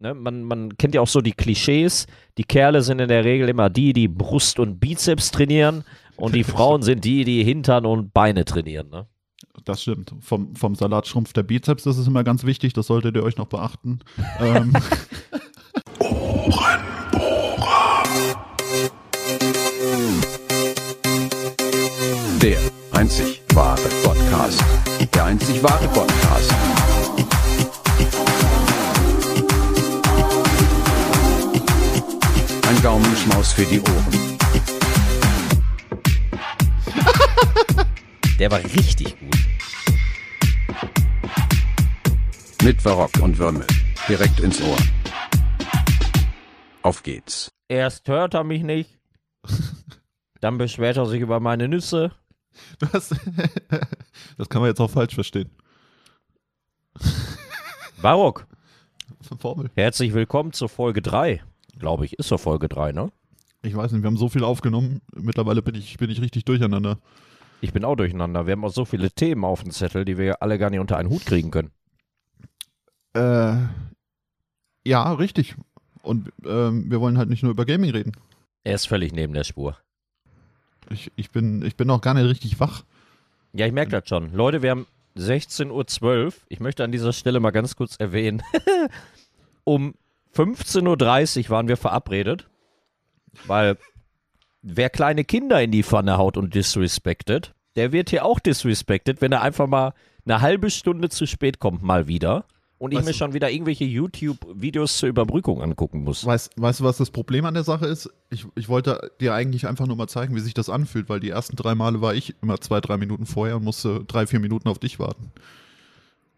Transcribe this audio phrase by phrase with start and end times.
[0.00, 2.06] ne, man, man kennt ja auch so die Klischees.
[2.36, 5.84] Die Kerle sind in der Regel immer die, die Brust und Bizeps trainieren
[6.16, 8.88] und die Frauen sind die, die Hintern und Beine trainieren.
[8.90, 9.06] Ne?
[9.64, 10.14] Das stimmt.
[10.20, 13.46] Vom, vom Salatschrumpf der Bizeps, das ist immer ganz wichtig, das solltet ihr euch noch
[13.46, 14.00] beachten.
[14.40, 14.72] ähm.
[22.40, 22.58] Der
[22.92, 24.64] einzig wahre Podcast.
[25.12, 26.87] Der einzig wahre Podcast.
[32.78, 34.38] Ein Gaumenschmaus für die Ohren.
[38.38, 39.36] Der war richtig gut.
[42.62, 43.66] Mit Barock und Würmel.
[44.08, 44.76] Direkt ins Ohr.
[46.82, 47.50] Auf geht's.
[47.66, 49.00] Erst hört er mich nicht,
[50.40, 52.12] dann beschwert er sich über meine Nüsse.
[52.78, 53.08] Das,
[54.38, 55.50] das kann man jetzt auch falsch verstehen.
[58.00, 58.46] Barock,
[59.40, 59.68] Formel.
[59.74, 61.42] herzlich willkommen zur Folge 3.
[61.78, 63.10] Glaube ich, ist doch Folge 3, ne?
[63.62, 65.00] Ich weiß nicht, wir haben so viel aufgenommen.
[65.14, 66.98] Mittlerweile bin ich, bin ich richtig durcheinander.
[67.60, 68.46] Ich bin auch durcheinander.
[68.46, 70.96] Wir haben auch so viele Themen auf dem Zettel, die wir alle gar nicht unter
[70.96, 71.70] einen Hut kriegen können.
[73.14, 73.56] Äh,
[74.84, 75.56] ja, richtig.
[76.02, 78.12] Und ähm, wir wollen halt nicht nur über Gaming reden.
[78.64, 79.76] Er ist völlig neben der Spur.
[80.90, 82.84] Ich, ich, bin, ich bin noch gar nicht richtig wach.
[83.52, 84.32] Ja, ich merke das schon.
[84.32, 86.32] Leute, wir haben 16.12 Uhr.
[86.48, 88.42] Ich möchte an dieser Stelle mal ganz kurz erwähnen.
[89.64, 89.94] um
[90.34, 92.48] 15.30 Uhr waren wir verabredet,
[93.46, 93.76] weil
[94.62, 99.32] wer kleine Kinder in die Pfanne haut und disrespected, der wird hier auch disrespected, wenn
[99.32, 102.44] er einfach mal eine halbe Stunde zu spät kommt, mal wieder.
[102.78, 106.24] Und ich Weißt mir schon wieder irgendwelche YouTube-Videos zur Überbrückung angucken muss.
[106.24, 108.08] Weißt, weißt du, was das Problem an der Sache ist?
[108.30, 111.30] Ich, ich wollte dir eigentlich einfach nur mal zeigen, wie sich das anfühlt, weil die
[111.30, 114.68] ersten drei Male war ich immer zwei, drei Minuten vorher und musste drei, vier Minuten
[114.68, 115.32] auf dich warten.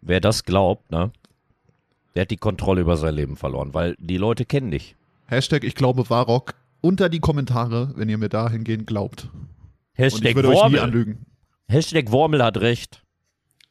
[0.00, 1.12] Wer das glaubt, ne,
[2.14, 4.96] der hat die Kontrolle über sein Leben verloren, weil die Leute kennen dich.
[5.26, 9.28] Hashtag ich glaube Warrock unter die Kommentare, wenn ihr mir dahingehend glaubt.
[9.32, 9.48] Und
[9.94, 10.80] ich Hashtag würde euch nie Wormel.
[10.80, 11.26] anlügen.
[11.68, 13.04] Hashtag Wormel hat recht.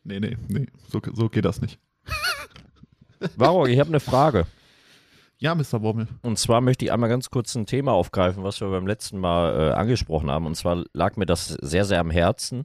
[0.03, 1.79] Nee, nee, nee, so, so geht das nicht.
[3.35, 4.45] Varro, ich habe eine Frage.
[5.38, 5.81] Ja, Mr.
[5.81, 6.07] Wormel.
[6.22, 9.69] Und zwar möchte ich einmal ganz kurz ein Thema aufgreifen, was wir beim letzten Mal
[9.69, 10.45] äh, angesprochen haben.
[10.45, 12.63] Und zwar lag mir das sehr, sehr am Herzen.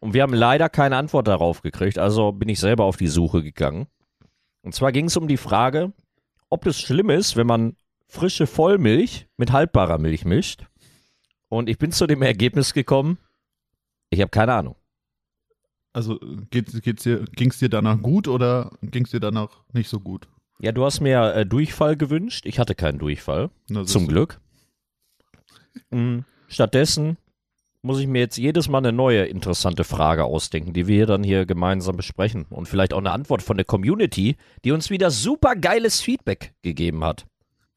[0.00, 1.98] Und wir haben leider keine Antwort darauf gekriegt.
[1.98, 3.86] Also bin ich selber auf die Suche gegangen.
[4.62, 5.92] Und zwar ging es um die Frage,
[6.48, 7.76] ob es schlimm ist, wenn man
[8.08, 10.66] frische Vollmilch mit haltbarer Milch mischt.
[11.48, 13.18] Und ich bin zu dem Ergebnis gekommen,
[14.10, 14.76] ich habe keine Ahnung.
[15.92, 16.20] Also
[16.50, 20.28] geht, geht's dir, ging's dir danach gut oder ging's dir danach nicht so gut?
[20.60, 22.46] Ja, du hast mir äh, Durchfall gewünscht.
[22.46, 23.50] Ich hatte keinen Durchfall.
[23.68, 24.40] Na, Zum Glück.
[25.90, 27.16] Mm, Stattdessen
[27.82, 31.22] muss ich mir jetzt jedes Mal eine neue interessante Frage ausdenken, die wir hier dann
[31.24, 32.44] hier gemeinsam besprechen.
[32.50, 37.02] Und vielleicht auch eine Antwort von der Community, die uns wieder super geiles Feedback gegeben
[37.04, 37.26] hat.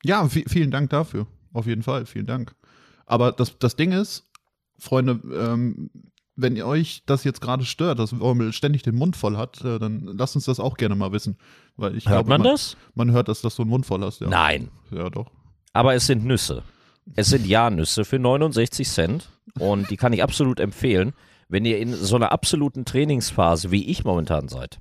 [0.03, 1.27] Ja, vi- vielen Dank dafür.
[1.53, 2.53] Auf jeden Fall, vielen Dank.
[3.05, 4.27] Aber das, das Ding ist,
[4.77, 5.89] Freunde, ähm,
[6.35, 9.77] wenn ihr euch das jetzt gerade stört, dass Wormel ständig den Mund voll hat, äh,
[9.79, 11.37] dann lasst uns das auch gerne mal wissen.
[11.77, 12.75] Weil ich Hört glaube, man das?
[12.95, 14.27] Man hört, dass, dass du einen Mund voll hast, ja.
[14.27, 14.69] Nein.
[14.91, 15.31] Ja, doch.
[15.73, 16.63] Aber es sind Nüsse.
[17.15, 19.29] Es sind Ja-Nüsse für 69 Cent.
[19.59, 21.13] Und die kann ich absolut empfehlen,
[21.47, 24.79] wenn ihr in so einer absoluten Trainingsphase wie ich momentan seid.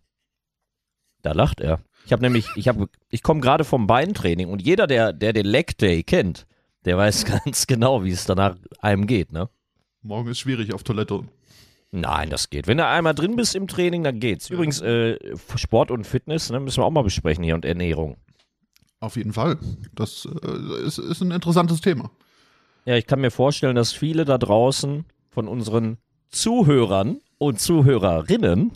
[1.22, 1.81] Da lacht er.
[2.05, 5.47] Ich habe nämlich, ich habe, ich komme gerade vom Beintraining und jeder, der, der den
[5.47, 6.47] Leg Day kennt,
[6.84, 9.49] der weiß ganz genau, wie es danach einem geht, ne?
[10.03, 11.22] Morgen ist schwierig auf Toilette.
[11.93, 12.66] Nein, das geht.
[12.66, 14.50] Wenn du einmal drin bist im Training, dann geht's.
[14.50, 15.16] Übrigens, äh,
[15.54, 18.16] Sport und Fitness, ne, müssen wir auch mal besprechen hier und Ernährung.
[18.99, 19.59] Auf jeden Fall.
[19.94, 22.10] Das äh, ist, ist ein interessantes Thema.
[22.84, 25.98] Ja, ich kann mir vorstellen, dass viele da draußen von unseren
[26.31, 28.72] Zuhörern und Zuhörerinnen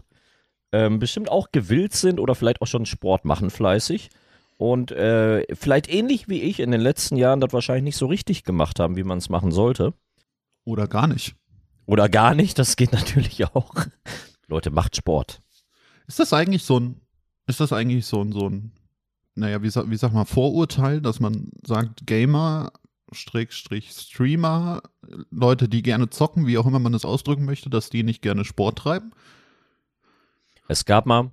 [0.73, 4.11] ähm, bestimmt auch gewillt sind oder vielleicht auch schon Sport machen fleißig
[4.59, 8.45] und äh, vielleicht ähnlich wie ich in den letzten Jahren das wahrscheinlich nicht so richtig
[8.45, 9.93] gemacht haben, wie man es machen sollte.
[10.65, 11.35] Oder gar nicht.
[11.87, 13.75] Oder gar nicht, das geht natürlich auch.
[14.49, 15.41] Leute, macht Sport.
[16.07, 17.01] Ist das eigentlich so ein,
[17.47, 18.73] ist das eigentlich so ein, so ein,
[19.35, 22.73] naja, wie, sag- wie sag mal, Vorurteil, dass man sagt, Gamer,
[23.17, 24.83] Streamer,
[25.31, 28.45] Leute, die gerne zocken, wie auch immer man das ausdrücken möchte, dass die nicht gerne
[28.45, 29.13] Sport treiben?
[30.69, 31.31] Es gab mal,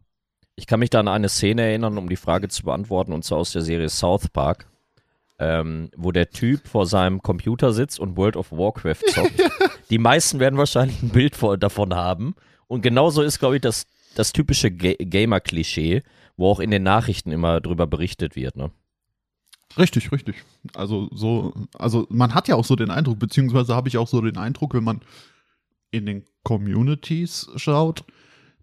[0.56, 3.39] ich kann mich da an eine Szene erinnern, um die Frage zu beantworten, und zwar
[3.39, 4.68] aus der Serie South Park,
[5.39, 9.41] ähm, wo der Typ vor seinem Computer sitzt und World of Warcraft zockt.
[9.89, 12.35] die meisten werden wahrscheinlich ein Bild davon haben.
[12.68, 16.03] Und genauso ist, glaube ich, das, das typische Ga Gamer-Klischee,
[16.38, 18.56] wo auch in den Nachrichten immer drüber berichtet wird.
[18.56, 18.71] Ne?
[19.77, 20.35] Richtig, richtig.
[20.75, 24.21] Also so, also man hat ja auch so den Eindruck, beziehungsweise habe ich auch so
[24.21, 25.01] den Eindruck, wenn man
[25.91, 28.03] in den Communities schaut,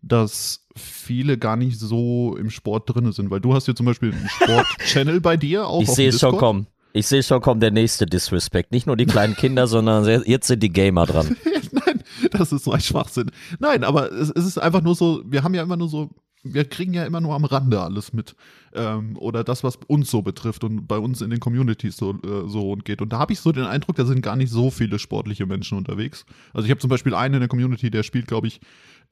[0.02, 4.12] dass viele gar nicht so im Sport drin sind, weil du hast hier zum Beispiel
[4.12, 5.82] einen Sport-Channel bei dir auch.
[5.82, 6.66] Ich sehe es schon kommen.
[6.92, 8.72] Ich sehe schon kommen, der nächste Disrespect.
[8.72, 11.36] Nicht nur die kleinen Kinder, sondern jetzt sind die Gamer dran.
[11.72, 12.02] Nein,
[12.32, 13.30] das ist so ein Schwachsinn.
[13.58, 16.10] Nein, aber es, es ist einfach nur so, wir haben ja immer nur so,
[16.42, 18.34] wir kriegen ja immer nur am Rande alles mit.
[18.72, 22.48] Ähm, oder das, was uns so betrifft und bei uns in den Communities so, äh,
[22.48, 23.02] so rund geht.
[23.02, 25.76] Und da habe ich so den Eindruck, da sind gar nicht so viele sportliche Menschen
[25.76, 26.25] unterwegs.
[26.54, 28.60] Also ich habe zum Beispiel einen in der Community, der spielt, glaube ich,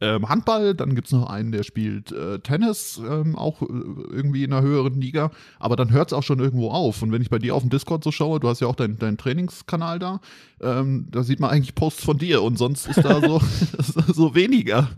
[0.00, 4.44] ähm, Handball, dann gibt es noch einen, der spielt äh, Tennis, ähm, auch äh, irgendwie
[4.44, 7.02] in einer höheren Liga, aber dann hört es auch schon irgendwo auf.
[7.02, 8.98] Und wenn ich bei dir auf dem Discord so schaue, du hast ja auch deinen
[8.98, 10.20] deinen Trainingskanal da,
[10.60, 13.40] ähm, da sieht man eigentlich Posts von dir und sonst ist da so,
[14.12, 14.88] so weniger.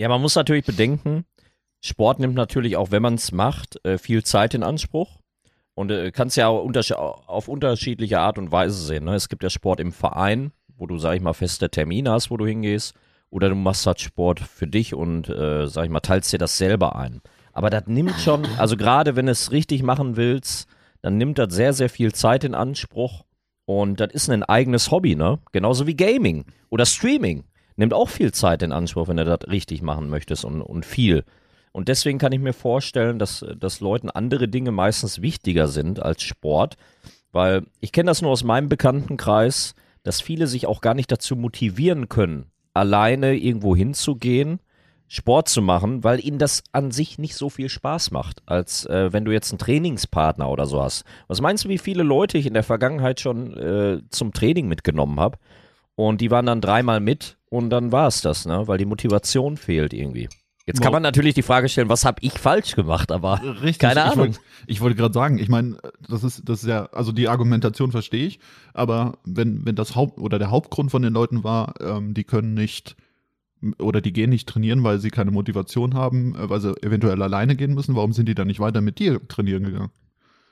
[0.00, 1.26] Ja, man muss natürlich bedenken,
[1.84, 5.20] Sport nimmt natürlich auch, wenn man es macht, äh, viel Zeit in Anspruch.
[5.74, 9.04] Und äh, kannst ja auch untersche- auf unterschiedliche Art und Weise sehen.
[9.04, 9.14] Ne?
[9.14, 12.38] Es gibt ja Sport im Verein, wo du, sag ich mal, feste Termine hast, wo
[12.38, 12.94] du hingehst.
[13.28, 16.56] Oder du machst halt Sport für dich und, äh, sag ich mal, teilst dir das
[16.56, 17.20] selber ein.
[17.52, 20.66] Aber das nimmt schon, also gerade wenn du es richtig machen willst,
[21.02, 23.26] dann nimmt das sehr, sehr viel Zeit in Anspruch.
[23.66, 25.40] Und das ist ein eigenes Hobby, ne?
[25.52, 27.44] Genauso wie Gaming oder Streaming.
[27.76, 31.24] Nimmt auch viel Zeit in Anspruch, wenn du das richtig machen möchtest und, und viel.
[31.72, 36.22] Und deswegen kann ich mir vorstellen, dass, dass Leuten andere Dinge meistens wichtiger sind als
[36.22, 36.76] Sport.
[37.32, 41.36] Weil ich kenne das nur aus meinem Bekanntenkreis, dass viele sich auch gar nicht dazu
[41.36, 44.60] motivieren können, alleine irgendwo hinzugehen,
[45.06, 49.12] Sport zu machen, weil ihnen das an sich nicht so viel Spaß macht, als äh,
[49.12, 51.04] wenn du jetzt einen Trainingspartner oder so hast.
[51.26, 55.18] Was meinst du, wie viele Leute ich in der Vergangenheit schon äh, zum Training mitgenommen
[55.18, 55.38] habe?
[55.96, 58.66] Und die waren dann dreimal mit und dann war es das, ne?
[58.66, 60.28] Weil die Motivation fehlt irgendwie.
[60.66, 63.78] Jetzt kann man natürlich die Frage stellen, was habe ich falsch gemacht, aber Richtig.
[63.80, 64.36] Keine ich Ahnung.
[64.66, 68.26] Ich wollte gerade sagen, ich meine, das ist, das ist ja, also die Argumentation verstehe
[68.26, 68.38] ich,
[68.72, 72.54] aber wenn, wenn das Haupt oder der Hauptgrund von den Leuten war, ähm, die können
[72.54, 72.94] nicht
[73.78, 77.56] oder die gehen nicht trainieren, weil sie keine Motivation haben, äh, weil sie eventuell alleine
[77.56, 79.90] gehen müssen, warum sind die dann nicht weiter mit dir trainieren gegangen?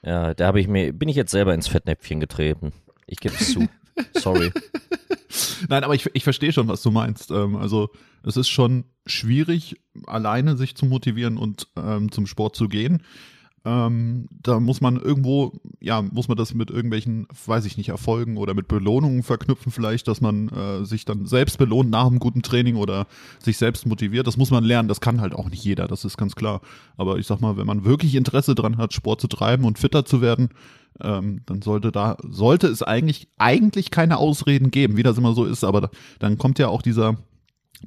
[0.03, 2.73] ja, da habe ich mir, bin ich jetzt selber ins Fettnäpfchen getreten.
[3.07, 3.69] Ich gebe es zu.
[4.15, 4.53] Sorry.
[5.69, 7.31] Nein, aber ich, ich verstehe schon, was du meinst.
[7.31, 7.91] Ähm, also
[8.23, 13.03] es ist schon schwierig, alleine sich zu motivieren und ähm, zum Sport zu gehen.
[13.65, 18.37] Ähm, da muss man irgendwo, ja, muss man das mit irgendwelchen, weiß ich nicht, Erfolgen
[18.37, 22.43] oder mit Belohnungen verknüpfen vielleicht, dass man äh, sich dann selbst belohnt nach einem guten
[22.43, 23.07] Training oder
[23.41, 24.27] sich selbst motiviert.
[24.27, 24.89] Das muss man lernen.
[24.89, 26.61] Das kann halt auch nicht jeder, das ist ganz klar.
[26.97, 30.05] Aber ich sag mal, wenn man wirklich Interesse dran hat, Sport zu treiben und fitter
[30.05, 30.51] zu werden,
[31.03, 35.45] ähm, dann sollte da, sollte es eigentlich, eigentlich keine Ausreden geben, wie das immer so
[35.45, 37.17] ist, aber da, dann kommt ja auch dieser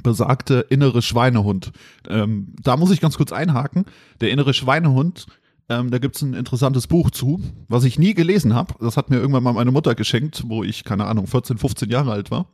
[0.03, 1.71] besagte innere Schweinehund.
[2.07, 3.85] Ähm, da muss ich ganz kurz einhaken.
[4.21, 5.25] Der innere Schweinehund,
[5.69, 8.75] ähm, da gibt's ein interessantes Buch zu, was ich nie gelesen habe.
[8.79, 12.11] Das hat mir irgendwann mal meine Mutter geschenkt, wo ich, keine Ahnung, 14, 15 Jahre
[12.11, 12.47] alt war.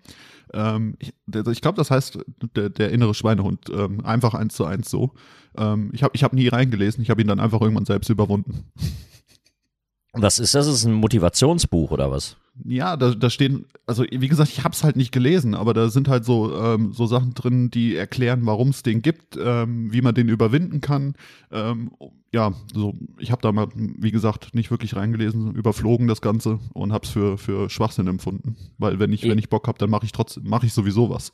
[0.54, 2.19] Ähm, ich ich glaube, das heißt
[2.56, 3.69] der, der innere Schweinehund.
[3.71, 5.13] Ähm, einfach eins zu eins so.
[5.57, 8.65] Ähm, ich habe ich hab nie reingelesen, ich habe ihn dann einfach irgendwann selbst überwunden.
[10.22, 10.68] Was ist das?
[10.68, 12.38] Ist ein Motivationsbuch oder was?
[12.66, 15.90] Ja, da, da stehen, also wie gesagt, ich habe es halt nicht gelesen, aber da
[15.90, 20.02] sind halt so, ähm, so Sachen drin, die erklären, warum es den gibt, ähm, wie
[20.02, 21.14] man den überwinden kann.
[21.52, 21.92] Ähm,
[22.34, 26.94] ja, so, ich habe da mal, wie gesagt, nicht wirklich reingelesen, überflogen das Ganze und
[26.94, 28.56] habe es für, für Schwachsinn empfunden.
[28.80, 31.12] Weil wenn ich, Ich- wenn ich Bock habe, dann mache ich trotzdem, mache ich sowieso
[31.12, 31.31] was.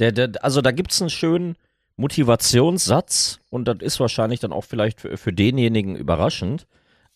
[0.00, 1.54] Der, der, also da gibt es einen schönen
[1.96, 6.66] Motivationssatz und das ist wahrscheinlich dann auch vielleicht für, für denjenigen überraschend.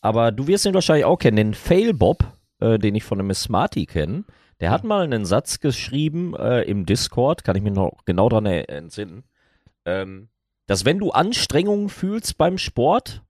[0.02, 2.24] Aber du wirst ihn wahrscheinlich auch kennen, den Fail Bob,
[2.60, 4.24] äh, den ich von dem Miss Smarty kenne.
[4.60, 8.46] Der hat mal einen Satz geschrieben äh, im Discord, kann ich mich noch genau dran
[8.46, 9.24] entsinnen,
[9.84, 10.28] ähm,
[10.66, 13.22] dass wenn du Anstrengungen fühlst beim Sport,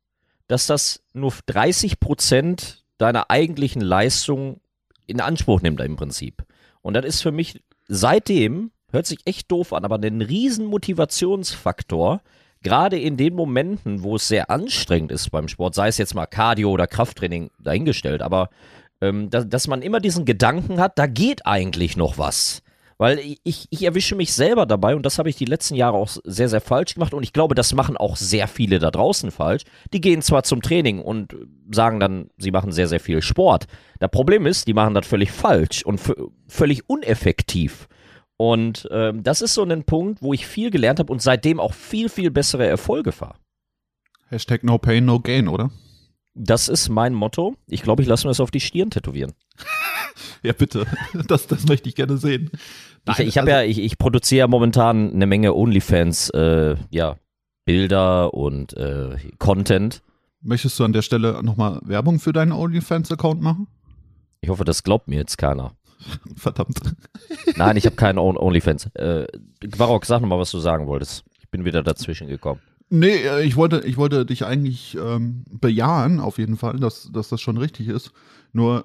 [0.48, 4.60] dass das nur 30 Prozent deiner eigentlichen Leistung
[5.06, 6.44] in Anspruch nimmt im Prinzip.
[6.82, 12.22] Und das ist für mich seitdem, hört sich echt doof an, aber ein riesen Motivationsfaktor,
[12.62, 16.26] gerade in den Momenten, wo es sehr anstrengend ist beim Sport, sei es jetzt mal
[16.26, 18.50] Cardio oder Krafttraining dahingestellt, aber
[19.00, 22.62] ähm, da, dass man immer diesen Gedanken hat, da geht eigentlich noch was.
[22.98, 26.08] Weil ich, ich erwische mich selber dabei und das habe ich die letzten Jahre auch
[26.22, 29.64] sehr, sehr falsch gemacht und ich glaube, das machen auch sehr viele da draußen falsch.
[29.92, 31.34] Die gehen zwar zum Training und
[31.72, 33.66] sagen dann, sie machen sehr, sehr viel Sport.
[33.98, 36.00] Das Problem ist, die machen das völlig falsch und
[36.46, 37.88] völlig uneffektiv.
[38.42, 41.72] Und ähm, das ist so ein Punkt, wo ich viel gelernt habe und seitdem auch
[41.72, 43.36] viel, viel bessere Erfolge fahre.
[44.30, 45.70] Hashtag no pain, no gain, oder?
[46.34, 47.54] Das ist mein Motto.
[47.68, 49.32] Ich glaube, ich lasse mir das auf die Stirn tätowieren.
[50.42, 50.86] Ja, bitte.
[51.28, 52.50] Das, das möchte ich gerne sehen.
[52.52, 56.74] Ich, Nein, ich habe also- ja, ich, ich produziere ja momentan eine Menge OnlyFans, äh,
[56.90, 57.16] ja,
[57.64, 60.02] Bilder und äh, Content.
[60.40, 63.68] Möchtest du an der Stelle nochmal Werbung für deinen OnlyFans-Account machen?
[64.40, 65.76] Ich hoffe, das glaubt mir jetzt keiner.
[66.36, 66.80] Verdammt.
[67.56, 68.86] Nein, ich habe keinen On- OnlyFans.
[68.94, 69.26] Äh,
[70.04, 71.24] sag nochmal, was du sagen wolltest.
[71.50, 72.60] bin wieder dazwischen gekommen.
[72.88, 77.28] Nee, äh, ich wollte, ich wollte dich eigentlich ähm, bejahen, auf jeden Fall, dass, dass
[77.30, 78.12] das schon richtig ist.
[78.52, 78.84] Nur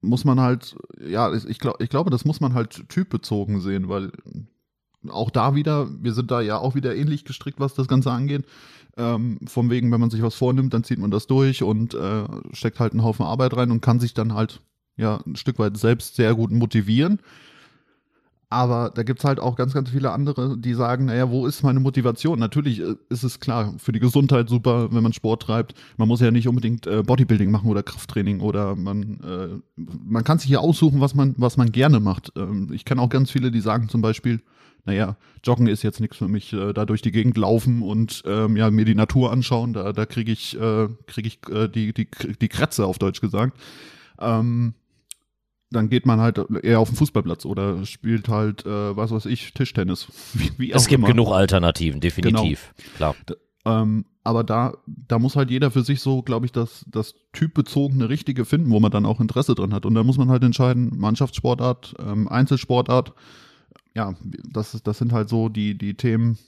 [0.00, 4.10] muss man halt, ja, ich, glaub, ich glaube, das muss man halt typbezogen sehen, weil
[5.08, 8.44] auch da wieder, wir sind da ja auch wieder ähnlich gestrickt, was das Ganze angeht.
[8.96, 12.24] Ähm, von wegen, wenn man sich was vornimmt, dann zieht man das durch und äh,
[12.52, 14.60] steckt halt einen Haufen Arbeit rein und kann sich dann halt
[14.96, 17.20] ja ein Stück weit selbst sehr gut motivieren.
[18.52, 21.80] Aber da gibt's halt auch ganz, ganz viele andere, die sagen, naja, wo ist meine
[21.80, 22.38] Motivation?
[22.38, 25.72] Natürlich äh, ist es klar, für die Gesundheit super, wenn man Sport treibt.
[25.96, 30.38] Man muss ja nicht unbedingt äh, Bodybuilding machen oder Krafttraining oder man, äh, man kann
[30.38, 32.30] sich ja aussuchen, was man, was man gerne macht.
[32.36, 34.42] Ähm, ich kenne auch ganz viele, die sagen zum Beispiel,
[34.84, 38.58] naja, Joggen ist jetzt nichts für mich, äh, da durch die Gegend laufen und ähm,
[38.58, 41.40] ja, mir die Natur anschauen, da, da kriege ich, äh, krieg ich
[41.74, 42.06] die, die,
[42.38, 43.58] die Krätze auf Deutsch gesagt.
[44.20, 44.74] Ähm,
[45.72, 49.52] dann geht man halt eher auf den Fußballplatz oder spielt halt, äh, was weiß ich,
[49.54, 50.08] Tischtennis.
[50.34, 51.08] Wie, wie es gibt immer.
[51.08, 52.72] genug Alternativen, definitiv.
[52.76, 52.96] Genau.
[52.96, 53.16] Klar.
[53.28, 57.14] D ähm, aber da, da muss halt jeder für sich so, glaube ich, das, das
[57.32, 59.84] typbezogene Richtige finden, wo man dann auch Interesse dran hat.
[59.84, 63.14] Und da muss man halt entscheiden, Mannschaftssportart, ähm, Einzelsportart.
[63.94, 64.14] Ja,
[64.48, 66.38] das, das sind halt so die, die Themen,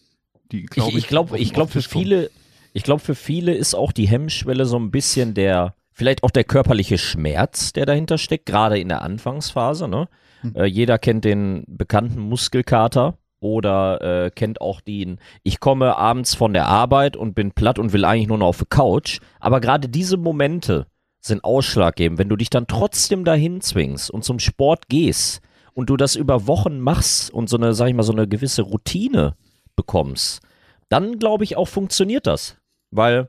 [0.53, 0.97] die, glaube ich.
[0.97, 2.31] Ich, glaube, ich glaube, für viele,
[2.73, 6.43] ich glaube, für viele ist auch die Hemmschwelle so ein bisschen der, Vielleicht auch der
[6.43, 9.87] körperliche Schmerz, der dahinter steckt, gerade in der Anfangsphase.
[9.87, 10.09] Ne?
[10.43, 10.57] Mhm.
[10.57, 16.53] Äh, jeder kennt den bekannten Muskelkater oder äh, kennt auch den, ich komme abends von
[16.53, 19.21] der Arbeit und bin platt und will eigentlich nur noch auf die Couch.
[19.39, 20.87] Aber gerade diese Momente
[21.21, 22.19] sind ausschlaggebend.
[22.19, 25.43] Wenn du dich dann trotzdem dahin zwingst und zum Sport gehst
[25.75, 28.63] und du das über Wochen machst und so eine, sag ich mal, so eine gewisse
[28.63, 29.37] Routine
[29.77, 30.43] bekommst,
[30.89, 32.57] dann glaube ich auch funktioniert das.
[32.91, 33.29] Weil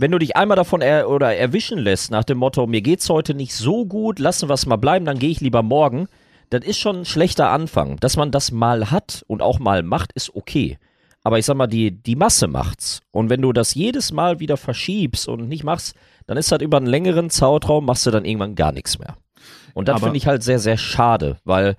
[0.00, 3.34] wenn du dich einmal davon er oder erwischen lässt, nach dem Motto, mir geht's heute
[3.34, 6.08] nicht so gut, lassen wir es mal bleiben, dann gehe ich lieber morgen,
[6.48, 7.96] das ist schon ein schlechter Anfang.
[7.98, 10.78] Dass man das mal hat und auch mal macht, ist okay.
[11.22, 13.02] Aber ich sag mal, die, die Masse macht's.
[13.10, 15.94] Und wenn du das jedes Mal wieder verschiebst und nicht machst,
[16.26, 19.16] dann ist halt über einen längeren Zeitraum, machst du dann irgendwann gar nichts mehr.
[19.74, 21.76] Und das finde ich halt sehr, sehr schade, weil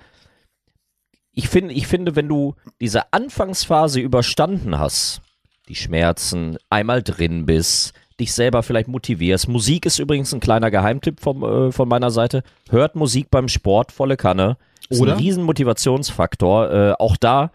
[1.33, 5.21] ich finde, ich finde, wenn du diese Anfangsphase überstanden hast,
[5.67, 9.47] die Schmerzen, einmal drin bist, dich selber vielleicht motivierst.
[9.47, 12.43] Musik ist übrigens ein kleiner Geheimtipp vom, äh, von meiner Seite.
[12.69, 14.57] Hört Musik beim Sport, volle Kanne.
[14.89, 15.13] Ist Oder?
[15.13, 16.71] ein riesen Motivationsfaktor.
[16.71, 17.51] Äh, auch da,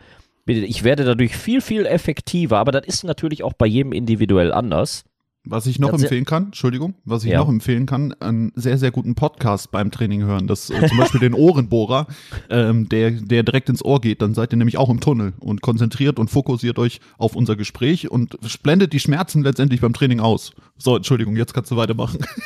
[0.47, 5.05] ich werde dadurch viel, viel effektiver, aber das ist natürlich auch bei jedem individuell anders.
[5.49, 7.39] Was ich noch das empfehlen kann, Entschuldigung, was ich ja.
[7.39, 10.47] noch empfehlen kann, einen sehr, sehr guten Podcast beim Training hören.
[10.49, 12.09] Das äh, zum Beispiel den Ohrenbohrer,
[12.51, 14.23] ähm, der, der direkt ins Ohr geht.
[14.23, 18.11] Dann seid ihr nämlich auch im Tunnel und konzentriert und fokussiert euch auf unser Gespräch
[18.11, 20.53] und blendet die Schmerzen letztendlich beim Training aus.
[20.77, 22.19] So, Entschuldigung, jetzt kannst du weitermachen.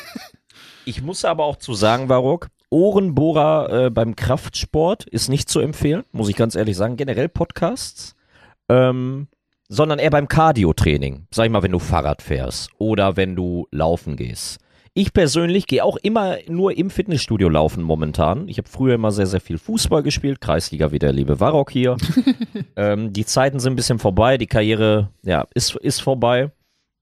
[0.87, 6.05] Ich muss aber auch zu sagen, Barock, Ohrenbohrer äh, beim Kraftsport ist nicht zu empfehlen,
[6.11, 6.97] muss ich ganz ehrlich sagen.
[6.97, 8.17] Generell Podcasts.
[8.69, 9.29] Ähm,
[9.71, 11.29] sondern eher beim Cardio-Training.
[11.31, 14.59] Sag ich mal, wenn du Fahrrad fährst oder wenn du laufen gehst.
[14.93, 18.49] Ich persönlich gehe auch immer nur im Fitnessstudio laufen momentan.
[18.49, 21.97] Ich habe früher immer sehr, sehr viel Fußball gespielt, Kreisliga wie der liebe Warrock hier.
[22.77, 26.51] ähm, die Zeiten sind ein bisschen vorbei, die Karriere ja, ist, ist vorbei.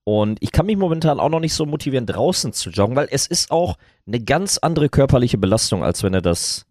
[0.04, 3.26] Und ich kann mich momentan auch noch nicht so motivieren, draußen zu joggen, weil es
[3.26, 6.66] ist auch eine ganz andere körperliche Belastung, als wenn du das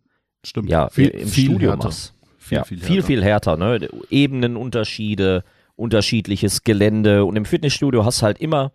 [0.45, 0.69] Stimmt.
[0.69, 1.87] Ja, viel, im viel Studio härter.
[1.87, 2.13] machst.
[2.37, 3.57] Viel, ja, viel, viel, viel härter.
[3.57, 3.89] Ne?
[4.09, 5.43] Ebenenunterschiede,
[5.77, 8.73] unterschiedliches Gelände und im Fitnessstudio hast halt immer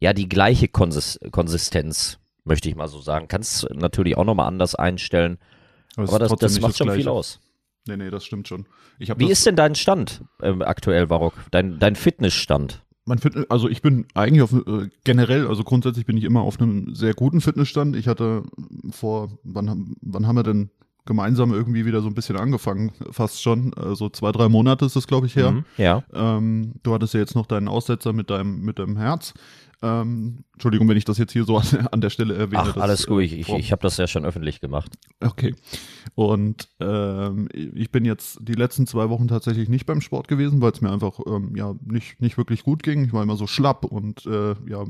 [0.00, 3.28] ja die gleiche Konsist Konsistenz, möchte ich mal so sagen.
[3.28, 5.38] Kannst natürlich auch nochmal anders einstellen.
[5.96, 7.40] Aber, aber das, das macht das schon viel aus.
[7.86, 8.66] Nee, nee, das stimmt schon.
[8.98, 11.34] Wie ist denn dein Stand äh, aktuell, Barock?
[11.50, 12.82] Dein, dein Fitnessstand?
[13.04, 16.58] Mein Fitness, also ich bin eigentlich auf äh, generell, also grundsätzlich bin ich immer auf
[16.58, 17.96] einem sehr guten Fitnessstand.
[17.96, 18.44] Ich hatte
[18.90, 20.70] vor, wann, wann haben wir denn
[21.06, 23.72] gemeinsam irgendwie wieder so ein bisschen angefangen, fast schon.
[23.76, 25.52] So also zwei, drei Monate ist das, glaube ich, her.
[25.52, 26.02] Mhm, ja.
[26.12, 29.34] Ähm, du hattest ja jetzt noch deinen Aussetzer mit deinem, mit deinem Herz.
[29.82, 32.62] Ähm, Entschuldigung, wenn ich das jetzt hier so an, an der Stelle erwähne.
[32.64, 34.92] Ach, alles gut, ich, ich habe das ja schon öffentlich gemacht.
[35.20, 35.54] Okay.
[36.14, 40.72] Und ähm, ich bin jetzt die letzten zwei Wochen tatsächlich nicht beim Sport gewesen, weil
[40.72, 43.04] es mir einfach ähm, ja nicht, nicht wirklich gut ging.
[43.04, 44.84] Ich war immer so schlapp und äh, ja,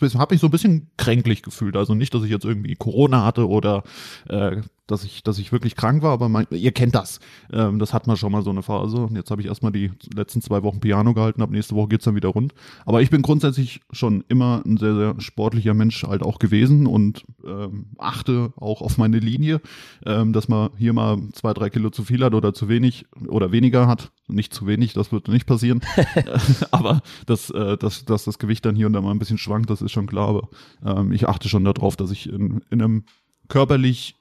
[0.00, 1.76] habe mich so ein bisschen kränklich gefühlt.
[1.76, 3.82] Also nicht, dass ich jetzt irgendwie Corona hatte oder
[4.28, 7.20] äh, dass ich, dass ich wirklich krank war, aber mein, ihr kennt das.
[7.52, 8.98] Ähm, das hat man schon mal so eine Phase.
[8.98, 12.04] Und jetzt habe ich erstmal die letzten zwei Wochen Piano gehalten, ab nächste Woche geht's
[12.04, 12.54] dann wieder rund.
[12.84, 17.24] Aber ich bin grundsätzlich schon immer ein sehr, sehr sportlicher Mensch halt auch gewesen und
[17.44, 19.60] ähm, achte auch auf meine Linie,
[20.04, 23.52] ähm, dass man hier mal zwei, drei Kilo zu viel hat oder zu wenig oder
[23.52, 24.12] weniger hat.
[24.28, 25.80] Nicht zu wenig, das wird nicht passieren.
[26.70, 29.70] aber dass, äh, dass, dass das Gewicht dann hier und da mal ein bisschen schwankt,
[29.70, 30.28] das ist schon klar.
[30.28, 30.48] Aber
[30.84, 33.04] ähm, ich achte schon darauf, dass ich in, in einem
[33.48, 34.16] körperlich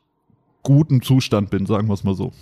[0.64, 2.34] guten Zustand bin, sagen wir es mal so.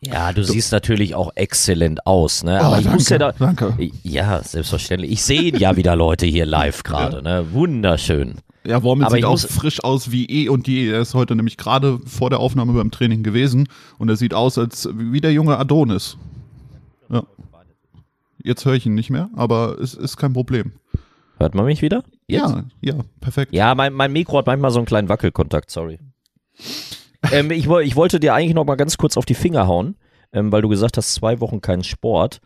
[0.00, 2.60] Ja, du siehst natürlich auch exzellent aus, ne?
[2.60, 3.32] Aber Oh, ich danke, muss ja da.
[3.32, 3.74] danke.
[4.04, 5.10] Ja, selbstverständlich.
[5.10, 7.46] Ich sehe ja wieder Leute hier live gerade, ne?
[7.52, 8.36] Wunderschön.
[8.64, 10.88] Ja, Wormel Aber sieht auch frisch aus wie eh und je.
[10.90, 14.56] Er ist heute nämlich gerade vor der Aufnahme beim Training gewesen und er sieht aus
[14.56, 16.16] als wie der junge Adonis.
[17.10, 17.24] Ja.
[18.42, 20.72] Jetzt höre ich ihn nicht mehr, aber es ist kein Problem.
[21.38, 22.04] Hört man mich wieder?
[22.26, 22.50] Jetzt?
[22.50, 23.52] Ja, ja, perfekt.
[23.52, 25.98] Ja, mein, mein Mikro hat manchmal so einen kleinen Wackelkontakt, sorry.
[27.32, 29.96] ähm, ich, ich wollte dir eigentlich noch mal ganz kurz auf die Finger hauen,
[30.32, 32.40] ähm, weil du gesagt hast, zwei Wochen kein Sport.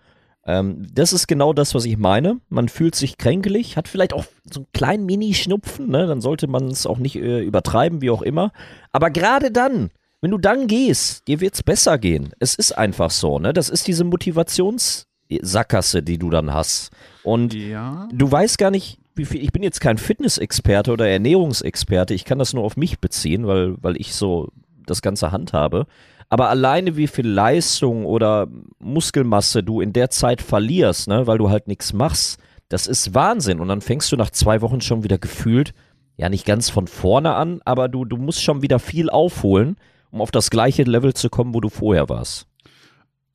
[0.44, 2.40] Ähm, das ist genau das, was ich meine.
[2.48, 6.06] Man fühlt sich kränkelig, hat vielleicht auch so einen kleinen Mini-Schnupfen, ne?
[6.06, 8.52] dann sollte man es auch nicht äh, übertreiben, wie auch immer.
[8.90, 9.90] Aber gerade dann,
[10.22, 12.32] wenn du dann gehst, dir wird's besser gehen.
[12.38, 13.52] Es ist einfach so, ne?
[13.52, 16.90] Das ist diese Motivationssackgasse, die du dann hast.
[17.22, 18.08] Und Ja.
[18.12, 19.42] du weißt gar nicht, wie viel.
[19.42, 22.14] Ich bin jetzt kein Fitnessexperte oder Ernährungsexperte.
[22.14, 24.48] Ich kann das nur auf mich beziehen, weil, weil ich so
[24.86, 25.86] das ganze handhabe.
[26.28, 28.48] Aber alleine wie viel Leistung oder
[28.78, 32.38] Muskelmasse du in der Zeit verlierst, ne, weil du halt nichts machst,
[32.70, 33.60] das ist Wahnsinn.
[33.60, 35.74] Und dann fängst du nach zwei Wochen schon wieder gefühlt,
[36.16, 39.76] ja nicht ganz von vorne an, aber du, du musst schon wieder viel aufholen,
[40.12, 42.46] um auf das gleiche Level zu kommen, wo du vorher warst.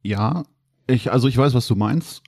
[0.04, 0.44] Ja,
[0.86, 2.22] ich, also ich weiß, was du meinst.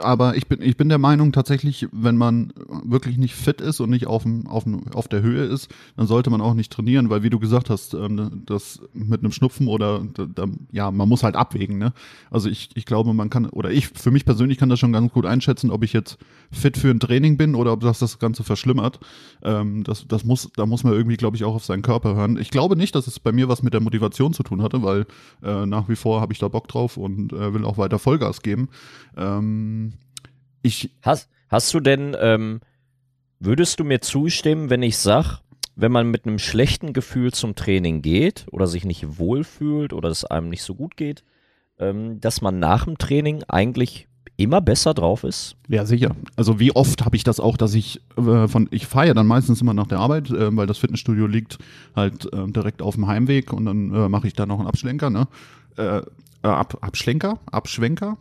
[0.00, 3.90] Aber ich bin, ich bin der Meinung tatsächlich, wenn man wirklich nicht fit ist und
[3.90, 7.10] nicht auf, dem, auf, dem, auf der Höhe ist, dann sollte man auch nicht trainieren,
[7.10, 10.02] weil wie du gesagt hast, ähm, das mit einem Schnupfen oder
[10.72, 11.78] ja, man muss halt abwägen.
[11.78, 11.92] Ne?
[12.28, 15.12] Also ich, ich glaube, man kann, oder ich für mich persönlich kann das schon ganz
[15.12, 16.18] gut einschätzen, ob ich jetzt
[16.50, 18.98] fit für ein Training bin oder ob das das Ganze verschlimmert.
[19.42, 22.36] Ähm, das, das muss, da muss man irgendwie, glaube ich, auch auf seinen Körper hören.
[22.36, 25.06] Ich glaube nicht, dass es bei mir was mit der Motivation zu tun hatte, weil
[25.44, 28.42] äh, nach wie vor habe ich da Bock drauf und äh, will auch weiter Vollgas
[28.42, 28.68] geben.
[29.16, 29.67] Ähm,
[30.62, 32.60] ich, Hast, hast du denn, ähm,
[33.40, 35.40] würdest du mir zustimmen, wenn ich sag,
[35.76, 40.24] wenn man mit einem schlechten Gefühl zum Training geht oder sich nicht wohlfühlt oder es
[40.24, 41.22] einem nicht so gut geht,
[41.78, 45.56] ähm, dass man nach dem Training eigentlich immer besser drauf ist?
[45.68, 46.16] ja sicher.
[46.36, 49.26] Also wie oft habe ich das auch, dass ich äh, von, ich fahre ja dann
[49.26, 51.58] meistens immer nach der Arbeit, äh, weil das Fitnessstudio liegt
[51.94, 55.10] halt äh, direkt auf dem Heimweg und dann äh, mache ich da noch einen Abschlenker,
[55.10, 55.28] ne?
[55.76, 56.02] Äh,
[56.42, 58.16] äh, Ab, Abschlenker, Abschwenker,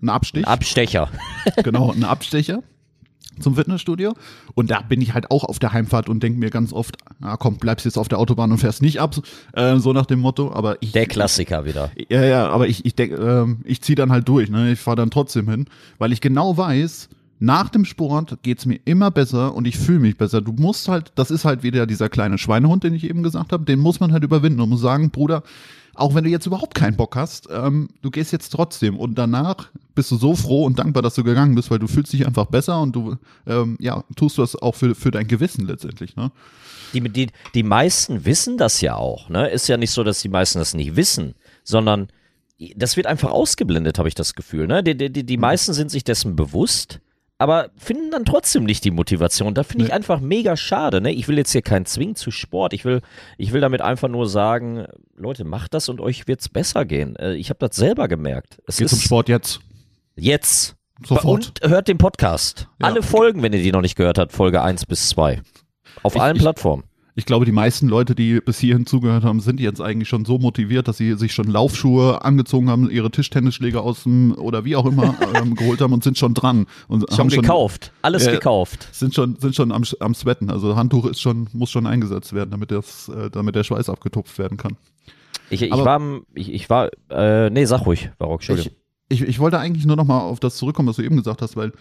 [0.00, 0.46] einen Abstich.
[0.46, 1.10] Abstecher.
[1.62, 2.62] genau, einen Abstecher
[3.40, 4.14] zum Fitnessstudio.
[4.54, 7.36] Und da bin ich halt auch auf der Heimfahrt und denke mir ganz oft, ah
[7.36, 9.14] komm, bleibst jetzt auf der Autobahn und fährst nicht ab,
[9.52, 10.52] äh, so nach dem Motto.
[10.52, 11.90] Aber ich, Der Klassiker wieder.
[12.08, 14.72] ja, ja, aber ich, ich denke, ähm, ich ziehe dann halt durch, ne?
[14.72, 15.66] Ich fahre dann trotzdem hin,
[15.98, 20.16] weil ich genau weiß, nach dem Sport geht's mir immer besser und ich fühle mich
[20.16, 20.40] besser.
[20.40, 23.64] Du musst halt, das ist halt wieder dieser kleine Schweinehund, den ich eben gesagt habe,
[23.64, 25.42] den muss man halt überwinden und muss sagen, Bruder,
[25.96, 29.68] auch wenn du jetzt überhaupt keinen Bock hast, ähm, du gehst jetzt trotzdem und danach
[29.94, 32.46] bist du so froh und dankbar, dass du gegangen bist, weil du fühlst dich einfach
[32.46, 36.30] besser und du, ähm, ja, tust das auch für, für dein Gewissen letztendlich, ne?
[36.92, 39.28] Die, die, die meisten wissen das ja auch.
[39.28, 39.48] Ne?
[39.50, 42.08] Ist ja nicht so, dass die meisten das nicht wissen, sondern
[42.76, 44.66] das wird einfach ausgeblendet, habe ich das Gefühl.
[44.66, 44.82] Ne?
[44.82, 47.00] Die, die, die, die meisten sind sich dessen bewusst,
[47.38, 49.54] aber finden dann trotzdem nicht die Motivation.
[49.54, 51.00] Da finde ich einfach mega schade.
[51.00, 51.12] Ne?
[51.12, 52.72] Ich will jetzt hier keinen Zwing zu Sport.
[52.72, 53.02] Ich will,
[53.36, 57.14] ich will damit einfach nur sagen, Leute, macht das und euch wird's besser gehen.
[57.16, 58.58] Äh, Ich habe das selber gemerkt.
[58.66, 59.60] Es Geh ist zum Sport jetzt.
[60.16, 60.76] jetzt.
[61.04, 61.60] Sofort.
[61.62, 62.68] Und hört den Podcast.
[62.80, 62.86] Ja.
[62.88, 65.42] Alle Folgen, wenn ihr die noch nicht gehört habt, Folge 1 bis 2.
[66.02, 66.84] Auf Ich- allen ich- Plattformen.
[67.18, 70.38] Ich glaube, die meisten Leute, die bis hierhin zugehört haben, sind jetzt eigentlich schon so
[70.38, 74.84] motiviert, dass sie sich schon Laufschuhe angezogen haben, ihre Tischtennisschläger aus dem oder wie auch
[74.84, 77.92] immer ähm, geholt haben und sind schon dran und Schon haben gekauft.
[78.02, 78.32] Alles Ja.
[78.32, 78.88] gekauft.
[78.92, 80.50] Sind schon sind schon am, am Sweaten.
[80.50, 84.38] Also Handtuch ist schon muss schon eingesetzt werden, damit das äh, damit der Schweiß abgetupft
[84.38, 84.76] werden kann.
[85.48, 86.00] Ich, ich Aber- war,
[86.34, 88.72] ich, ich war, äh, nee, sag ruhig, Barock, Entschuldigung.
[89.08, 91.40] Ich, ich, ich wollte eigentlich nur noch mal auf das zurückkommen, was du eben gesagt
[91.40, 91.72] hast, weil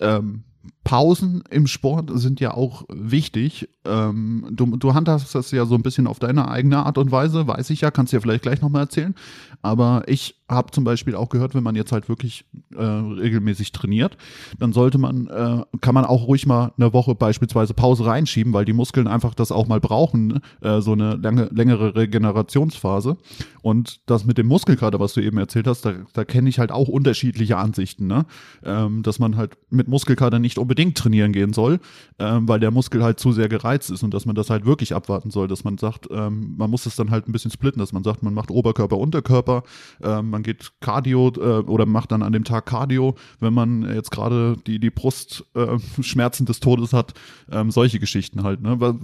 [0.00, 0.42] ähm,
[0.84, 3.68] Pausen im Sport sind ja auch wichtig.
[3.84, 7.46] Ähm, du, du handhast das ja so ein bisschen auf deine eigene Art und Weise,
[7.46, 9.14] weiß ich ja, kannst ja vielleicht gleich nochmal erzählen.
[9.62, 12.44] Aber ich habe zum Beispiel auch gehört, wenn man jetzt halt wirklich
[12.74, 14.16] äh, regelmäßig trainiert,
[14.58, 18.64] dann sollte man, äh, kann man auch ruhig mal eine Woche beispielsweise Pause reinschieben, weil
[18.64, 20.40] die Muskeln einfach das auch mal brauchen, ne?
[20.60, 23.16] äh, so eine lange, längere Regenerationsphase.
[23.62, 26.72] Und das mit dem Muskelkater, was du eben erzählt hast, da, da kenne ich halt
[26.72, 28.24] auch unterschiedliche Ansichten, ne?
[28.64, 31.80] ähm, dass man halt mit Muskelkater nicht unbedingt trainieren gehen soll,
[32.18, 34.94] ähm, weil der Muskel halt zu sehr gereizt ist und dass man das halt wirklich
[34.94, 37.92] abwarten soll, dass man sagt, ähm, man muss es dann halt ein bisschen splitten, dass
[37.92, 39.62] man sagt, man macht Oberkörper, Unterkörper,
[40.02, 44.10] ähm, man geht Cardio äh, oder macht dann an dem Tag Cardio, wenn man jetzt
[44.10, 47.14] gerade die, die Brust äh, Schmerzen des Todes hat,
[47.50, 48.60] ähm, solche Geschichten halt.
[48.60, 48.80] Ne?
[48.80, 48.94] Weil,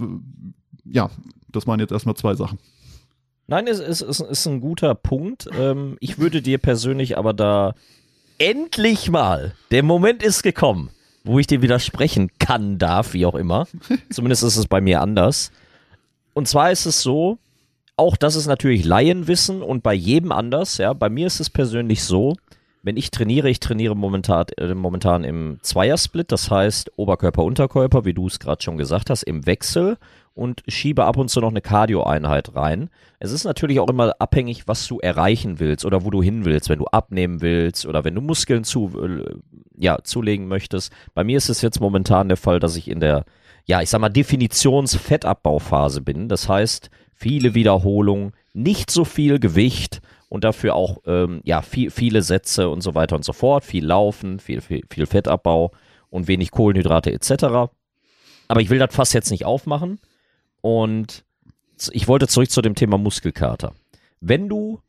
[0.85, 1.09] Ja,
[1.49, 2.59] das waren jetzt erstmal zwei Sachen.
[3.47, 5.47] Nein, es ist, ist, ist ein guter Punkt.
[5.57, 7.75] Ähm, ich würde dir persönlich aber da
[8.37, 10.89] endlich mal, der Moment ist gekommen,
[11.27, 13.67] wo ich dir widersprechen kann, darf, wie auch immer.
[14.09, 15.51] Zumindest ist es bei mir anders.
[16.33, 17.37] Und zwar ist es so,
[17.95, 20.77] auch das ist natürlich Laienwissen und bei jedem anders.
[20.77, 22.35] Ja, bei mir ist es persönlich so,
[22.83, 28.13] wenn ich trainiere, ich trainiere momentan, äh, momentan im Zweiersplit, das heißt Oberkörper, Unterkörper, wie
[28.13, 29.97] du es gerade schon gesagt hast, im Wechsel
[30.37, 32.89] und schiebe ab und zu noch eine Cardio-Einheit rein.
[33.19, 36.69] Es ist natürlich auch immer abhängig, was du erreichen willst oder wo du hin willst,
[36.69, 39.35] wenn du abnehmen willst oder wenn du Muskeln zu, äh,
[39.75, 40.93] ja, zulegen möchtest.
[41.15, 43.25] Bei mir ist es jetzt momentan der Fall, dass ich in der,
[43.65, 46.29] ja, ich sag mal, Definitions-Fettabbauphase bin.
[46.29, 52.21] Das heißt, viele Wiederholungen, nicht so viel Gewicht und dafür auch ähm, ja, viel, viele
[52.21, 55.71] Sätze und so weiter und so fort, viel Laufen, viel, viel, viel Fettabbau
[56.11, 57.71] und wenig Kohlenhydrate etc.
[58.47, 59.99] Aber ich will das Fass jetzt nicht aufmachen
[60.67, 61.23] und
[61.91, 63.71] ich wollte zurück zu dem Thema Muskelkater.
[64.19, 64.81] Wenn du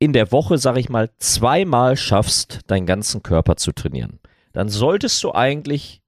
[0.00, 4.18] in der Woche, sag ich mal, zweimal schaffst, deinen ganzen Körper zu trainieren,
[4.52, 6.02] dann solltest du eigentlich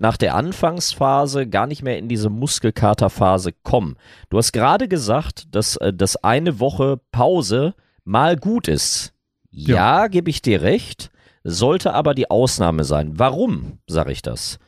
[0.00, 3.96] nach der Anfangsphase gar nicht mehr in diese Muskelkaterphase kommen.
[4.28, 9.14] Du hast gerade gesagt, dass, äh, dass eine Woche Pause mal gut ist.
[9.50, 10.06] Ja, ja.
[10.08, 11.10] gebe ich dir recht,
[11.42, 13.18] sollte aber die Ausnahme sein.
[13.18, 14.58] Warum sage ich das?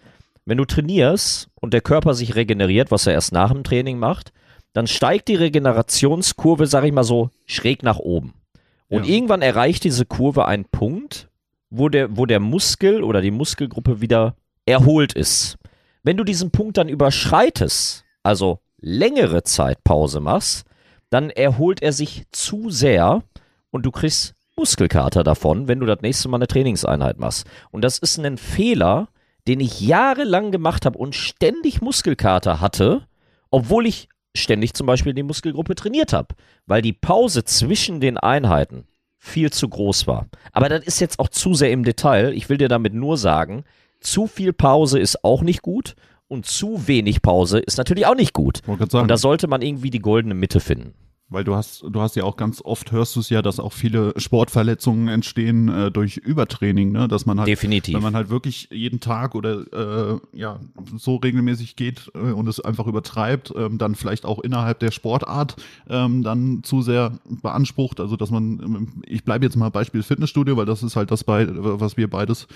[0.51, 4.33] Wenn du trainierst und der Körper sich regeneriert, was er erst nach dem Training macht,
[4.73, 8.35] dann steigt die Regenerationskurve, sage ich mal so, schräg nach oben.
[8.89, 9.15] Und ja.
[9.15, 11.29] irgendwann erreicht diese Kurve einen Punkt,
[11.71, 14.35] wo der, wo der Muskel oder die Muskelgruppe wieder
[14.67, 15.57] erholt ist.
[16.03, 20.67] Wenn du diesen Punkt dann überschreitest, also längere Zeit Pause machst,
[21.11, 23.23] dann erholt er sich zu sehr
[23.71, 27.47] und du kriegst Muskelkater davon, wenn du das nächste Mal eine Trainingseinheit machst.
[27.71, 29.07] Und das ist ein Fehler,
[29.47, 33.07] den ich jahrelang gemacht habe und ständig Muskelkater hatte,
[33.51, 36.35] obwohl ich ständig zum Beispiel die Muskelgruppe trainiert habe,
[36.67, 38.85] weil die Pause zwischen den Einheiten
[39.19, 40.29] viel zu groß war.
[40.53, 42.33] Aber das ist jetzt auch zu sehr im Detail.
[42.33, 43.65] Ich will dir damit nur sagen,
[44.01, 45.95] zu viel Pause ist auch nicht gut
[46.29, 48.61] und zu wenig Pause ist natürlich auch nicht gut.
[49.03, 50.95] Und da sollte man irgendwie die goldene Mitte finden.
[51.31, 53.73] Weil du hast, du hast ja auch ganz oft hörst du es ja, dass auch
[53.73, 57.07] viele Sportverletzungen entstehen äh, durch Übertraining, ne?
[57.07, 57.95] Dass man halt, Definitiv.
[57.95, 60.59] wenn man halt wirklich jeden Tag oder äh, ja
[60.97, 65.55] so regelmäßig geht äh, und es einfach übertreibt, ähm, dann vielleicht auch innerhalb der Sportart
[65.89, 68.01] ähm, dann zu sehr beansprucht.
[68.01, 71.23] Also dass man, ähm, ich bleibe jetzt mal Beispiel Fitnessstudio, weil das ist halt das
[71.23, 72.49] bei, was wir beides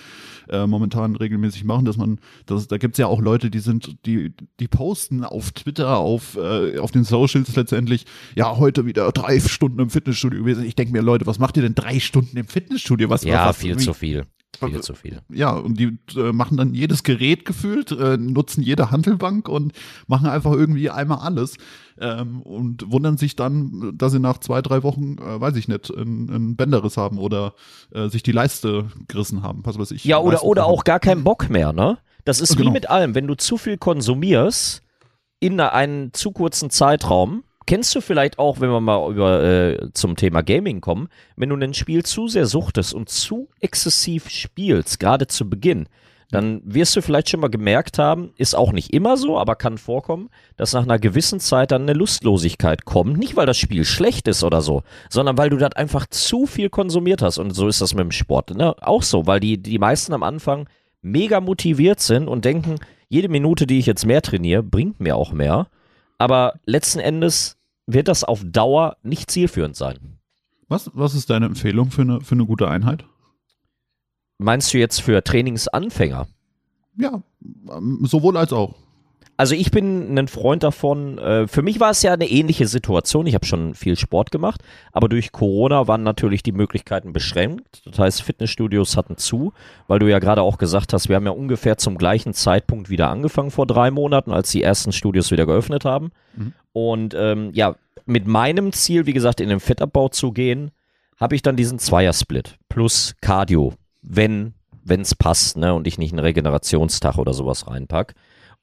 [0.48, 4.32] äh, momentan regelmäßig machen, dass man, das, da gibt's ja auch Leute, die sind, die,
[4.60, 9.78] die posten auf Twitter, auf, äh, auf den Socials letztendlich, ja, heute wieder drei Stunden
[9.78, 10.64] im Fitnessstudio gewesen.
[10.64, 13.10] Ich denke mir, Leute, was macht ihr denn drei Stunden im Fitnessstudio?
[13.10, 14.24] Was, ja, was, viel zu viel.
[14.58, 15.20] Viel zu viel.
[15.28, 19.72] Ja, und die äh, machen dann jedes Gerät gefühlt, äh, nutzen jede Handelbank und
[20.06, 21.56] machen einfach irgendwie einmal alles
[21.98, 25.94] ähm, und wundern sich dann, dass sie nach zwei, drei Wochen, äh, weiß ich nicht,
[25.94, 27.54] einen Bänderriss haben oder
[27.92, 29.62] äh, sich die Leiste gerissen haben.
[29.64, 30.04] Was weiß ich.
[30.04, 31.98] Ja, oder, oder auch gar keinen Bock mehr, ne?
[32.24, 32.70] Das ist genau.
[32.70, 33.14] wie mit allem.
[33.14, 34.82] Wenn du zu viel konsumierst
[35.40, 40.16] in einem zu kurzen Zeitraum, Kennst du vielleicht auch, wenn wir mal über äh, zum
[40.16, 45.26] Thema Gaming kommen, wenn du ein Spiel zu sehr suchtest und zu exzessiv spielst, gerade
[45.26, 45.88] zu Beginn,
[46.30, 49.78] dann wirst du vielleicht schon mal gemerkt haben, ist auch nicht immer so, aber kann
[49.78, 53.18] vorkommen, dass nach einer gewissen Zeit dann eine Lustlosigkeit kommt.
[53.18, 56.70] Nicht, weil das Spiel schlecht ist oder so, sondern weil du das einfach zu viel
[56.70, 57.38] konsumiert hast.
[57.38, 58.74] Und so ist das mit dem Sport ne?
[58.80, 60.68] auch so, weil die, die meisten am Anfang
[61.02, 62.76] mega motiviert sind und denken,
[63.08, 65.68] jede Minute, die ich jetzt mehr trainiere, bringt mir auch mehr.
[66.18, 70.18] Aber letzten Endes wird das auf Dauer nicht zielführend sein.
[70.68, 73.04] Was, was ist deine Empfehlung für eine, für eine gute Einheit?
[74.38, 76.26] Meinst du jetzt für Trainingsanfänger?
[76.96, 77.22] Ja,
[77.70, 78.74] ähm, sowohl als auch.
[79.36, 81.18] Also ich bin ein Freund davon.
[81.18, 83.26] Äh, für mich war es ja eine ähnliche Situation.
[83.26, 87.82] Ich habe schon viel Sport gemacht, aber durch Corona waren natürlich die Möglichkeiten beschränkt.
[87.84, 89.52] Das heißt, Fitnessstudios hatten zu,
[89.88, 93.10] weil du ja gerade auch gesagt hast, wir haben ja ungefähr zum gleichen Zeitpunkt wieder
[93.10, 96.12] angefangen vor drei Monaten, als die ersten Studios wieder geöffnet haben.
[96.36, 96.52] Mhm.
[96.72, 97.74] Und ähm, ja,
[98.06, 100.70] mit meinem Ziel, wie gesagt, in den Fettabbau zu gehen,
[101.16, 104.54] habe ich dann diesen Zweiersplit plus Cardio, wenn
[104.86, 108.14] es passt, ne, und ich nicht einen Regenerationstag oder sowas reinpack.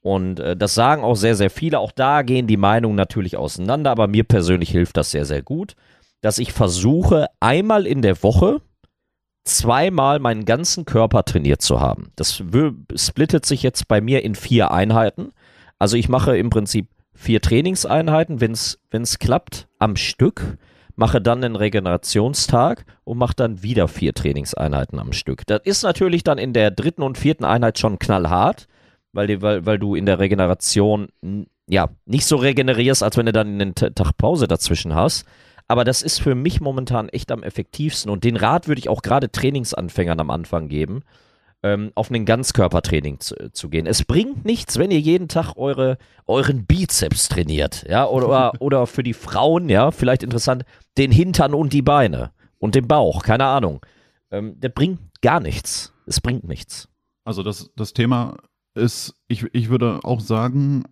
[0.01, 1.79] Und äh, das sagen auch sehr, sehr viele.
[1.79, 5.75] Auch da gehen die Meinungen natürlich auseinander, aber mir persönlich hilft das sehr, sehr gut,
[6.21, 8.61] dass ich versuche, einmal in der Woche
[9.43, 12.11] zweimal meinen ganzen Körper trainiert zu haben.
[12.15, 12.43] Das
[12.95, 15.29] splittet sich jetzt bei mir in vier Einheiten.
[15.79, 20.57] Also ich mache im Prinzip vier Trainingseinheiten, wenn es klappt, am Stück,
[20.95, 25.45] mache dann einen Regenerationstag und mache dann wieder vier Trainingseinheiten am Stück.
[25.47, 28.67] Das ist natürlich dann in der dritten und vierten Einheit schon knallhart,
[29.13, 31.09] weil, die, weil, weil du in der Regeneration
[31.67, 35.25] ja nicht so regenerierst, als wenn du dann einen Tag Pause dazwischen hast.
[35.67, 39.01] Aber das ist für mich momentan echt am effektivsten und den Rat würde ich auch
[39.01, 41.03] gerade Trainingsanfängern am Anfang geben.
[41.63, 43.85] ähm, auf ein Ganzkörpertraining zu, zu, gehen.
[43.85, 49.03] Es bringt nichts, wenn ihr jeden Tag eure, euren Bizeps trainiert, ja, oder, oder für
[49.03, 50.65] die Frauen, ja, vielleicht interessant,
[50.97, 53.85] den Hintern und die Beine und den Bauch, keine Ahnung.
[54.31, 55.93] Ähm, der bringt gar nichts.
[56.07, 56.89] Es bringt nichts.
[57.23, 58.37] Also das, das Thema
[58.75, 60.83] ist, ich, ich würde auch sagen,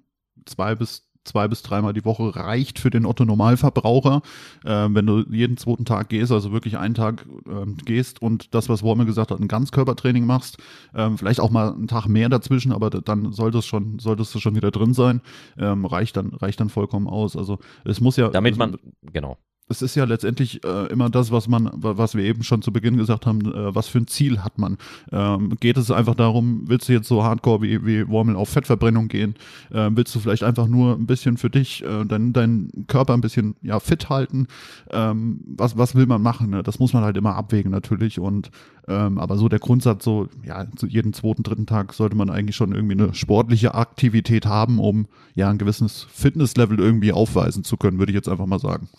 [0.46, 4.22] zwei bis zwei bis dreimal die Woche reicht für den Otto Normalverbraucher.
[4.66, 8.70] Äh, wenn du jeden zweiten Tag gehst, also wirklich einen Tag äh, gehst und das,
[8.70, 10.58] was Wormel gesagt hat, ein Ganzkörpertraining machst,
[10.94, 14.40] äh, vielleicht auch mal einen Tag mehr dazwischen, aber dann sollte es schon, solltest du
[14.40, 15.22] schon wieder drin sein,
[15.58, 17.36] ähm, reicht dann, reicht dann vollkommen aus.
[17.36, 18.30] Also es muss ja.
[18.30, 19.38] Damit man, genau
[19.70, 22.98] es ist ja letztendlich äh, immer das, was man, was wir eben schon zu Beginn
[22.98, 24.78] gesagt haben, äh, was für ein Ziel hat man.
[25.12, 29.08] Ähm, geht es einfach darum, willst du jetzt so hardcore wie, wie Wormel auf Fettverbrennung
[29.08, 29.36] gehen?
[29.72, 33.22] Äh, willst du vielleicht einfach nur ein bisschen für dich äh, deinen dein Körper ein
[33.22, 34.48] bisschen ja, fit halten?
[34.90, 36.50] Ähm, was, was will man machen?
[36.50, 36.64] Ne?
[36.64, 38.20] Das muss man halt immer abwägen natürlich.
[38.20, 38.50] Und
[38.88, 42.56] ähm, aber so der Grundsatz, so ja, zu jeden zweiten, dritten Tag sollte man eigentlich
[42.56, 45.06] schon irgendwie eine sportliche Aktivität haben, um
[45.36, 48.90] ja ein gewisses Fitnesslevel irgendwie aufweisen zu können, würde ich jetzt einfach mal sagen.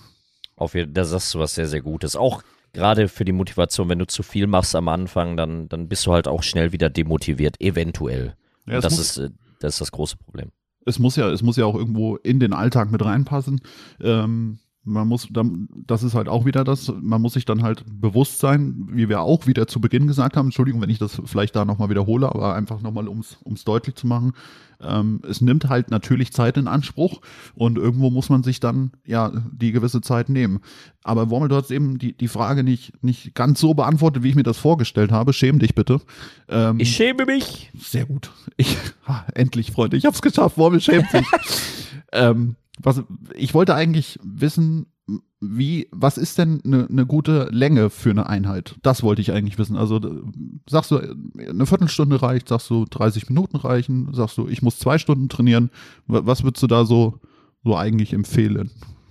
[0.61, 2.17] Auf jeden da sagst du was sehr, sehr Gutes.
[2.17, 2.43] Auch
[2.75, 6.13] gerade für die Motivation, wenn du zu viel machst am Anfang, dann, dann bist du
[6.13, 8.35] halt auch schnell wieder demotiviert, eventuell.
[8.67, 10.51] Ja, das, ist, äh, das ist das große Problem.
[10.85, 13.63] Es muss ja, es muss ja auch irgendwo in den Alltag mit reinpassen.
[14.03, 15.29] Ähm, man muss,
[15.87, 19.21] das ist halt auch wieder das, man muss sich dann halt bewusst sein, wie wir
[19.21, 22.55] auch wieder zu Beginn gesagt haben, Entschuldigung, wenn ich das vielleicht da nochmal wiederhole, aber
[22.55, 24.33] einfach nochmal, um es deutlich zu machen,
[24.83, 27.21] ähm, es nimmt halt natürlich Zeit in Anspruch
[27.55, 30.61] und irgendwo muss man sich dann ja die gewisse Zeit nehmen.
[31.03, 34.35] Aber Wormel, du hast eben die, die Frage nicht, nicht ganz so beantwortet, wie ich
[34.35, 35.33] mir das vorgestellt habe.
[35.33, 36.01] Schäm dich bitte.
[36.49, 37.71] Ähm, ich schäme mich.
[37.79, 38.31] Sehr gut.
[38.57, 40.57] Ich, ha, endlich, Freunde, ich hab's geschafft.
[40.57, 41.27] Wormel schämt sich.
[42.13, 43.03] ähm, was,
[43.35, 44.87] ich wollte eigentlich wissen,
[45.41, 48.77] wie, was ist denn eine ne gute Länge für eine Einheit?
[48.83, 49.77] Das wollte ich eigentlich wissen.
[49.77, 50.01] Also
[50.69, 54.99] sagst du, eine Viertelstunde reicht, sagst du, 30 Minuten reichen, sagst du, ich muss zwei
[54.99, 55.71] Stunden trainieren.
[56.07, 57.21] Was würdest du da so,
[57.65, 58.71] so eigentlich empfehlen?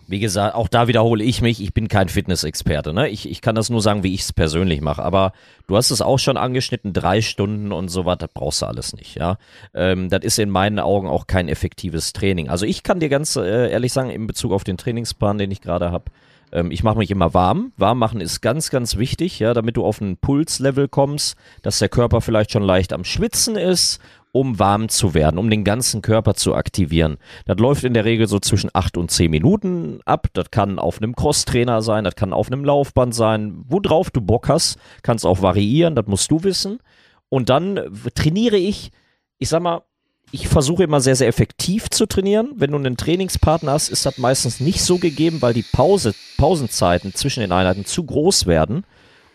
[0.09, 2.93] Wie gesagt, auch da wiederhole ich mich, ich bin kein Fitnessexperte.
[2.93, 3.09] Ne?
[3.09, 5.03] Ich, ich kann das nur sagen, wie ich es persönlich mache.
[5.03, 5.33] Aber
[5.67, 8.93] du hast es auch schon angeschnitten, drei Stunden und so was, das brauchst du alles
[8.93, 9.15] nicht.
[9.15, 9.37] Ja,
[9.75, 12.49] ähm, Das ist in meinen Augen auch kein effektives Training.
[12.49, 15.61] Also ich kann dir ganz äh, ehrlich sagen, in Bezug auf den Trainingsplan, den ich
[15.61, 16.05] gerade habe,
[16.51, 17.71] ähm, ich mache mich immer warm.
[17.77, 21.89] Warm machen ist ganz, ganz wichtig, ja, damit du auf ein Pulslevel kommst, dass der
[21.89, 23.99] Körper vielleicht schon leicht am Schwitzen ist
[24.31, 27.17] um warm zu werden, um den ganzen Körper zu aktivieren.
[27.45, 30.27] Das läuft in der Regel so zwischen 8 und 10 Minuten ab.
[30.33, 33.63] Das kann auf einem Crosstrainer sein, das kann auf einem Laufband sein.
[33.67, 36.79] Worauf du Bock hast, kannst auch variieren, das musst du wissen.
[37.29, 37.79] Und dann
[38.15, 38.91] trainiere ich,
[39.37, 39.81] ich sag mal,
[40.31, 42.51] ich versuche immer sehr, sehr effektiv zu trainieren.
[42.55, 47.15] Wenn du einen Trainingspartner hast, ist das meistens nicht so gegeben, weil die Pause, Pausenzeiten
[47.15, 48.83] zwischen den Einheiten zu groß werden.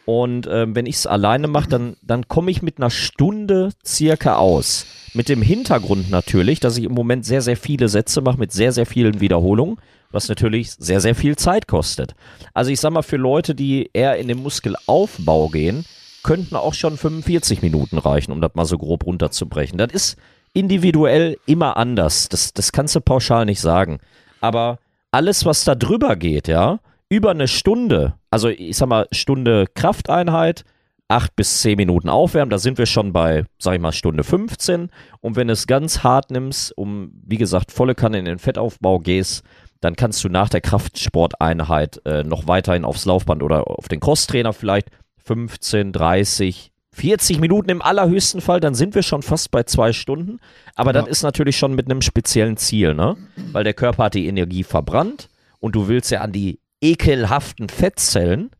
[0.07, 4.37] Und ähm, wenn ich es alleine mache, dann, dann komme ich mit einer Stunde circa
[4.37, 4.87] aus.
[5.14, 8.73] Mit dem Hintergrund natürlich, dass ich im Moment sehr, sehr viele Sätze mache mit sehr,
[8.73, 9.77] sehr vielen Wiederholungen,
[10.11, 12.14] was natürlich sehr, sehr viel Zeit kostet.
[12.53, 15.85] Also ich sag mal, für Leute, die eher in den Muskelaufbau gehen,
[16.23, 19.79] könnten auch schon 45 Minuten reichen, um das mal so grob runterzubrechen.
[19.79, 20.19] Das ist
[20.53, 22.29] individuell immer anders.
[22.29, 23.99] Das, das kannst du pauschal nicht sagen.
[24.40, 24.79] Aber
[25.11, 30.64] alles, was da drüber geht, ja, über eine Stunde, also ich sag mal, Stunde Krafteinheit,
[31.07, 34.90] acht bis zehn Minuten aufwärmen, da sind wir schon bei, sag ich mal, Stunde 15.
[35.20, 38.99] Und wenn du es ganz hart nimmst, um, wie gesagt, volle Kanne in den Fettaufbau
[38.99, 39.44] gehst,
[39.81, 44.53] dann kannst du nach der Kraftsporteinheit äh, noch weiterhin aufs Laufband oder auf den Crosstrainer
[44.53, 49.92] vielleicht 15, 30, 40 Minuten im allerhöchsten Fall, dann sind wir schon fast bei zwei
[49.92, 50.40] Stunden.
[50.75, 50.94] Aber ja.
[50.94, 53.16] dann ist natürlich schon mit einem speziellen Ziel, ne?
[53.53, 55.29] Weil der Körper hat die Energie verbrannt
[55.61, 58.51] und du willst ja an die ekelhaften Fettzellen.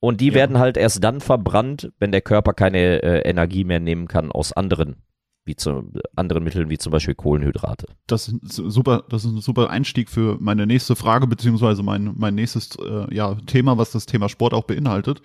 [0.00, 0.34] Und die ja.
[0.34, 4.52] werden halt erst dann verbrannt, wenn der Körper keine äh, Energie mehr nehmen kann aus
[4.52, 5.03] anderen
[5.46, 7.86] wie zu anderen Mitteln wie zum Beispiel Kohlenhydrate.
[8.06, 12.34] Das ist super, das ist ein super Einstieg für meine nächste Frage beziehungsweise mein mein
[12.34, 15.20] nächstes äh, ja Thema, was das Thema Sport auch beinhaltet,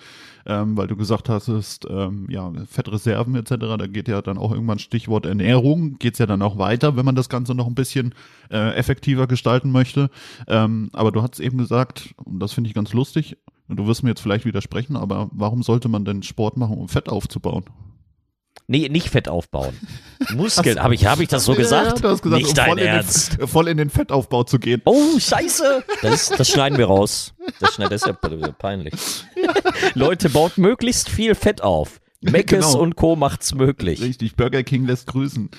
[0.45, 3.51] ähm, weil du gesagt hast, ist ähm, ja Fettreserven etc.
[3.77, 7.05] Da geht ja dann auch irgendwann Stichwort Ernährung, geht es ja dann auch weiter, wenn
[7.05, 8.13] man das Ganze noch ein bisschen
[8.51, 10.10] äh, effektiver gestalten möchte.
[10.47, 13.38] Ähm, aber du hast eben gesagt, und das finde ich ganz lustig.
[13.69, 17.08] Du wirst mir jetzt vielleicht widersprechen, aber warum sollte man denn Sport machen, um Fett
[17.08, 17.65] aufzubauen?
[18.67, 19.75] Nee, nicht Fett aufbauen.
[20.35, 20.81] Muskeln.
[20.81, 21.97] Habe ich, hab ich das so gesagt?
[21.97, 23.33] Ja, du hast gesagt, nicht um dein voll, Ernst.
[23.33, 24.81] In den, voll in den Fettaufbau zu gehen.
[24.85, 25.83] Oh, scheiße.
[26.01, 27.33] Das, das schneiden wir raus.
[27.59, 28.93] Das, schneid, das ist ja peinlich.
[29.95, 31.99] Leute, baut möglichst viel Fett auf.
[32.21, 32.79] Meckes genau.
[32.79, 33.15] und Co.
[33.15, 34.01] macht's möglich.
[34.01, 35.49] Richtig, Burger King lässt grüßen.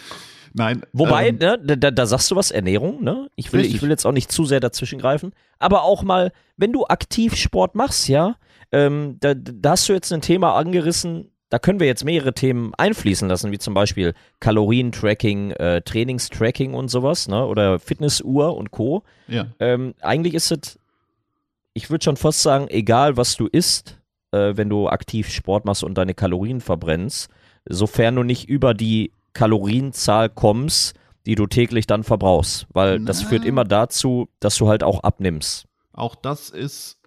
[0.52, 0.82] Nein.
[0.92, 3.28] Wobei, ähm, ne, da, da, sagst du was, Ernährung, ne?
[3.36, 5.32] Ich will, ich will jetzt auch nicht zu sehr dazwischen greifen.
[5.58, 8.36] Aber auch mal, wenn du aktiv Sport machst, ja,
[8.72, 12.72] ähm, da, da hast du jetzt ein Thema angerissen, da können wir jetzt mehrere Themen
[12.76, 17.44] einfließen lassen, wie zum Beispiel Kalorientracking, äh, Trainingstracking und sowas, ne?
[17.44, 19.02] Oder Fitnessuhr und Co.
[19.26, 19.48] Ja.
[19.58, 20.78] Ähm, eigentlich ist es,
[21.74, 23.98] ich würde schon fast sagen, egal was du isst,
[24.30, 27.28] äh, wenn du aktiv Sport machst und deine Kalorien verbrennst,
[27.68, 30.94] sofern du nicht über die Kalorienzahl kommst,
[31.26, 32.66] die du täglich dann verbrauchst.
[32.72, 33.28] Weil das Na.
[33.28, 35.66] führt immer dazu, dass du halt auch abnimmst.
[35.92, 36.99] Auch das ist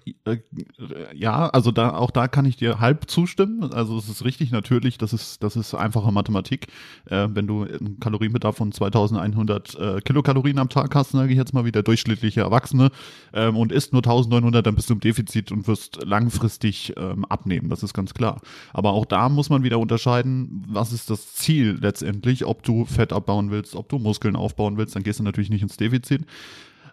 [1.14, 3.72] ja, also da auch da kann ich dir halb zustimmen.
[3.74, 6.68] Also es ist richtig natürlich, das ist das ist einfache Mathematik.
[7.06, 11.54] Äh, wenn du einen Kalorienbedarf von 2100 äh, Kilokalorien am Tag hast, sage ich jetzt
[11.54, 12.92] mal wie der durchschnittliche Erwachsene
[13.34, 17.70] ähm, und isst nur 1900, dann bist du im Defizit und wirst langfristig ähm, abnehmen.
[17.70, 18.42] Das ist ganz klar.
[18.74, 23.14] Aber auch da muss man wieder unterscheiden, was ist das Ziel letztendlich, ob du Fett
[23.14, 26.26] abbauen willst, ob du Muskeln aufbauen willst, dann gehst du natürlich nicht ins Defizit.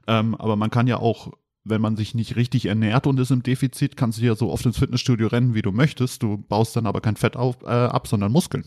[0.06, 1.32] Ähm, aber man kann ja auch,
[1.64, 4.64] wenn man sich nicht richtig ernährt und ist im Defizit, kannst du ja so oft
[4.66, 6.22] ins Fitnessstudio rennen, wie du möchtest.
[6.22, 8.64] Du baust dann aber kein Fett auf, äh, ab, sondern Muskeln.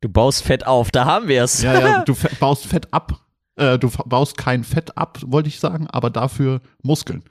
[0.00, 1.62] Du baust Fett auf, da haben wir es.
[1.62, 3.24] Ja, ja, du baust Fett ab.
[3.56, 7.22] Äh, du baust kein Fett ab, wollte ich sagen, aber dafür Muskeln.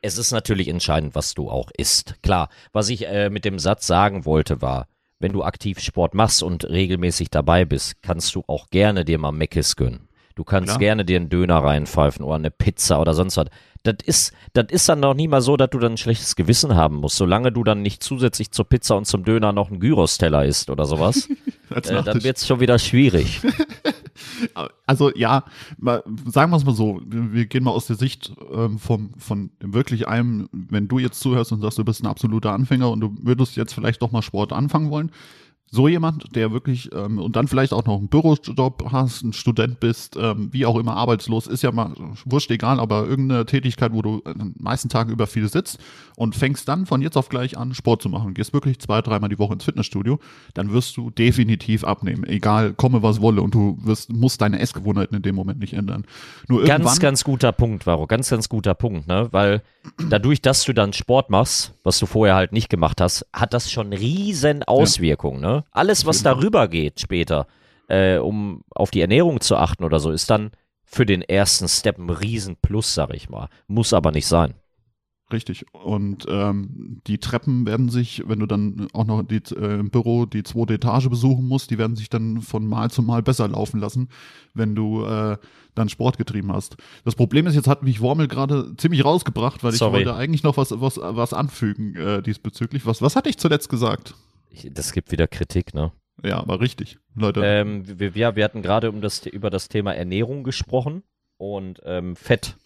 [0.00, 2.16] Es ist natürlich entscheidend, was du auch isst.
[2.22, 4.86] Klar, was ich äh, mit dem Satz sagen wollte, war,
[5.18, 9.32] wenn du aktiv Sport machst und regelmäßig dabei bist, kannst du auch gerne dir mal
[9.32, 10.08] Meckes gönnen.
[10.34, 10.78] Du kannst Klar.
[10.78, 13.46] gerne dir einen Döner reinpfeifen oder eine Pizza oder sonst was.
[13.86, 16.74] Das ist, das ist dann noch nie mal so, dass du dann ein schlechtes Gewissen
[16.74, 20.44] haben musst, solange du dann nicht zusätzlich zur Pizza und zum Döner noch einen Gyros-Teller
[20.44, 21.28] isst oder sowas.
[21.68, 22.22] Äh, dann Nachtisch.
[22.22, 23.40] wird's schon wieder schwierig.
[24.86, 25.44] Also ja,
[25.78, 29.10] mal, sagen wir es mal so, wir, wir gehen mal aus der Sicht ähm, vom,
[29.18, 33.00] von wirklich einem, wenn du jetzt zuhörst und sagst, du bist ein absoluter Anfänger und
[33.00, 35.10] du würdest jetzt vielleicht doch mal Sport anfangen wollen,
[35.70, 39.80] so jemand, der wirklich ähm, und dann vielleicht auch noch einen Bürojob hast, ein Student
[39.80, 41.92] bist, ähm, wie auch immer arbeitslos, ist ja mal
[42.24, 45.78] wurscht egal, aber irgendeine Tätigkeit, wo du den meisten Tagen über viel sitzt
[46.16, 49.28] und fängst dann von jetzt auf gleich an, Sport zu machen, gehst wirklich zwei, dreimal
[49.28, 50.20] die Woche ins Fitnessstudio,
[50.54, 55.16] dann wirst du definitiv abnehmen, egal komme was wolle und du wirst, musst deine Essgewohnheiten
[55.16, 56.04] in dem Moment nicht ändern.
[56.48, 58.06] Nur Ganz, irgendwann, ganz guter Punkt, Varo.
[58.06, 59.28] Ganz, ganz guter Punkt, ne?
[59.32, 59.62] Weil
[60.08, 63.70] dadurch, dass du dann Sport machst, was du vorher halt nicht gemacht hast, hat das
[63.70, 65.64] schon riesen Auswirkungen, ne?
[65.70, 67.46] Alles, was darüber geht später,
[67.88, 70.50] äh, um auf die Ernährung zu achten oder so, ist dann
[70.84, 73.48] für den ersten Step ein riesen Plus, sag ich mal.
[73.66, 74.54] Muss aber nicht sein.
[75.32, 75.66] Richtig.
[75.72, 80.24] Und ähm, die Treppen werden sich, wenn du dann auch noch die, äh, im Büro
[80.24, 83.80] die zweite Etage besuchen musst, die werden sich dann von Mal zu Mal besser laufen
[83.80, 84.08] lassen,
[84.54, 85.36] wenn du äh,
[85.74, 86.76] dann Sport getrieben hast.
[87.04, 90.02] Das Problem ist, jetzt hat mich Wormel gerade ziemlich rausgebracht, weil Sorry.
[90.02, 92.86] ich wollte eigentlich noch was, was, was anfügen äh, diesbezüglich.
[92.86, 94.14] Was, was hatte ich zuletzt gesagt?
[94.50, 95.92] Ich, das gibt wieder Kritik, ne?
[96.24, 97.42] Ja, aber richtig, Leute.
[97.44, 101.02] Ähm, wir, wir, wir hatten gerade um das, über das Thema Ernährung gesprochen
[101.36, 102.56] und ähm, Fett,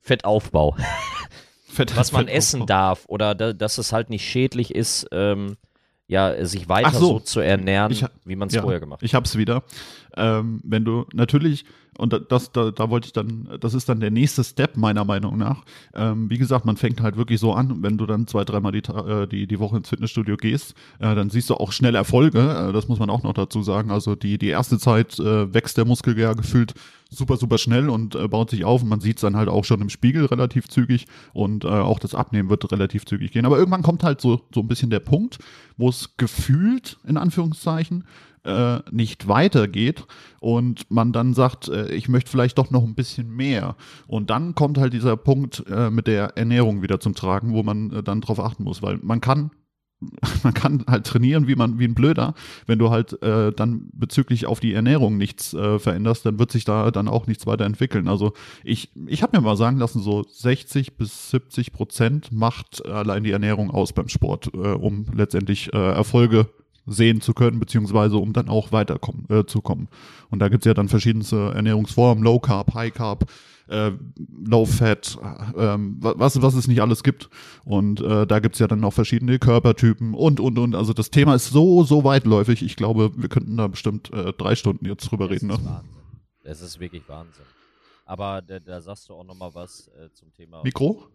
[0.00, 0.76] Fettaufbau.
[1.68, 5.56] Fett- was man Fett- essen darf oder da, dass es halt nicht schädlich ist, ähm,
[6.08, 7.06] ja, sich weiter so.
[7.06, 7.20] so.
[7.20, 9.06] zu ernähren, Ich wie man es Ja, vorher gemacht hat.
[9.06, 9.62] Ich hab's wieder.
[10.16, 11.64] Ähm, wenn du natürlich,
[11.98, 15.04] und da- das, da, da wollte ich dann, das ist dann der nächste Step meiner
[15.04, 15.64] Meinung nach.
[15.94, 18.78] Ähm, wie gesagt, man fängt halt wirklich so an, wenn du dann zwei, dreimal die,
[18.78, 22.40] äh, die, die Woche ins Fitnessstudio gehst, äh, dann siehst du auch schnell Erfolge.
[22.40, 23.90] Äh, das muss man auch noch dazu sagen.
[23.90, 26.74] Also die, die erste Zeit äh, wächst der Muskel ja gefühlt
[27.10, 28.82] super, super schnell und äh, baut sich auf.
[28.82, 31.98] Und man sieht es dann halt auch schon im Spiegel relativ zügig und äh, auch
[31.98, 33.44] das Abnehmen wird relativ zügig gehen.
[33.44, 35.38] Aber irgendwann kommt halt so, so ein bisschen der Punkt,
[35.76, 38.04] wo es gefühlt, in Anführungszeichen,
[38.44, 40.04] äh, nicht weitergeht
[40.40, 43.76] und man dann sagt, äh, ich möchte vielleicht doch noch ein bisschen mehr.
[44.06, 47.92] Und dann kommt halt dieser Punkt äh, mit der Ernährung wieder zum Tragen, wo man
[47.92, 49.50] äh, dann drauf achten muss, weil man kann
[50.42, 52.34] man kann halt trainieren wie man wie ein Blöder.
[52.66, 56.64] Wenn du halt äh, dann bezüglich auf die Ernährung nichts äh, veränderst, dann wird sich
[56.64, 58.08] da dann auch nichts weiterentwickeln.
[58.08, 58.32] Also
[58.64, 63.30] ich ich habe mir mal sagen lassen, so 60 bis 70 Prozent macht allein die
[63.30, 66.48] Ernährung aus beim Sport, äh, um letztendlich äh, Erfolge
[66.86, 69.88] sehen zu können, beziehungsweise um dann auch weiterkommen äh, zu kommen.
[70.30, 73.30] Und da gibt's ja dann verschiedenste Ernährungsformen, Low Carb, High Carb,
[73.68, 73.92] äh,
[74.44, 75.16] Low Fat,
[75.56, 77.30] äh, ähm, wa- was, was es nicht alles gibt.
[77.64, 80.74] Und äh, da gibt's ja dann noch verschiedene Körpertypen und, und, und.
[80.74, 82.62] Also das Thema ist so, so weitläufig.
[82.62, 85.50] Ich glaube, wir könnten da bestimmt äh, drei Stunden jetzt drüber Es reden.
[85.50, 85.64] ist Ne?
[85.66, 85.90] Wahnsinn.
[86.44, 87.44] Es ist wirklich Wahnsinn.
[88.04, 90.62] Aber da, da sagst du auch nochmal was äh, zum Thema.
[90.64, 91.06] Mikro?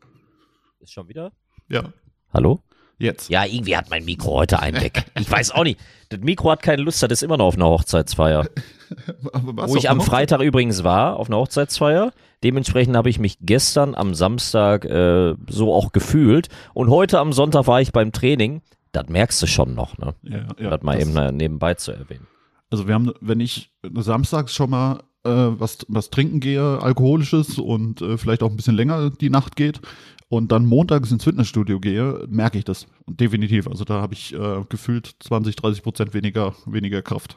[0.80, 1.34] Ist schon wieder?
[1.68, 1.92] Ja,
[2.34, 2.62] Hallo?
[3.00, 3.30] Jetzt.
[3.30, 5.06] Ja, irgendwie hat mein Mikro heute einen weg.
[5.20, 5.80] Ich weiß auch nicht.
[6.10, 8.48] Das Mikro hat keine Lust, das ist immer noch auf einer Hochzeitsfeier.
[9.34, 12.14] Wo ich am Freitag übrigens war, auf einer Hochzeitsfeier.
[12.44, 16.50] Dementsprechend habe ich mich gestern am Samstag äh, so auch gefühlt.
[16.74, 18.62] Und heute am Sonntag war ich beim Training.
[18.92, 20.16] Das merkst du schon noch, ne?
[20.24, 22.28] Ja, ja, das mal das- eben nebenbei zu erwähnen.
[22.70, 28.02] Also wir haben, wenn ich samstags schon mal äh, was, was trinken gehe, alkoholisches und
[28.02, 29.82] äh, vielleicht auch ein bisschen länger die Nacht geht
[30.30, 33.68] und dann montags ins Fitnessstudio gehe, merke ich das definitiv.
[33.68, 37.36] Also da habe ich äh, gefühlt 20, 30 Prozent weniger, weniger Kraft.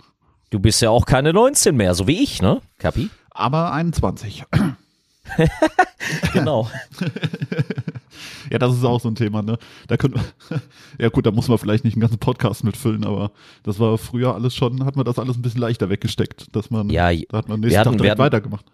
[0.51, 3.09] Du bist ja auch keine 19 mehr, so wie ich, ne, Kapi?
[3.31, 4.45] Aber 21.
[6.33, 6.69] Genau.
[8.51, 9.57] Ja, das ist auch so ein Thema, ne?
[9.87, 10.15] Da können
[10.99, 13.31] ja gut, da muss man vielleicht nicht einen ganzen Podcast mitfüllen, aber
[13.63, 16.91] das war früher alles schon, hat man das alles ein bisschen leichter weggesteckt, dass man,
[16.91, 18.65] Ja, da hat man nächsten hatten- Tag direkt hatten- weitergemacht.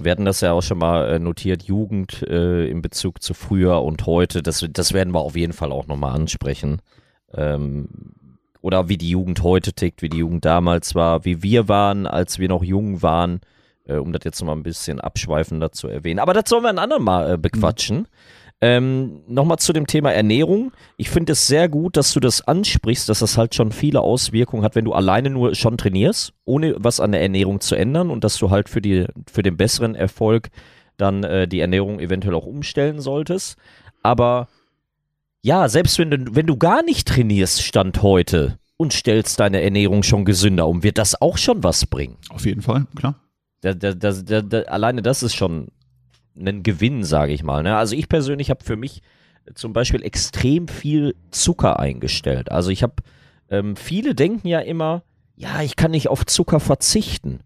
[0.00, 3.82] Wir hatten das ja auch schon mal äh, notiert, Jugend äh, in Bezug zu früher
[3.82, 4.42] und heute.
[4.42, 6.80] Das, das werden wir auf jeden Fall auch nochmal ansprechen.
[7.34, 7.88] Ähm,
[8.60, 12.38] oder wie die Jugend heute tickt, wie die Jugend damals war, wie wir waren, als
[12.38, 13.40] wir noch jung waren,
[13.86, 16.20] äh, um das jetzt nochmal ein bisschen abschweifender zu erwähnen.
[16.20, 18.06] Aber das sollen wir ein andermal äh, bequatschen.
[18.60, 20.72] Ähm, Nochmal zu dem Thema Ernährung.
[20.96, 24.64] Ich finde es sehr gut, dass du das ansprichst, dass das halt schon viele Auswirkungen
[24.64, 28.24] hat, wenn du alleine nur schon trainierst, ohne was an der Ernährung zu ändern und
[28.24, 30.48] dass du halt für, die, für den besseren Erfolg
[30.96, 33.56] dann äh, die Ernährung eventuell auch umstellen solltest.
[34.02, 34.48] Aber
[35.42, 40.02] ja, selbst wenn du, wenn du gar nicht trainierst, Stand heute und stellst deine Ernährung
[40.02, 42.16] schon gesünder um, wird das auch schon was bringen.
[42.30, 43.14] Auf jeden Fall, klar.
[43.60, 45.68] Da, da, da, alleine das ist schon
[46.38, 47.62] ein Gewinn, sage ich mal.
[47.62, 47.76] Ne?
[47.76, 49.02] Also ich persönlich habe für mich
[49.54, 52.52] zum Beispiel extrem viel Zucker eingestellt.
[52.52, 52.94] Also ich habe,
[53.50, 55.02] ähm, viele denken ja immer,
[55.36, 57.40] ja, ich kann nicht auf Zucker verzichten.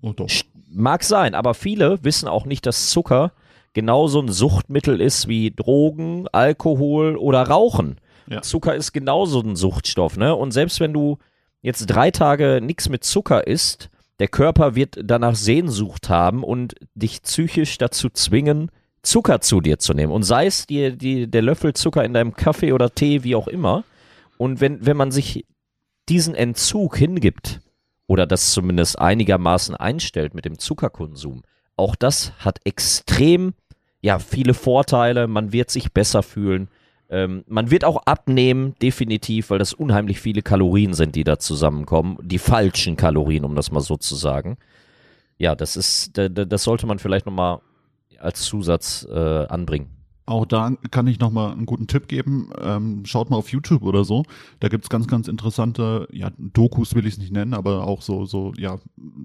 [0.00, 0.28] Oh doch.
[0.70, 3.32] Mag sein, aber viele wissen auch nicht, dass Zucker
[3.72, 7.96] genauso ein Suchtmittel ist wie Drogen, Alkohol oder Rauchen.
[8.28, 8.42] Ja.
[8.42, 10.34] Zucker ist genauso ein Suchtstoff, ne?
[10.34, 11.18] Und selbst wenn du
[11.62, 13.88] jetzt drei Tage nichts mit Zucker isst,
[14.18, 18.70] der Körper wird danach Sehnsucht haben und dich psychisch dazu zwingen,
[19.02, 20.12] Zucker zu dir zu nehmen.
[20.12, 23.48] Und sei es dir die, der Löffel Zucker in deinem Kaffee oder Tee, wie auch
[23.48, 23.84] immer.
[24.36, 25.46] Und wenn, wenn man sich
[26.08, 27.60] diesen Entzug hingibt
[28.06, 31.42] oder das zumindest einigermaßen einstellt mit dem Zuckerkonsum,
[31.76, 33.54] auch das hat extrem
[34.00, 35.28] ja viele Vorteile.
[35.28, 36.68] Man wird sich besser fühlen.
[37.10, 42.18] Ähm, man wird auch abnehmen, definitiv, weil das unheimlich viele Kalorien sind, die da zusammenkommen.
[42.22, 44.58] Die falschen Kalorien, um das mal so zu sagen.
[45.38, 47.60] Ja, das ist, da- da- das sollte man vielleicht nochmal
[48.18, 49.88] als Zusatz äh, anbringen.
[50.28, 52.50] Auch da kann ich nochmal einen guten Tipp geben.
[52.60, 54.24] Ähm, schaut mal auf YouTube oder so.
[54.60, 58.26] Da gibt's ganz, ganz interessante, ja, Dokus will ich es nicht nennen, aber auch so,
[58.26, 58.78] so, ja,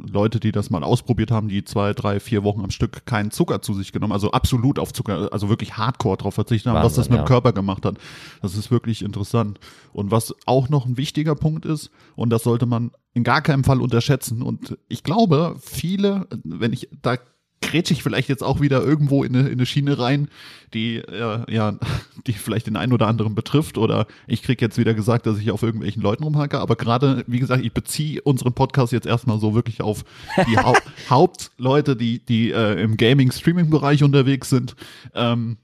[0.10, 3.62] Leute, die das mal ausprobiert haben, die zwei, drei, vier Wochen am Stück keinen Zucker
[3.62, 7.08] zu sich genommen, also absolut auf Zucker, also wirklich hardcore drauf verzichtet haben, was das
[7.08, 7.28] Wahnsinn, mit dem ja.
[7.28, 7.98] Körper gemacht hat.
[8.42, 9.60] Das ist wirklich interessant.
[9.92, 13.66] Und was auch noch ein wichtiger Punkt ist, und das sollte man in gar keinem
[13.66, 14.42] Fall unterschätzen.
[14.42, 17.18] Und ich glaube, viele, wenn ich da
[17.64, 20.28] grätsche ich vielleicht jetzt auch wieder irgendwo in eine, in eine Schiene rein,
[20.74, 21.78] die äh, ja,
[22.28, 23.78] die vielleicht den einen oder anderen betrifft.
[23.78, 26.60] Oder ich krieg jetzt wieder gesagt, dass ich auf irgendwelchen Leuten rumhacke.
[26.60, 30.04] Aber gerade, wie gesagt, ich beziehe unseren Podcast jetzt erstmal so wirklich auf
[30.48, 30.74] die Hau
[31.10, 34.76] Hauptleute, die, die äh, im Gaming-Streaming-Bereich unterwegs sind.
[35.14, 35.58] Ähm,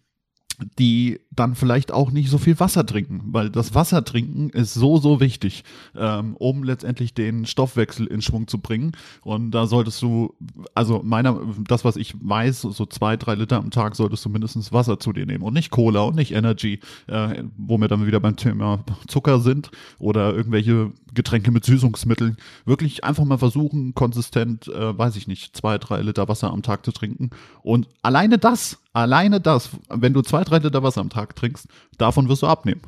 [0.77, 4.97] die dann vielleicht auch nicht so viel Wasser trinken, weil das Wasser trinken ist so,
[4.97, 5.63] so wichtig,
[5.95, 8.91] ähm, um letztendlich den Stoffwechsel in Schwung zu bringen.
[9.21, 10.35] Und da solltest du,
[10.75, 14.73] also meiner, das, was ich weiß, so zwei, drei Liter am Tag solltest du mindestens
[14.73, 18.19] Wasser zu dir nehmen und nicht Cola und nicht Energy, äh, wo wir dann wieder
[18.19, 22.37] beim Thema Zucker sind oder irgendwelche Getränke mit Süßungsmitteln.
[22.65, 26.85] Wirklich einfach mal versuchen, konsistent, äh, weiß ich nicht, zwei, drei Liter Wasser am Tag
[26.85, 27.29] zu trinken.
[27.61, 31.67] Und alleine das, alleine das, wenn du zwei, drei Liter Wasser am Tag trinkst,
[31.97, 32.81] davon wirst du abnehmen.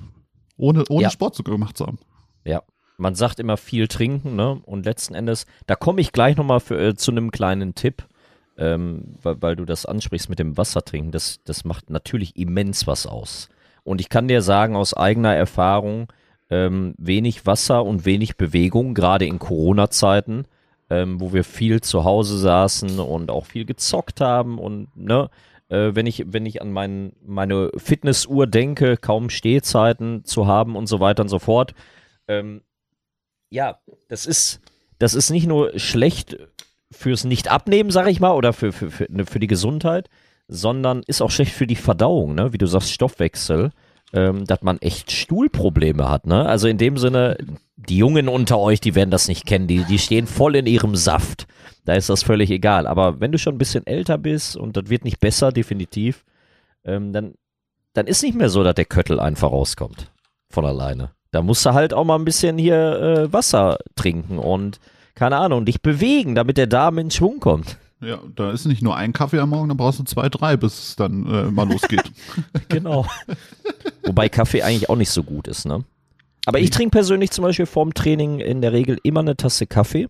[0.57, 1.09] Ohne, ohne Ja.
[1.09, 1.99] Sport zu gemacht zu haben.
[2.45, 2.61] Ja,
[2.97, 4.61] man sagt immer viel trinken, ne?
[4.63, 8.05] Und letzten Endes, da komme ich gleich nochmal äh, zu einem kleinen Tipp,
[8.57, 11.11] ähm, weil, weil du das ansprichst mit dem Wassertrinken.
[11.11, 13.49] Das, das macht natürlich immens was aus.
[13.83, 16.07] Und ich kann dir sagen, aus eigener Erfahrung,
[16.51, 20.45] ähm, wenig Wasser und wenig Bewegung, gerade in Corona-Zeiten,
[20.91, 25.29] ähm, wo wir viel zu Hause saßen und auch viel gezockt haben und ne,
[25.71, 30.87] äh, wenn ich wenn ich an mein, meine Fitnessuhr denke, kaum Stehzeiten zu haben und
[30.87, 31.73] so weiter und so fort,
[32.27, 32.61] ähm,
[33.49, 34.61] ja, das ist
[34.99, 36.37] das ist nicht nur schlecht
[36.91, 40.09] fürs Nicht-Abnehmen, sag ich mal, oder für, für, für, ne, für die Gesundheit,
[40.47, 42.51] sondern ist auch schlecht für die Verdauung, ne?
[42.51, 43.71] wie du sagst, Stoffwechsel,
[44.13, 46.27] ähm, dass man echt Stuhlprobleme hat.
[46.27, 46.45] Ne?
[46.45, 47.37] Also in dem Sinne,
[47.75, 50.95] die Jungen unter euch, die werden das nicht kennen, die, die stehen voll in ihrem
[50.95, 51.47] Saft.
[51.85, 52.87] Da ist das völlig egal.
[52.87, 56.23] Aber wenn du schon ein bisschen älter bist und das wird nicht besser, definitiv,
[56.83, 57.33] ähm, dann,
[57.93, 60.11] dann ist nicht mehr so, dass der Köttel einfach rauskommt
[60.49, 61.11] von alleine.
[61.31, 64.79] Da musst du halt auch mal ein bisschen hier äh, Wasser trinken und
[65.15, 67.77] keine Ahnung, dich bewegen, damit der Darm in Schwung kommt.
[68.01, 70.79] Ja, da ist nicht nur ein Kaffee am Morgen, da brauchst du zwei, drei, bis
[70.79, 72.11] es dann äh, mal losgeht.
[72.69, 73.05] Genau.
[74.11, 75.85] Wobei Kaffee eigentlich auch nicht so gut ist, ne?
[76.45, 80.09] Aber ich trinke persönlich zum Beispiel vorm Training in der Regel immer eine Tasse Kaffee.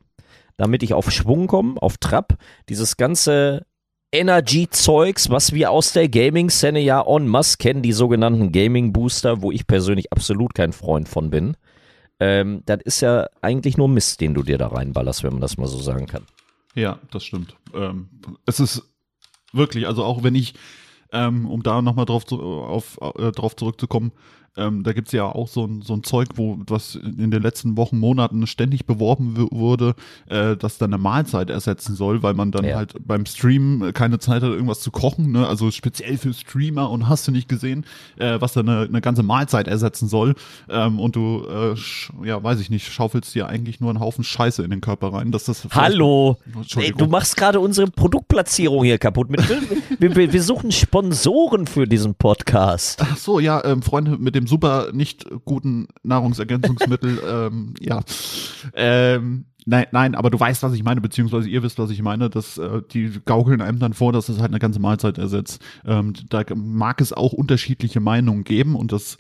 [0.58, 2.38] damit ich auf Schwung komme, auf Trab.
[2.70, 3.66] Dieses ganze
[4.12, 9.66] Energy-Zeugs, was wir aus der Gaming-Szene ja en masse kennen, die sogenannten Gaming-Booster, wo ich
[9.68, 11.56] persönlich absolut kein Freund von bin.
[12.20, 15.58] Ähm, das ist ja eigentlich nur Mist, den du dir da reinballerst, wenn man das
[15.58, 16.24] mal so sagen kann.
[16.76, 17.56] Ja, das stimmt.
[17.74, 18.10] Ähm,
[18.46, 18.84] es ist
[19.54, 20.54] wirklich, also auch wenn ich,
[21.12, 24.12] ähm, um da nochmal drauf, zu, auf, äh, drauf zurückzukommen,
[24.58, 27.42] ähm, da gibt es ja auch so ein, so ein Zeug, wo was in den
[27.42, 29.96] letzten Wochen, Monaten ständig beworben wurde,
[30.28, 32.76] äh, das dann eine Mahlzeit ersetzen soll, weil man dann Ja.
[32.76, 35.48] halt beim Stream keine Zeit hat, irgendwas zu kochen, ne?
[35.48, 37.86] also speziell für Streamer und hast du nicht gesehen,
[38.18, 40.36] äh, was dann eine, eine ganze Mahlzeit ersetzen soll.
[40.70, 44.64] Ähm, und du, äh, ja, weiß ich nicht, schaufelst dir eigentlich nur einen Haufen Scheiße
[44.64, 45.32] in den Körper rein.
[45.32, 46.38] Dass das Hallo!
[46.76, 49.30] Ey, du machst gerade unsere Produktplatzierung hier kaputt.
[49.30, 49.42] Mit,
[50.00, 53.02] wir, wir, wir suchen Sponsoren für diesen Podcast.
[53.02, 58.02] Ach so, ja, ähm, Freunde mit dem super nicht guten Nahrungsergänzungsmittel, ähm, ja.
[58.74, 62.30] Ähm, nein, nein, aber du weißt, was ich meine, beziehungsweise ihr wisst, was ich meine,
[62.30, 65.62] dass äh, die gaukeln einem dann vor, dass es halt eine ganze Mahlzeit ersetzt.
[65.86, 69.18] Ähm, da mag es auch unterschiedliche Meinungen geben und das,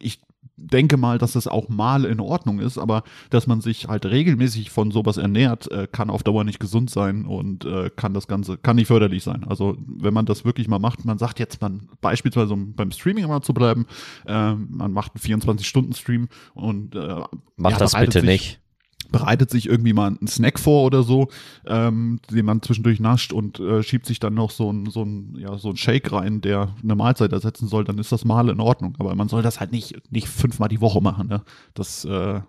[0.00, 0.20] ich
[0.58, 4.70] denke mal, dass das auch mal in Ordnung ist, aber dass man sich halt regelmäßig
[4.70, 8.58] von sowas ernährt, äh, kann auf Dauer nicht gesund sein und äh, kann das Ganze,
[8.58, 9.44] kann nicht förderlich sein.
[9.48, 13.26] Also wenn man das wirklich mal macht, man sagt jetzt, man beispielsweise, um beim Streaming
[13.26, 13.86] mal zu bleiben,
[14.26, 17.22] äh, man macht einen 24-Stunden-Stream und äh,
[17.56, 18.60] Mach ja, das bitte nicht.
[19.10, 21.28] Bereitet sich irgendwie mal einen Snack vor oder so,
[21.66, 25.36] ähm, den man zwischendurch nascht und äh, schiebt sich dann noch so ein, so ein,
[25.38, 28.60] ja, so ein Shake rein, der eine Mahlzeit ersetzen soll, dann ist das mal in
[28.60, 28.94] Ordnung.
[28.98, 31.28] Aber man soll das halt nicht, nicht fünfmal die Woche machen.
[31.28, 31.42] Ne?
[31.74, 32.40] Das, äh,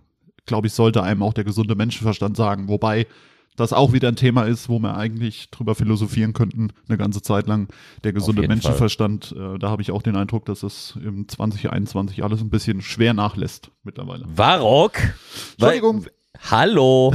[0.46, 2.68] glaube ich, sollte einem auch der gesunde Menschenverstand sagen.
[2.68, 3.08] Wobei
[3.56, 7.48] das auch wieder ein Thema ist, wo wir eigentlich drüber philosophieren könnten, eine ganze Zeit
[7.48, 7.68] lang.
[8.04, 12.42] Der gesunde Menschenverstand, äh, da habe ich auch den Eindruck, dass es im 2021 alles
[12.42, 14.26] ein bisschen schwer nachlässt mittlerweile.
[14.34, 14.94] Warok?
[15.58, 16.06] Entschuldigung.
[16.06, 16.12] Weil-
[16.50, 17.14] Hallo?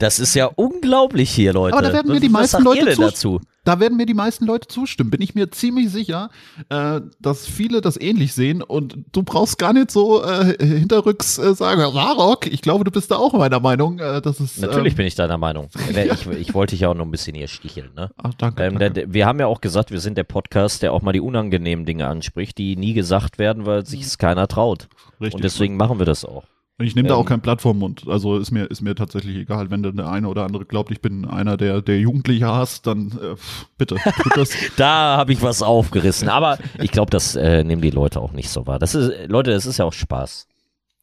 [0.00, 1.76] Das ist ja unglaublich hier, Leute.
[1.76, 3.40] Aber da werden mir die was meisten Leute dazu.
[3.64, 5.10] Da werden mir die meisten Leute zustimmen.
[5.10, 6.30] Bin ich mir ziemlich sicher,
[6.70, 11.54] äh, dass viele das ähnlich sehen und du brauchst gar nicht so äh, hinterrücks äh,
[11.54, 13.98] sagen, Sarok, ich glaube, du bist da auch meiner Meinung.
[13.98, 15.68] Äh, das ist, Natürlich ähm, bin ich deiner Meinung.
[15.90, 18.10] Ich, ich wollte dich ja auch noch ein bisschen hier sticheln, ne?
[18.16, 18.64] Ach, danke.
[18.64, 18.94] Ähm, danke.
[18.94, 21.84] der, wir haben ja auch gesagt, wir sind der Podcast, der auch mal die unangenehmen
[21.84, 24.88] Dinge anspricht, die nie gesagt werden, weil sich es keiner traut.
[25.20, 25.34] Richtig.
[25.34, 26.44] Und deswegen machen wir das auch.
[26.80, 28.04] Und ich nehme da ähm, auch kein Blatt vom Mund.
[28.08, 31.26] Also ist mir, ist mir tatsächlich egal, wenn der eine oder andere glaubt, ich bin
[31.26, 33.36] einer, der, der Jugendliche hasst, dann äh,
[33.76, 34.54] bitte, tut das.
[34.78, 36.30] Da habe ich was aufgerissen.
[36.30, 38.78] Aber ich glaube, das äh, nehmen die Leute auch nicht so wahr.
[38.78, 40.48] Das ist, Leute, das ist ja auch Spaß.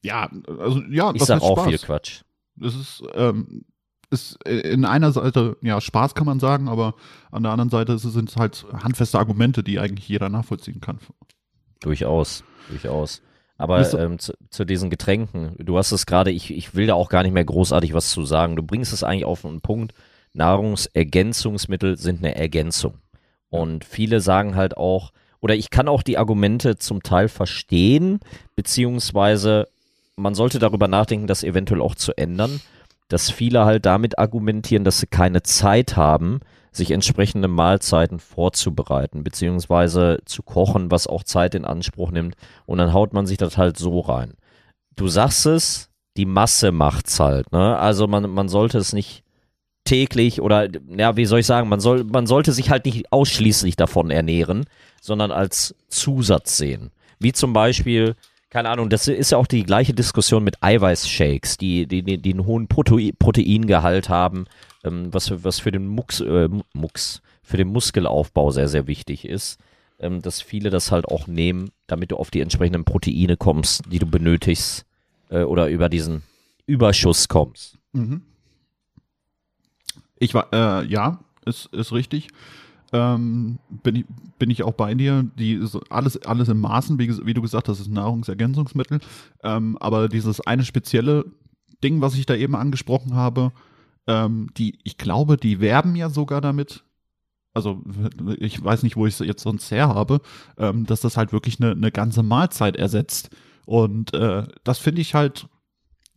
[0.01, 1.67] ja, also ja, Ich sag auch Spaß?
[1.67, 2.21] viel Quatsch.
[2.59, 3.63] Es ist, ähm,
[4.09, 6.95] ist in einer Seite, ja, Spaß kann man sagen, aber
[7.29, 10.97] an der anderen Seite sind es halt handfeste Argumente, die eigentlich jeder nachvollziehen kann.
[11.81, 13.21] Durchaus, durchaus.
[13.57, 16.93] Aber du- ähm, zu, zu diesen Getränken, du hast es gerade, ich, ich will da
[16.93, 18.55] auch gar nicht mehr großartig was zu sagen.
[18.55, 19.93] Du bringst es eigentlich auf einen Punkt.
[20.33, 22.95] Nahrungsergänzungsmittel sind eine Ergänzung.
[23.49, 28.19] Und viele sagen halt auch, oder ich kann auch die Argumente zum Teil verstehen,
[28.55, 29.67] beziehungsweise
[30.15, 32.59] man sollte darüber nachdenken, das eventuell auch zu ändern,
[33.07, 36.39] dass viele halt damit argumentieren, dass sie keine Zeit haben,
[36.77, 42.35] sich entsprechende Mahlzeiten vorzubereiten, beziehungsweise zu kochen, was auch Zeit in Anspruch nimmt.
[42.65, 44.33] Und dann haut man sich das halt so rein.
[44.95, 47.51] Du sagst es, die Masse macht's halt.
[47.51, 47.77] Ne?
[47.77, 49.23] Also man, man sollte es nicht
[49.83, 50.67] täglich oder,
[50.97, 54.65] ja, wie soll ich sagen, man, soll, man sollte sich halt nicht ausschließlich davon ernähren,
[55.01, 56.91] sondern als Zusatz sehen.
[57.19, 58.15] Wie zum Beispiel,
[58.49, 62.33] keine Ahnung, das ist ja auch die gleiche Diskussion mit Eiweißshakes, die, die, die, die
[62.33, 64.45] einen hohen Protei Proteingehalt haben,
[64.87, 69.25] ähm, was, für- was für den Mux, äh, Mux, für den Muskelaufbau sehr, sehr wichtig
[69.25, 69.59] ist.
[69.99, 73.97] Ähm, dass viele das halt auch nehmen, damit du auf die entsprechenden Proteine kommst, die
[73.97, 74.85] du benötigst,
[75.29, 76.21] äh, oder über diesen
[76.67, 77.79] Überschuss kommst.
[77.93, 78.21] Mhm.
[80.19, 82.27] Ich war, äh, ja, ist, ist richtig.
[82.93, 84.05] Ähm, bin, ich,
[84.39, 85.25] bin ich auch bei dir.
[85.37, 85.59] Die,
[85.89, 88.99] alles, alles im Maßen, wie, wie du gesagt hast, ist Nahrungsergänzungsmittel.
[89.43, 91.25] Ähm, aber dieses eine spezielle
[91.83, 93.51] Ding, was ich da eben angesprochen habe,
[94.07, 96.83] ähm, die, ich glaube, die werben ja sogar damit.
[97.53, 97.81] Also,
[98.39, 100.21] ich weiß nicht, wo ich es jetzt sonst her habe,
[100.57, 103.29] ähm, dass das halt wirklich eine, eine ganze Mahlzeit ersetzt.
[103.65, 105.47] Und äh, das finde ich halt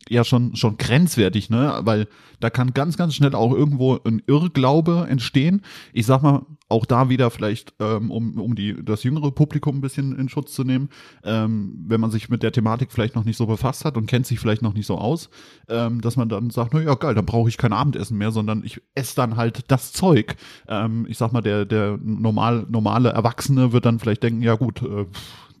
[0.09, 1.79] ja schon, schon grenzwertig, ne?
[1.81, 2.07] Weil
[2.39, 5.61] da kann ganz, ganz schnell auch irgendwo ein Irrglaube entstehen.
[5.93, 9.81] Ich sag mal, auch da wieder vielleicht, ähm, um, um die, das jüngere Publikum ein
[9.81, 10.89] bisschen in Schutz zu nehmen,
[11.23, 14.25] ähm, wenn man sich mit der Thematik vielleicht noch nicht so befasst hat und kennt
[14.25, 15.29] sich vielleicht noch nicht so aus,
[15.67, 18.63] ähm, dass man dann sagt, na ja, geil, dann brauche ich kein Abendessen mehr, sondern
[18.63, 20.35] ich esse dann halt das Zeug.
[20.67, 24.81] Ähm, ich sag mal, der, der normal, normale Erwachsene wird dann vielleicht denken, ja gut,
[24.81, 25.05] äh,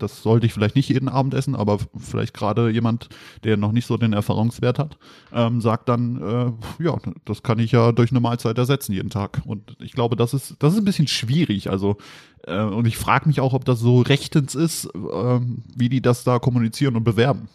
[0.01, 3.09] das sollte ich vielleicht nicht jeden Abend essen, aber vielleicht gerade jemand,
[3.43, 4.97] der noch nicht so den Erfahrungswert hat,
[5.33, 6.21] ähm, sagt dann,
[6.79, 9.41] äh, ja, das kann ich ja durch eine Mahlzeit ersetzen jeden Tag.
[9.45, 11.69] Und ich glaube, das ist, das ist ein bisschen schwierig.
[11.69, 11.97] Also,
[12.47, 15.39] äh, und ich frage mich auch, ob das so rechtens ist, äh,
[15.75, 17.47] wie die das da kommunizieren und bewerben.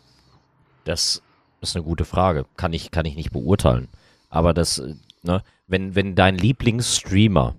[0.84, 1.22] Das
[1.60, 2.46] ist eine gute Frage.
[2.56, 3.88] Kann ich, kann ich nicht beurteilen.
[4.28, 4.82] Aber das,
[5.22, 7.56] ne, wenn, wenn dein Lieblingsstreamer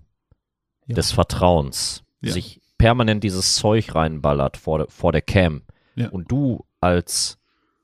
[0.88, 0.96] Ja.
[0.96, 2.32] des Vertrauens Ja.
[2.32, 5.62] sich permanent dieses Zeug reinballert vor, der- vor der Cam
[5.96, 6.10] Ja.
[6.10, 7.38] und du als,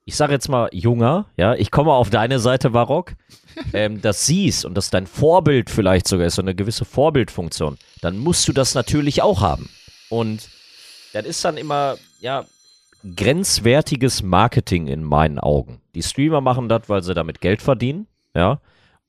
[0.06, 3.14] ich sage jetzt mal Junger, ja, ich komme auf deine Seite, Barock,
[3.74, 8.18] ähm, das siehst und das dein Vorbild vielleicht sogar ist, so eine gewisse Vorbildfunktion, dann
[8.20, 9.70] musst du das natürlich auch haben.
[10.10, 10.48] Und
[11.14, 12.46] das ist dann immer, ja,
[13.16, 15.82] grenzwertiges Marketing in meinen Augen.
[15.96, 18.60] Die Streamer machen das, weil sie damit Geld verdienen, ja.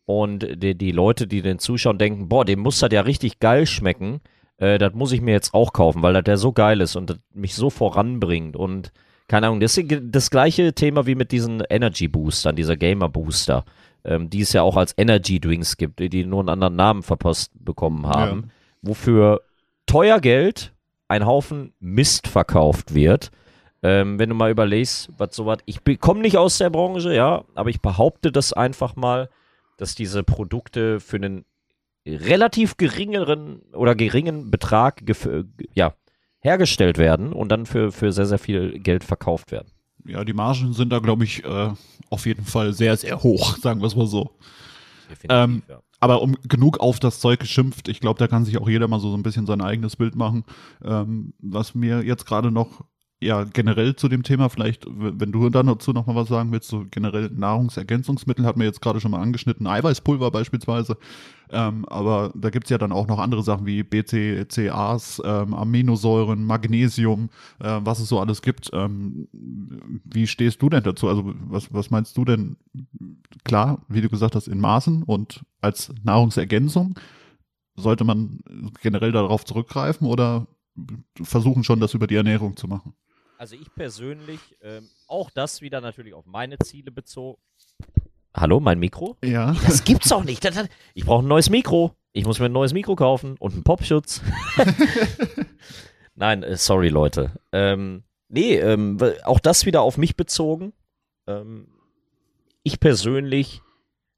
[0.06, 3.66] Und die, die Leute, die den zuschauen, denken, boah, dem muss das ja richtig geil
[3.66, 4.20] schmecken.
[4.64, 7.20] Äh, das muss ich mir jetzt auch kaufen, weil das der so geil ist und
[7.34, 8.56] mich so voranbringt.
[8.56, 8.92] Und
[9.28, 13.64] keine Ahnung, das ist das gleiche Thema wie mit diesen Energy Boostern, dieser Gamer Booster,
[14.04, 17.52] ähm, die es ja auch als Energy Drinks gibt, die, nur einen anderen Namen verpasst
[17.54, 18.50] bekommen haben,
[18.80, 19.42] wofür
[19.86, 20.72] teuer Geld
[21.08, 23.30] ein Haufen Mist verkauft wird.
[23.82, 27.68] Ähm, wenn du mal überlegst, was sowas, ich komme nicht aus der Branche, ja, aber
[27.68, 29.28] ich behaupte das einfach mal,
[29.76, 31.44] dass diese Produkte für einen
[32.06, 35.02] relativ geringeren oder geringen Betrag
[35.74, 35.94] ja,
[36.40, 39.68] hergestellt werden und dann für, für sehr, sehr viel Geld verkauft werden.
[40.06, 41.70] Ja, die Margen sind da, glaube ich, äh,
[42.10, 44.36] auf jeden Fall sehr, sehr hoch, sagen wir es mal so.
[45.28, 45.80] Ähm, ja.
[46.00, 49.00] Aber um genug auf das Zeug geschimpft, ich glaube, da kann sich auch jeder mal
[49.00, 50.44] so, so ein bisschen sein eigenes Bild machen.
[50.84, 52.84] Ähm, was mir jetzt gerade noch,
[53.24, 56.68] ja, generell zu dem Thema, vielleicht, wenn du dann dazu noch mal was sagen willst,
[56.68, 60.98] so generell Nahrungsergänzungsmittel hat mir jetzt gerade schon mal angeschnitten, Eiweißpulver beispielsweise.
[61.50, 67.30] Ähm, aber da gibt's ja dann auch noch andere Sachen wie BCCAs, ähm, Aminosäuren, Magnesium,
[67.60, 68.70] äh, was es so alles gibt.
[68.72, 71.08] Ähm, wie stehst du denn dazu?
[71.08, 72.56] Also was, was meinst du denn?
[73.44, 76.98] Klar, wie du gesagt hast, in Maßen und als Nahrungsergänzung.
[77.76, 78.40] Sollte man
[78.82, 80.46] generell darauf zurückgreifen oder
[81.22, 82.94] versuchen schon, das über die Ernährung zu machen?
[83.36, 87.40] Also ich persönlich, ähm, auch das wieder natürlich auf meine Ziele bezogen.
[88.32, 89.16] Hallo, mein Mikro?
[89.24, 89.54] Ja.
[89.66, 90.44] Das gibt's doch nicht.
[90.44, 91.94] Das hat, ich brauche ein neues Mikro.
[92.12, 94.22] Ich muss mir ein neues Mikro kaufen und einen Popschutz.
[96.14, 97.32] Nein, äh, sorry Leute.
[97.52, 100.72] Ähm, nee, ähm, auch das wieder auf mich bezogen.
[101.26, 101.66] Ähm,
[102.62, 103.62] ich persönlich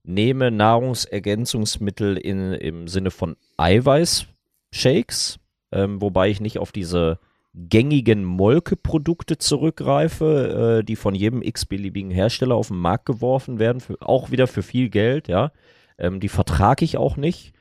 [0.02, 5.38] nehme Nahrungsergänzungsmittel in, im Sinne von Eiweißshakes,
[5.72, 7.18] ähm, wobei ich nicht auf diese
[7.57, 13.96] gängigen Molkeprodukte zurückgreife, äh, die von jedem x-beliebigen Hersteller auf den Markt geworfen werden, für,
[14.00, 15.52] auch wieder für viel Geld, ja.
[15.98, 17.52] Ähm, die vertrage ich auch nicht.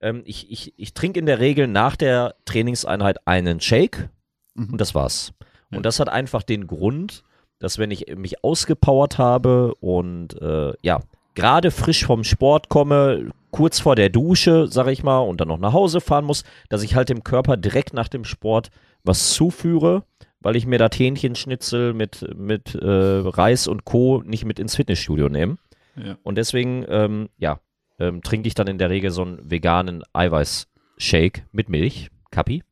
[0.00, 4.10] Ähm, ich ich, ich trinke in der Regel nach der Trainingseinheit einen Shake
[4.54, 4.72] Mhm.
[4.72, 5.32] und das war's.
[5.70, 5.78] Ja.
[5.78, 7.22] Und das hat einfach den Grund,
[7.58, 11.00] dass wenn ich mich ausgepowert habe und äh, ja,
[11.34, 15.58] gerade frisch vom Sport komme, kurz vor der Dusche, sag ich mal, und dann noch
[15.58, 18.70] nach Hause fahren muss, dass ich halt dem Körper direkt nach dem Sport
[19.04, 20.04] was zuführe,
[20.40, 24.22] weil ich mir das Hähnchenschnitzel mit, mit äh, Reis und Co.
[24.24, 25.56] nicht mit ins Fitnessstudio nehme.
[25.96, 26.16] Ja.
[26.22, 27.60] Und deswegen, ähm, ja,
[27.98, 32.62] ähm, trinke ich dann in der Regel so einen veganen Eiweiß-Shake mit Milch, Kappi.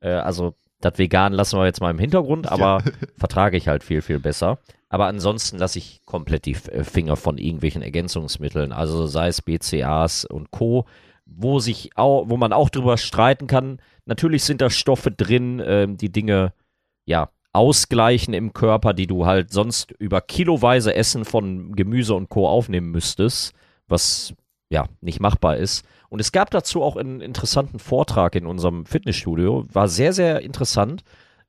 [0.00, 2.82] Äh, also das Vegan lassen wir jetzt mal im Hintergrund, aber
[3.16, 4.58] vertrage ich halt viel, viel besser.
[4.88, 10.24] Aber ansonsten lasse ich komplett die äh, Finger von irgendwelchen Ergänzungsmitteln, also sei es BCAs
[10.24, 10.86] und Co.,
[11.26, 13.80] wo sich auch, wo man auch drüber streiten kann.
[14.06, 16.52] Natürlich sind da Stoffe drin, ähm, die Dinge,
[17.04, 22.46] ja, ausgleichen im Körper, die du halt sonst über kiloweise Essen von Gemüse und Co.
[22.48, 23.54] aufnehmen müsstest,
[23.88, 24.34] was
[24.68, 25.84] ja nicht machbar ist.
[26.08, 29.64] Und es gab dazu auch einen interessanten Vortrag in unserem Fitnessstudio.
[29.72, 31.02] War sehr, sehr interessant.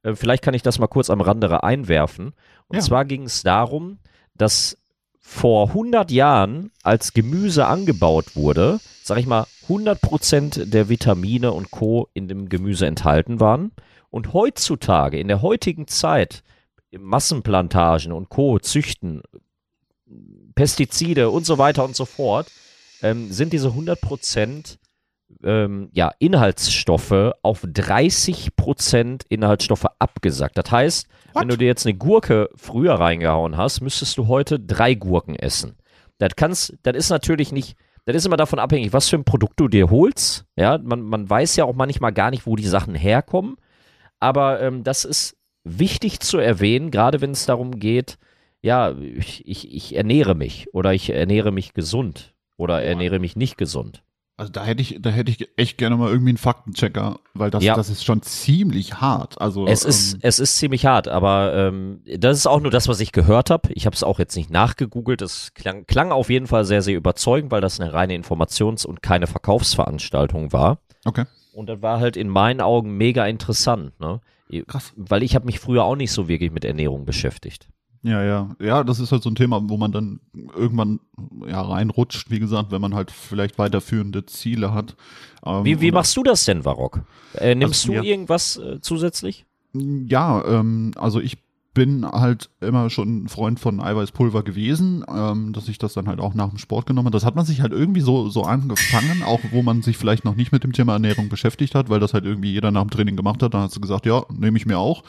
[0.04, 2.34] Äh, Vielleicht kann ich das mal kurz am Rande einwerfen.
[2.68, 2.82] Und Ja.
[2.82, 3.98] zwar ging es darum,
[4.36, 4.78] dass
[5.28, 12.08] vor 100 Jahren, als Gemüse angebaut wurde, sag ich mal, 100% der Vitamine und Co.
[12.14, 13.72] in dem Gemüse enthalten waren.
[14.10, 16.44] Und heutzutage, in der heutigen Zeit,
[16.98, 18.58] Massenplantagen und Co.
[18.60, 19.22] züchten,
[20.56, 22.48] Pestizide und so weiter und so fort,
[23.02, 24.78] ähm, sind diese 100%
[25.44, 30.58] ähm, ja, Inhaltsstoffe auf 30% Inhaltsstoffe abgesackt.
[30.58, 34.94] Das heißt, wenn du dir jetzt eine Gurke früher reingehauen hast, müsstest du heute drei
[34.94, 35.78] Gurken essen.
[36.18, 39.60] Das kannst, das ist natürlich nicht, das ist immer davon abhängig, was für ein Produkt
[39.60, 40.46] du dir holst.
[40.56, 43.58] Ja, man, man weiß ja auch manchmal gar nicht, wo die Sachen herkommen.
[44.20, 48.18] Aber ähm, das ist wichtig zu erwähnen, gerade wenn es darum geht,
[48.62, 53.58] ja, ich, ich, ich ernähre mich oder ich ernähre mich gesund oder ernähre mich nicht
[53.58, 54.04] gesund.
[54.40, 57.64] Also da hätte ich, da hätte ich echt gerne mal irgendwie einen Faktenchecker, weil das,
[57.64, 57.76] Ja.
[57.76, 59.42] das ist schon ziemlich hart.
[59.42, 62.88] Also Es ist, ähm, es ist ziemlich hart, aber ähm, das ist auch nur das,
[62.88, 63.74] was ich gehört habe.
[63.74, 65.24] Ich habe es auch jetzt nicht nachgegoogelt.
[65.24, 69.02] Es klang, klang auf jeden Fall sehr, sehr überzeugend, weil das eine reine Informations- und
[69.02, 70.78] keine Verkaufsveranstaltung war.
[71.06, 71.26] okay.
[71.54, 74.22] Und das war halt in meinen Augen mega interessant, ne?
[74.68, 74.94] Krass.
[74.96, 77.68] Weil ich habe mich früher auch nicht so wirklich mit Ernährung beschäftigt.
[78.04, 78.56] Ja, ja.
[78.60, 80.20] Ja, das ist halt so ein Thema, wo man dann
[80.56, 81.00] irgendwann
[81.48, 84.96] ja reinrutscht, wie gesagt, wenn man halt vielleicht weiterführende Ziele hat.
[85.46, 87.02] Ähm, Wie, wie machst du das denn, Varrock?
[87.34, 88.04] Äh, nimmst Also, du ja.
[88.04, 89.46] irgendwas äh, zusätzlich?
[89.74, 91.38] Ja, ähm, also ich
[91.78, 96.20] bin halt immer schon ein Freund von Eiweißpulver gewesen, ähm, dass ich das dann halt
[96.20, 97.14] auch nach dem Sport genommen habe.
[97.14, 100.34] Das hat man sich halt irgendwie so, so angefangen, auch wo man sich vielleicht noch
[100.34, 103.16] nicht mit dem Thema Ernährung beschäftigt hat, weil das halt irgendwie jeder nach dem Training
[103.16, 103.54] gemacht hat.
[103.54, 105.04] Dann hast du gesagt, ja, nehme ich mir auch.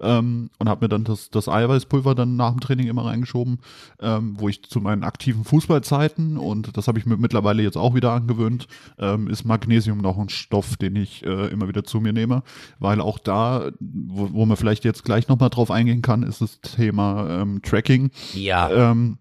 [0.00, 3.58] Ähm, und habe mir dann das, das Eiweißpulver dann nach dem Training immer reingeschoben,
[4.00, 7.94] ähm, wo ich zu meinen aktiven Fußballzeiten, und das habe ich mir mittlerweile jetzt auch
[7.94, 8.66] wieder angewöhnt,
[8.98, 12.42] ähm, ist Magnesium noch ein Stoff, den ich äh, immer wieder zu mir nehme,
[12.78, 16.60] weil auch da, wo, wo man vielleicht jetzt gleich nochmal drauf eingehen kann, ist das
[16.60, 18.10] Thema ähm, Tracking.
[18.34, 18.70] Ja.
[18.70, 19.18] Ähm,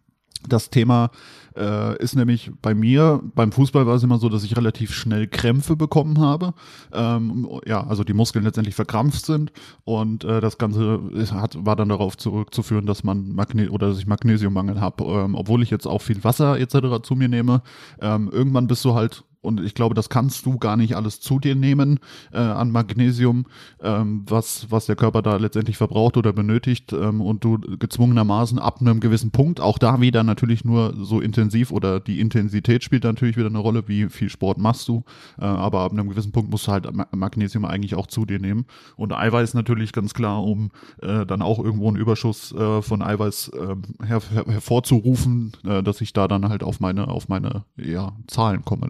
[0.48, 1.12] das Thema
[1.56, 5.28] äh, ist nämlich bei mir, beim Fußball war es immer so, dass ich relativ schnell
[5.28, 6.54] Krämpfe bekommen habe.
[6.94, 9.52] Ähm, ja, also die Muskeln letztendlich verkrampft sind
[9.84, 14.00] und äh, das Ganze ist, hat, war dann darauf zurückzuführen, dass man Magne oder dass
[14.00, 15.04] ich Magnesiummangel habe.
[15.04, 17.04] Ähm, obwohl ich jetzt auch viel Wasser etc.
[17.04, 17.62] zu mir nehme,
[18.02, 21.40] ähm, irgendwann bist du halt und ich glaube, das kannst du gar nicht alles zu
[21.40, 22.00] dir nehmen
[22.32, 23.46] äh, an Magnesium,
[23.82, 28.82] ähm, was, was der Körper da letztendlich verbraucht oder benötigt ähm, und du gezwungenermaßen ab
[28.82, 33.38] einem gewissen Punkt, auch da wieder natürlich nur so intensiv oder die Intensität spielt natürlich
[33.38, 35.04] wieder eine Rolle, wie viel Sport machst du,
[35.40, 38.40] äh, aber ab einem gewissen Punkt musst du halt Ma- Magnesium eigentlich auch zu dir
[38.40, 38.66] nehmen
[38.96, 40.72] und Eiweiß natürlich ganz klar, um
[41.02, 46.02] äh, dann auch irgendwo einen Überschuss äh, von Eiweiß ähm, her, her, hervorzurufen, äh, dass
[46.02, 48.90] ich da dann halt auf meine, auf meine ja, Zahlen komme.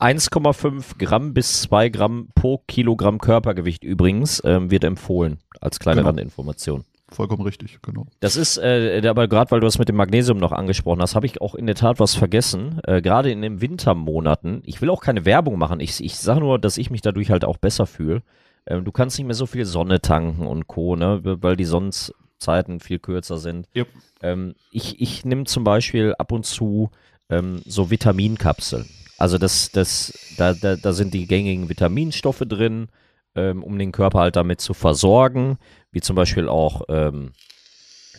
[0.00, 6.08] 1,5 Gramm bis 2 Gramm pro Kilogramm Körpergewicht übrigens ähm, wird empfohlen als kleine Genau.
[6.08, 6.84] Randinformation.
[7.12, 8.06] Vollkommen richtig, genau.
[8.20, 11.26] Das ist, äh, aber gerade weil du das mit dem Magnesium noch angesprochen hast, habe
[11.26, 12.80] ich auch in der Tat was vergessen.
[12.84, 14.62] Äh, gerade in den Wintermonaten.
[14.64, 15.80] Ich will auch keine Werbung machen.
[15.80, 18.22] Ich, ich sage nur, dass ich mich dadurch halt auch besser fühle.
[18.66, 21.20] Ähm, du kannst nicht mehr so viel Sonne tanken und Co., ne?
[21.22, 23.66] weil die Sonnenzeiten viel kürzer sind.
[23.74, 23.88] Yep.
[24.22, 26.90] Ähm, ich ich nehme zum Beispiel ab und zu
[27.28, 28.86] ähm, so Vitaminkapseln.
[29.20, 32.88] Also das, das, da, da, da sind die gängigen Vitaminstoffe drin,
[33.34, 35.58] ähm, um den Körper halt damit zu versorgen,
[35.92, 37.32] wie zum Beispiel auch ähm,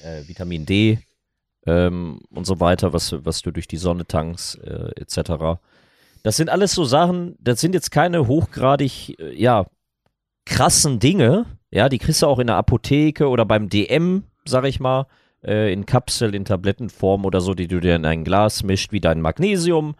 [0.03, 0.99] äh, Vitamin D
[1.65, 5.59] ähm, und so weiter, was, was du durch die Sonne tankst, äh, etc.
[6.21, 9.65] Das sind alles so Sachen, das sind jetzt keine hochgradig, äh, ja,
[10.45, 14.79] krassen Dinge, ja, die kriegst du auch in der Apotheke oder beim DM, sag ich
[14.79, 15.07] mal,
[15.43, 19.01] äh, in Kapsel, in Tablettenform oder so, die du dir in ein Glas mischt, wie
[19.01, 19.95] dein Magnesium.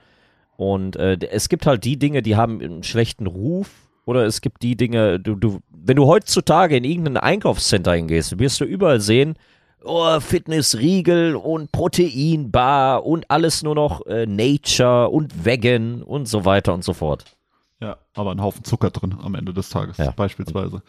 [0.57, 3.69] Und äh, es gibt halt die Dinge, die haben einen schlechten Ruf.
[4.05, 8.59] Oder es gibt die Dinge, du, du, wenn du heutzutage in irgendein Einkaufscenter hingehst, wirst
[8.59, 9.35] du überall sehen,
[9.83, 16.73] oh, Fitnessriegel und Proteinbar und alles nur noch äh, Nature und Vegan und so weiter
[16.73, 17.25] und so fort.
[17.79, 20.11] Ja, aber ein Haufen Zucker drin am Ende des Tages, Ja.
[20.11, 20.81] beispielsweise.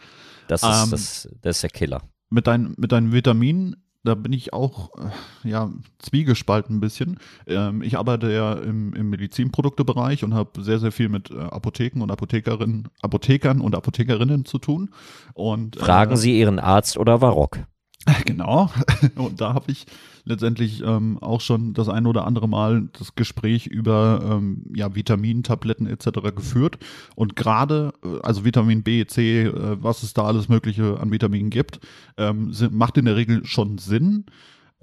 [0.47, 2.01] Das ist, Ähm, das, das ist der Killer.
[2.29, 7.19] Mit, dein, mit deinen Vitaminen, da bin ich auch äh, ja, zwiegespalten ein bisschen.
[7.47, 12.01] Ähm, ich arbeite ja im, im Medizinproduktebereich und habe sehr, sehr viel mit äh, Apotheken
[12.01, 14.89] und Apothekerinnen, Apothekern und Apothekerinnen zu tun.
[15.33, 17.59] Und, Fragen äh, Sie Ihren Arzt oder Varrock.
[18.25, 18.69] Genau.
[19.15, 19.85] Und da habe ich
[20.25, 25.87] letztendlich ähm, auch schon das ein oder andere Mal das Gespräch über ähm, ja, Vitamintabletten
[25.87, 26.35] etc.
[26.35, 26.77] geführt.
[27.15, 29.51] Und gerade, äh, also Vitamin B, C, äh,
[29.81, 31.79] was es da alles Mögliche an Vitaminen gibt,
[32.17, 34.25] ähm, sind, macht in der Regel schon Sinn.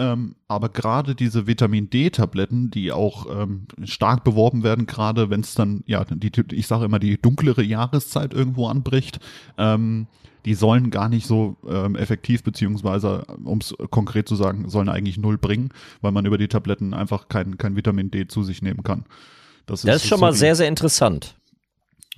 [0.00, 5.54] Ähm, aber gerade diese Vitamin D-Tabletten, die auch ähm, stark beworben werden, gerade wenn es
[5.54, 9.20] dann, ja, die, ich sage immer, die dunklere Jahreszeit irgendwo anbricht,
[9.58, 10.06] ähm,
[10.46, 15.18] die sollen gar nicht so ähm, effektiv, beziehungsweise, um es konkret zu sagen, sollen eigentlich
[15.18, 15.68] null bringen,
[16.00, 19.04] weil man über die Tabletten einfach kein, kein Vitamin D zu sich nehmen kann.
[19.66, 21.36] Das ist schon so mal sehr, sehr interessant.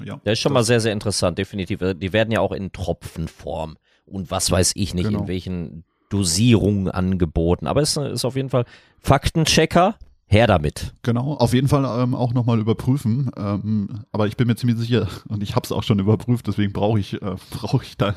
[0.04, 1.80] ja, Das ist schon mal das- sehr, sehr interessant, definitiv.
[1.96, 3.76] Die werden ja auch in Tropfenform
[4.06, 5.22] und was weiß ich nicht, Genau.
[5.22, 7.66] in welchen Dosierungen angeboten.
[7.66, 8.64] Aber es ist auf jeden Fall
[9.00, 9.96] Faktenchecker,
[10.32, 10.94] her damit.
[11.02, 13.30] Genau, auf jeden Fall ähm, auch nochmal überprüfen.
[13.36, 16.72] Ähm, aber ich bin mir ziemlich sicher, und ich habe es auch schon überprüft, deswegen
[16.72, 18.14] brauche ich, äh, brauche ich da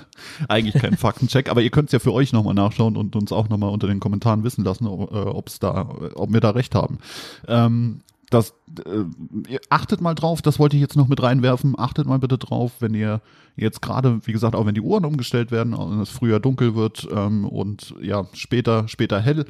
[0.47, 1.49] eigentlich keinen Faktencheck.
[1.49, 3.99] Aber ihr könnt es ja für euch nochmal nachschauen und uns auch nochmal unter den
[3.99, 6.99] Kommentaren wissen lassen, ob es da, ob wir da recht haben.
[7.47, 8.01] Ähm,
[8.36, 8.53] das,
[8.86, 12.73] äh, achtet mal drauf, das wollte ich jetzt noch mit reinwerfen, achtet mal bitte drauf,
[12.79, 13.21] wenn ihr
[13.55, 17.07] jetzt gerade, wie gesagt, auch wenn die Uhren umgestellt werden und es früher dunkel wird
[17.11, 19.45] ähm, und ja, später, später hell,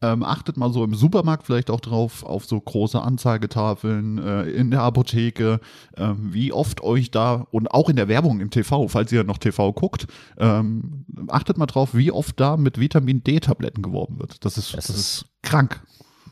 [0.00, 4.70] ähm, achtet mal so im Supermarkt vielleicht auch drauf, auf so große Anzeigetafeln äh, in
[4.70, 5.60] der Apotheke,
[5.96, 9.38] ähm, wie oft euch da und auch in der Werbung im TV, falls ihr noch
[9.38, 10.06] TV guckt,
[10.38, 14.44] ähm, achtet mal drauf, wie oft da mit Vitamin D-Tabletten geworben wird.
[14.44, 15.82] Das ist, Das das ist krank.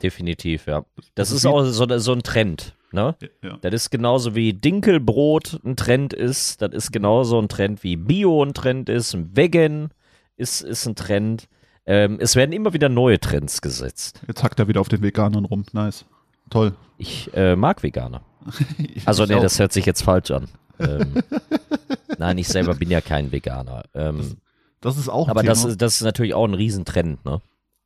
[0.02, 0.84] Definitiv, ja.
[0.96, 2.74] Das, Das ist, ist auch so, so ein Trend.
[2.92, 3.14] Ne?
[3.42, 3.56] Ja.
[3.60, 6.60] Das ist genauso wie Dinkelbrot ein Trend ist.
[6.62, 9.16] Das ist genauso ein Trend wie Bio ein Trend ist.
[9.36, 9.90] Vegan
[10.36, 11.48] ist, ist ein Trend.
[11.86, 14.20] Ähm, es werden immer wieder neue Trends gesetzt.
[14.26, 15.64] Jetzt hackt er wieder auf den Veganern rum.
[15.72, 16.04] Nice.
[16.50, 16.74] Toll.
[16.98, 18.22] Ich äh, mag Veganer.
[19.04, 19.40] Also, nee, auch.
[19.42, 20.48] das hört sich jetzt falsch an.
[20.80, 21.14] Ähm,
[22.18, 23.84] nein, ich selber bin ja kein Veganer.
[23.94, 24.36] Ähm,
[24.80, 27.40] Das ist auch ein aber das, ist- das ist natürlich auch ein Riesentrend, ne?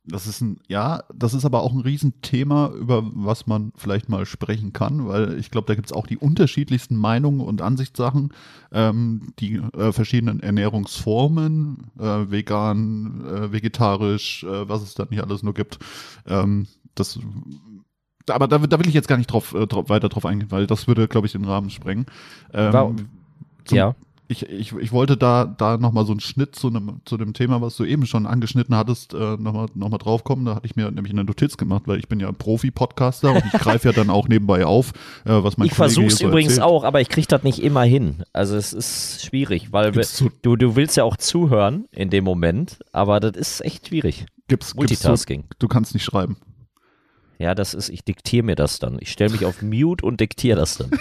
[0.07, 4.25] Das ist ein, ja, das ist aber auch ein Riesenthema, über was man vielleicht mal
[4.25, 8.31] sprechen kann, weil ich glaube, da gibt es auch die unterschiedlichsten Meinungen und Ansichtssachen,
[8.71, 15.41] ähm, die äh, verschiedenen Ernährungsformen, äh, vegan, äh, vegetarisch, äh, was es da nicht alles
[15.41, 15.79] nur gibt.
[16.27, 17.19] Ähm, das,
[18.29, 20.67] aber da, da will ich jetzt gar nicht drauf, äh, drauf weiter drauf eingehen, weil
[20.67, 22.05] das würde, glaube ich, den Rahmen sprengen.
[22.53, 22.71] Ähm,
[23.77, 23.95] ja.
[24.27, 27.61] Ich, ich, ich wollte da, da nochmal so einen Schnitt zu einem, zu dem Thema,
[27.61, 30.45] was du eben schon angeschnitten hattest, äh, nochmal noch mal drauf kommen.
[30.45, 33.59] Da hatte ich mir nämlich eine Notiz gemacht, weil ich bin ja Profi-Podcaster und ich
[33.59, 34.93] greife ja dann auch nebenbei auf,
[35.25, 36.67] äh, was mein Ich versuch's hier so übrigens erzählt.
[36.67, 38.23] auch, aber ich krieg das nicht immer hin.
[38.33, 42.79] Also es ist schwierig, weil Gibt's du, du willst ja auch zuhören in dem Moment,
[42.91, 44.25] aber das ist echt schwierig.
[44.47, 45.43] gibt's, gibt's Multitasking.
[45.43, 46.37] zu, du kannst nicht schreiben.
[47.37, 48.97] Ja, das ist, ich diktiere mir das dann.
[49.01, 50.91] Ich stelle mich auf Mute und diktiere das dann.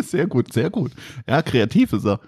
[0.00, 0.92] Sehr gut, sehr gut.
[1.28, 2.20] Ja, kreativ ist er.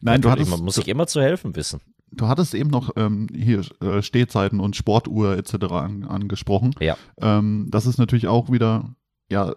[0.00, 1.80] Nein, du hattest, Man muss sich immer zu helfen wissen.
[2.10, 5.54] du hattest eben noch ähm, hier äh, Stehzeiten und Sportuhr etc.
[5.72, 6.74] An, angesprochen.
[6.80, 6.96] Ja.
[7.20, 8.94] Ähm, das ist natürlich auch wieder
[9.32, 9.54] ja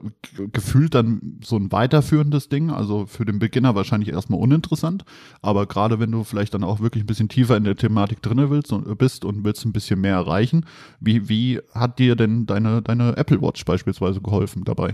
[0.52, 2.70] gefühlt dann so ein weiterführendes Ding.
[2.70, 5.04] Also für den Beginner wahrscheinlich erstmal uninteressant,
[5.42, 8.52] aber gerade wenn du vielleicht dann auch wirklich ein bisschen tiefer in der Thematik drinne
[8.52, 10.66] willst und äh, bist und willst ein bisschen mehr erreichen,
[11.00, 14.94] wie wie hat dir denn deine deine Apple Watch beispielsweise geholfen dabei?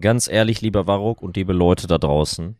[0.00, 2.56] Ganz ehrlich, lieber Warok und liebe Leute da draußen,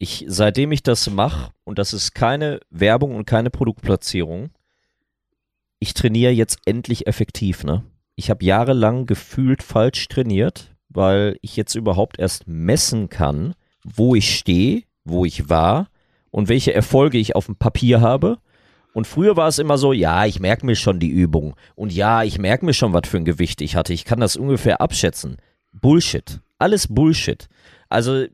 [0.00, 4.48] ich, seitdem ich das mache, und das ist keine Werbung und keine Produktplatzierung,
[5.78, 7.84] ich trainiere jetzt endlich effektiv, ne?
[8.16, 14.36] Ich habe jahrelang gefühlt falsch trainiert, weil ich jetzt überhaupt erst messen kann, wo ich
[14.36, 15.88] stehe, wo ich war
[16.30, 18.38] und welche Erfolge ich auf dem Papier habe.
[18.94, 22.22] Und früher war es immer so, ja, ich merke mir schon die Übung und ja,
[22.22, 23.92] ich merke mir schon, was für ein Gewicht ich hatte.
[23.92, 25.36] Ich kann das ungefähr abschätzen.
[25.72, 26.40] Bullshit.
[26.58, 27.48] Alles Bullshit.
[27.88, 28.26] Also,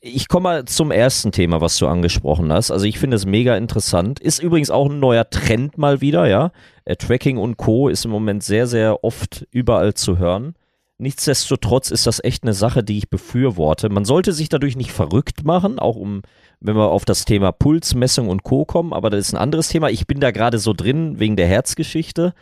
[0.00, 2.70] ich komme mal zum ersten Thema, was du angesprochen hast.
[2.70, 4.18] Also, ich finde es mega interessant.
[4.18, 6.52] Ist übrigens auch ein neuer Trend mal wieder, ja.
[6.84, 7.88] Äh, Tracking und Co.
[7.88, 10.54] ist im Moment sehr, sehr oft überall zu hören.
[10.96, 13.88] Nichtsdestotrotz ist das echt eine Sache, die ich befürworte.
[13.88, 16.20] Man sollte sich dadurch nicht verrückt machen, auch um,
[16.60, 18.66] wenn wir auf das Thema Pulsmessung und Co.
[18.66, 19.88] kommen, aber das ist ein anderes Thema.
[19.88, 22.34] Ich bin da gerade so drin wegen der Herzgeschichte.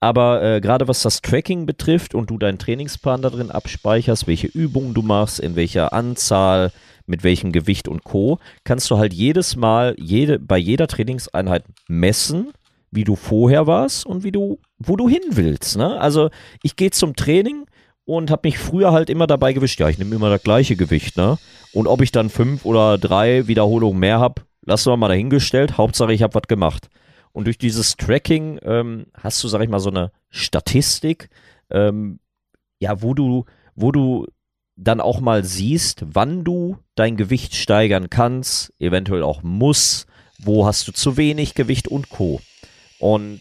[0.00, 4.46] Aber äh, gerade was das Tracking betrifft und du deinen Trainingsplan da drin abspeicherst, welche
[4.46, 6.72] Übungen du machst, in welcher Anzahl,
[7.08, 12.52] mit welchem Gewicht und Co., kannst du halt jedes Mal, jede, bei jeder Trainingseinheit messen,
[12.90, 15.76] wie du vorher warst und wie du, wo du hin willst.
[15.76, 16.00] Ne?
[16.00, 16.30] Also
[16.62, 17.66] ich gehe zum Training
[18.04, 21.18] und habe mich früher halt immer dabei gewischt, ja, ich nehme immer das gleiche Gewicht,
[21.18, 21.36] ne?
[21.74, 25.76] Und ob ich dann fünf oder drei Wiederholungen mehr habe, lassen wir mal dahingestellt.
[25.76, 26.88] Hauptsache, ich habe was gemacht.
[27.32, 31.28] Und durch dieses Tracking ähm, hast du, sag ich mal, so eine Statistik,
[31.70, 32.18] ähm,
[32.78, 33.44] ja, wo du,
[33.74, 34.26] wo du
[34.78, 40.06] dann auch mal siehst, wann du dein Gewicht steigern kannst, eventuell auch muss,
[40.38, 42.40] wo hast du zu wenig Gewicht und Co.
[43.00, 43.40] Und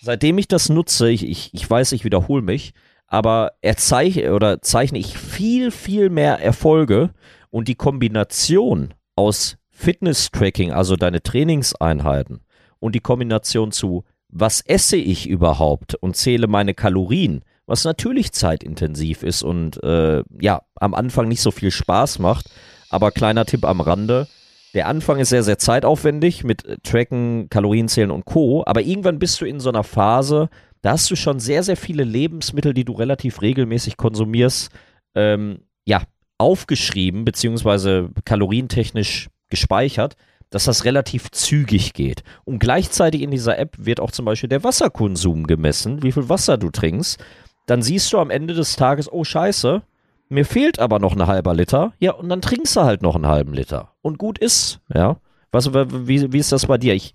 [0.00, 2.72] seitdem ich das nutze, ich, ich, ich weiß, ich wiederhole mich,
[3.06, 7.10] aber erzeichne oder zeichne ich viel, viel mehr Erfolge
[7.50, 12.40] und die Kombination aus Fitness-Tracking, also deine Trainingseinheiten,
[12.78, 19.22] und die Kombination zu, was esse ich überhaupt und zähle meine Kalorien, was natürlich zeitintensiv
[19.22, 22.50] ist und äh, ja, am Anfang nicht so viel Spaß macht.
[22.90, 24.28] Aber kleiner Tipp am Rande,
[24.74, 28.64] der Anfang ist sehr, sehr zeitaufwendig mit äh, Tracken, Kalorienzählen und Co.
[28.66, 30.48] Aber irgendwann bist du in so einer Phase,
[30.82, 34.70] da hast du schon sehr, sehr viele Lebensmittel, die du relativ regelmäßig konsumierst,
[35.14, 36.02] ähm, ja,
[36.38, 40.16] aufgeschrieben, beziehungsweise kalorientechnisch gespeichert,
[40.50, 42.22] dass das relativ zügig geht.
[42.44, 46.58] Und gleichzeitig in dieser App wird auch zum Beispiel der Wasserkonsum gemessen, wie viel Wasser
[46.58, 47.22] du trinkst.
[47.66, 49.82] Dann siehst du am Ende des Tages, oh scheiße,
[50.28, 51.92] mir fehlt aber noch ein halber Liter.
[52.00, 53.92] Ja, und dann trinkst du halt noch einen halben Liter.
[54.00, 55.16] Und gut ist, ja.
[55.50, 56.94] Was, wie, wie ist das bei dir?
[56.94, 57.12] Ich,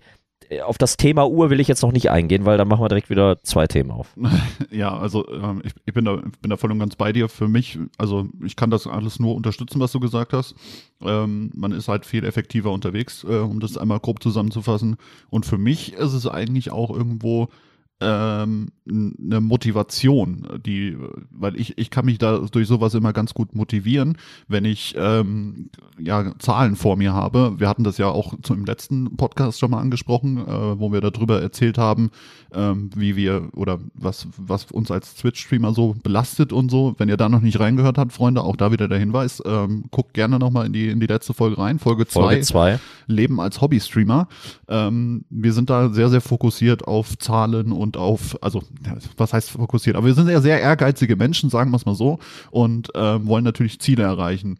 [0.64, 3.10] auf das Thema Uhr will ich jetzt noch nicht eingehen, weil dann machen wir direkt
[3.10, 4.16] wieder zwei Themen auf.
[4.70, 7.28] Ja, also ähm, ich, ich bin, da, bin da voll und ganz bei dir.
[7.28, 10.54] Für mich, also ich kann das alles nur unterstützen, was du gesagt hast.
[11.02, 14.96] Ähm, man ist halt viel effektiver unterwegs, äh, um das einmal grob zusammenzufassen.
[15.30, 17.48] Und für mich ist es eigentlich auch irgendwo
[18.00, 20.96] ähm, eine Motivation, die,
[21.30, 25.70] weil ich, ich kann mich da durch sowas immer ganz gut motivieren, wenn ich ähm,
[25.98, 27.54] ja Zahlen vor mir habe.
[27.58, 31.42] Wir hatten das ja auch zum letzten Podcast schon mal angesprochen, äh, wo wir darüber
[31.42, 32.10] erzählt haben,
[32.52, 36.94] ähm, wie wir oder was, was uns als Twitch-Streamer so belastet und so.
[36.98, 40.14] Wenn ihr da noch nicht reingehört habt, Freunde, auch da wieder der Hinweis, ähm, guckt
[40.14, 42.20] gerne nochmal in die, in die letzte Folge rein, Folge 2.
[42.20, 42.80] Folge 2.
[43.06, 44.28] Leben als Hobby-Streamer.
[44.68, 48.62] Ähm, wir sind da sehr, sehr fokussiert auf Zahlen und auf, also
[49.16, 52.18] was heißt fokussiert, aber wir sind ja sehr ehrgeizige Menschen, sagen wir es mal so,
[52.50, 54.58] und äh, wollen natürlich Ziele erreichen.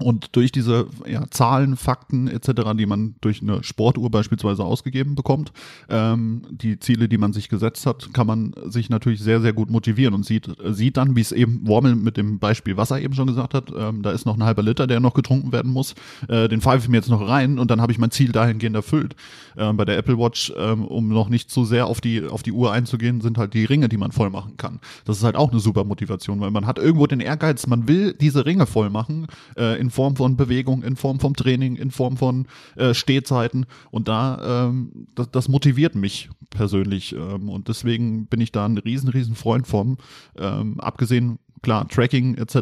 [0.00, 5.52] Und durch diese ja, Zahlen, Fakten etc., die man durch eine Sportuhr beispielsweise ausgegeben bekommt,
[5.88, 9.70] ähm, die Ziele, die man sich gesetzt hat, kann man sich natürlich sehr, sehr gut
[9.70, 13.26] motivieren und sieht, sieht dann, wie es eben Wormel mit dem Beispiel Wasser eben schon
[13.26, 15.96] gesagt hat, ähm, da ist noch ein halber Liter, der noch getrunken werden muss,
[16.28, 18.76] äh, den pfeife ich mir jetzt noch rein und dann habe ich mein Ziel dahingehend
[18.76, 19.16] erfüllt.
[19.56, 22.52] Ähm, bei der Apple Watch, ähm, um noch nicht zu sehr auf die, auf die
[22.52, 24.78] Uhr einzugehen, sind halt die Ringe, die man voll machen kann.
[25.06, 28.14] Das ist halt auch eine super Motivation, weil man hat irgendwo den Ehrgeiz, man will
[28.14, 29.26] diese Ringe voll machen,
[29.56, 33.66] äh, in Form von Bewegung, in Form von Training, in Form von äh, Stehzeiten.
[33.90, 37.14] Und da, ähm, das, das motiviert mich persönlich.
[37.14, 39.98] Ähm, und deswegen bin ich da ein riesen, riesen Freund vom.
[40.36, 42.58] Ähm, abgesehen klar, Tracking etc.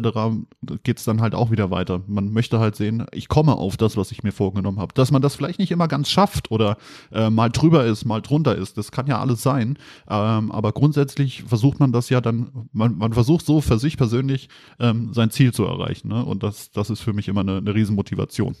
[0.83, 2.01] geht es dann halt auch wieder weiter.
[2.07, 4.93] Man möchte halt sehen, ich komme auf das, was ich mir vorgenommen habe.
[4.93, 6.77] Dass man das vielleicht nicht immer ganz schafft oder
[7.11, 9.77] äh, mal drüber ist, mal drunter ist, das kann ja alles sein.
[10.09, 14.49] Ähm, aber grundsätzlich versucht man das ja dann, man, man versucht so für sich persönlich
[14.79, 16.09] ähm, sein Ziel zu erreichen.
[16.09, 16.23] Ne?
[16.23, 18.55] Und das, das ist für mich immer eine, eine Riesenmotivation.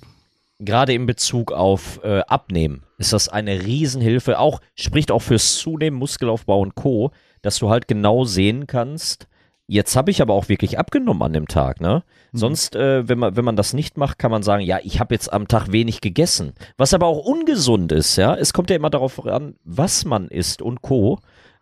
[0.59, 4.39] Gerade in Bezug auf äh, Abnehmen ist das eine Riesenhilfe.
[4.39, 7.11] Auch spricht auch fürs Zunehmen, Muskelaufbau und Co.,
[7.43, 9.27] dass du halt genau sehen kannst,
[9.69, 12.03] Jetzt habe ich aber auch wirklich abgenommen an dem Tag, ne?
[12.31, 12.37] Mhm.
[12.37, 15.13] Sonst, äh, wenn man, wenn man das nicht macht, kann man sagen, ja, ich habe
[15.13, 16.53] jetzt am Tag wenig gegessen.
[16.77, 18.33] Was aber auch ungesund ist, ja.
[18.33, 21.19] Es kommt ja immer darauf an, was man isst und Co.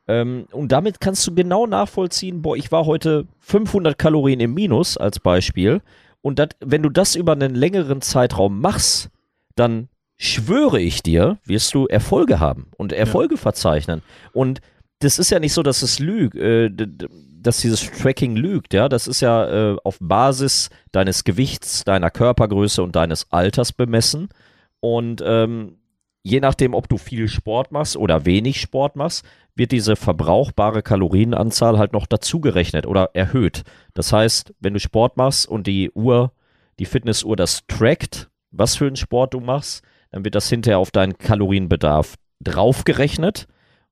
[0.07, 4.97] Ähm, und damit kannst du genau nachvollziehen, boah, ich war heute 500 Kalorien im Minus
[4.97, 5.81] als Beispiel.
[6.21, 9.09] Und dat, wenn du das über einen längeren Zeitraum machst,
[9.55, 13.41] dann schwöre ich dir, wirst du Erfolge haben und Erfolge ja.
[13.41, 14.03] verzeichnen.
[14.31, 14.61] Und
[14.99, 16.69] das ist ja nicht so, dass es lügt, äh,
[17.45, 18.89] dass dieses Tracking lügt, ja.
[18.89, 24.29] Das ist ja äh, auf Basis deines Gewichts, deiner Körpergröße und deines Alters bemessen.
[24.79, 25.77] Und ähm,
[26.23, 29.25] je nachdem, ob du viel Sport machst oder wenig Sport machst,
[29.55, 33.63] wird diese verbrauchbare Kalorienanzahl halt noch dazugerechnet oder erhöht.
[33.93, 36.31] Das heißt, wenn du Sport machst und die Uhr,
[36.79, 40.91] die Fitnessuhr das trackt, was für einen Sport du machst, dann wird das hinterher auf
[40.91, 43.47] deinen Kalorienbedarf draufgerechnet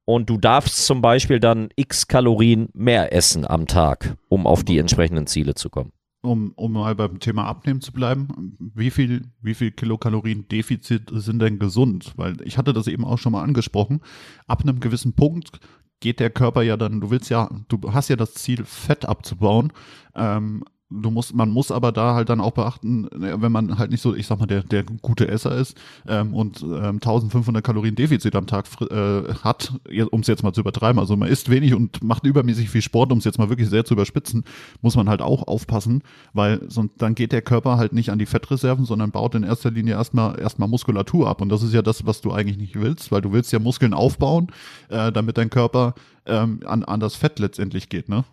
[0.06, 4.78] und du darfst zum Beispiel dann x Kalorien mehr essen am Tag, um auf die
[4.78, 5.92] entsprechenden Ziele zu kommen.
[6.22, 11.42] Um, um mal beim Thema Abnehmen zu bleiben, wie viel, wie viel Kilokalorien Defizit sind
[11.42, 12.14] denn gesund?
[12.16, 14.00] Weil ich hatte das eben auch schon mal angesprochen.
[14.48, 15.60] Ab einem gewissen Punkt
[16.00, 19.74] geht der Körper ja dann, du willst ja, du hast ja das Ziel, Fett abzubauen.
[20.16, 20.64] Ähm,
[21.02, 24.16] du musst, man muss aber da halt dann auch beachten, wenn man halt nicht so,
[24.16, 25.78] ich sag mal, der, der gute Esser ist
[26.08, 29.74] ähm, und ähm, 1500 Kalorien Defizit am Tag äh, hat,
[30.12, 33.12] um es jetzt mal zu übertreiben, also man isst wenig und macht übermäßig viel Sport,
[33.12, 34.44] um es jetzt mal wirklich sehr zu überspitzen,
[34.82, 38.26] muss man halt auch aufpassen, weil sonst dann geht der Körper halt nicht an die
[38.26, 42.06] Fettreserven, sondern baut in erster Linie erstmal erstmal Muskulatur ab und das ist ja das,
[42.06, 44.48] was du eigentlich nicht willst, weil du willst ja Muskeln aufbauen,
[44.90, 48.24] äh, damit dein Körper ähm, an, an das Fett letztendlich geht, ne?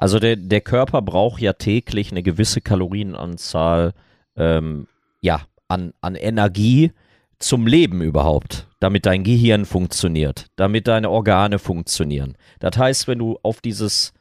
[0.00, 3.92] Also der, der Körper braucht ja täglich eine gewisse Kalorienanzahl
[4.34, 4.86] ähm,
[5.20, 6.92] ja, an, an Energie
[7.38, 12.38] zum Leben überhaupt, damit dein Gehirn funktioniert, damit deine Organe funktionieren.
[12.60, 14.14] Das heißt, wenn du auf dieses,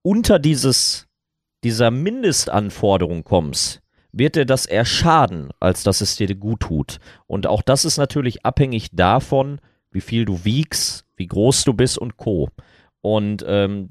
[0.00, 1.06] unter dieses,
[1.62, 3.82] dieser Mindestanforderung kommst,
[4.12, 6.96] wird dir das eher schaden, als dass es dir gut tut.
[7.26, 9.60] Und auch das ist natürlich abhängig davon,
[9.90, 12.48] wie viel du wiegst, wie groß du bist und Co.
[13.06, 13.86] Und ähm,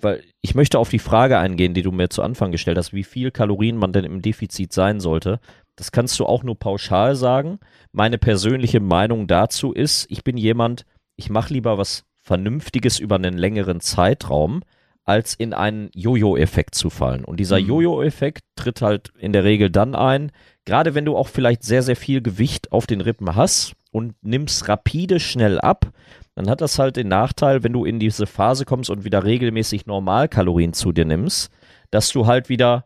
[0.00, 3.04] weil ich möchte auf die Frage eingehen, die du mir zu Anfang gestellt hast, wie
[3.04, 5.38] viel Kalorien man denn im Defizit sein sollte.
[5.76, 7.60] Das kannst du auch nur pauschal sagen.
[7.92, 13.38] Meine persönliche Meinung dazu ist, ich bin jemand, ich mache lieber was Vernünftiges über einen
[13.38, 14.64] längeren Zeitraum,
[15.04, 17.24] als in einen Jojo-Effekt zu fallen.
[17.24, 17.68] Und dieser mhm.
[17.68, 20.32] Jojo-Effekt tritt halt in der Regel dann ein,
[20.64, 24.68] gerade wenn du auch vielleicht sehr, sehr viel Gewicht auf den Rippen hast und nimmst
[24.68, 25.92] rapide schnell ab,
[26.36, 29.86] dann hat das halt den Nachteil, wenn du in diese Phase kommst und wieder regelmäßig
[29.86, 31.50] Normalkalorien zu dir nimmst,
[31.90, 32.84] dass du halt wieder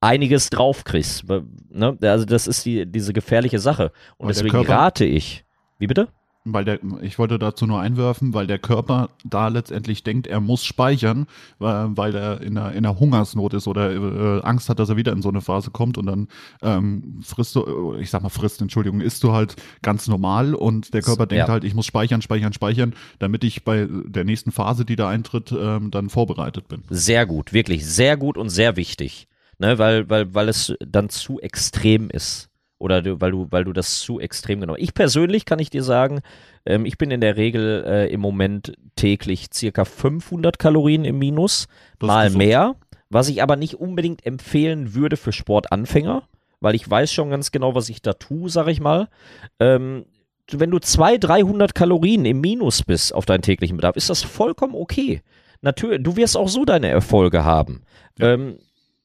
[0.00, 1.24] einiges draufkriegst.
[1.68, 1.98] Ne?
[2.00, 3.90] Also das ist die, diese gefährliche Sache.
[4.16, 5.44] Und Aber deswegen rate ich.
[5.78, 6.08] Wie bitte?
[6.44, 10.64] Weil der, ich wollte dazu nur einwerfen, weil der Körper da letztendlich denkt, er muss
[10.64, 11.26] speichern,
[11.58, 14.96] weil, weil er in einer, in einer Hungersnot ist oder äh, Angst hat, dass er
[14.96, 16.28] wieder in so eine Phase kommt und dann
[16.62, 21.02] ähm, frisst du, ich sag mal frisst, Entschuldigung, isst du halt ganz normal und der
[21.02, 21.52] Körper denkt Ja.
[21.52, 25.52] halt, ich muss speichern, speichern, speichern, damit ich bei der nächsten Phase, die da eintritt,
[25.56, 26.82] ähm, dann vorbereitet bin.
[26.90, 29.28] Sehr gut, wirklich sehr gut und sehr wichtig.
[29.58, 32.48] Ne, weil, weil, weil es dann zu extrem ist.
[32.82, 35.84] Oder du, weil du, weil du das zu extrem genommen Ich persönlich kann ich dir
[35.84, 36.20] sagen,
[36.66, 41.68] ähm, ich bin in der Regel äh, im Moment täglich circa 500 Kalorien im Minus,
[42.00, 42.74] Das mal mehr,
[43.08, 46.24] was ich aber nicht unbedingt empfehlen würde für Sportanfänger,
[46.58, 49.08] weil ich weiß schon ganz genau, was ich da tue, sag ich mal.
[49.60, 50.04] Ähm,
[50.50, 54.74] wenn du 200, 300 Kalorien im Minus bist auf deinen täglichen Bedarf, ist das vollkommen
[54.74, 55.22] okay.
[55.60, 57.82] Natürlich, du wirst auch so deine Erfolge haben.
[58.18, 58.58] Ähm,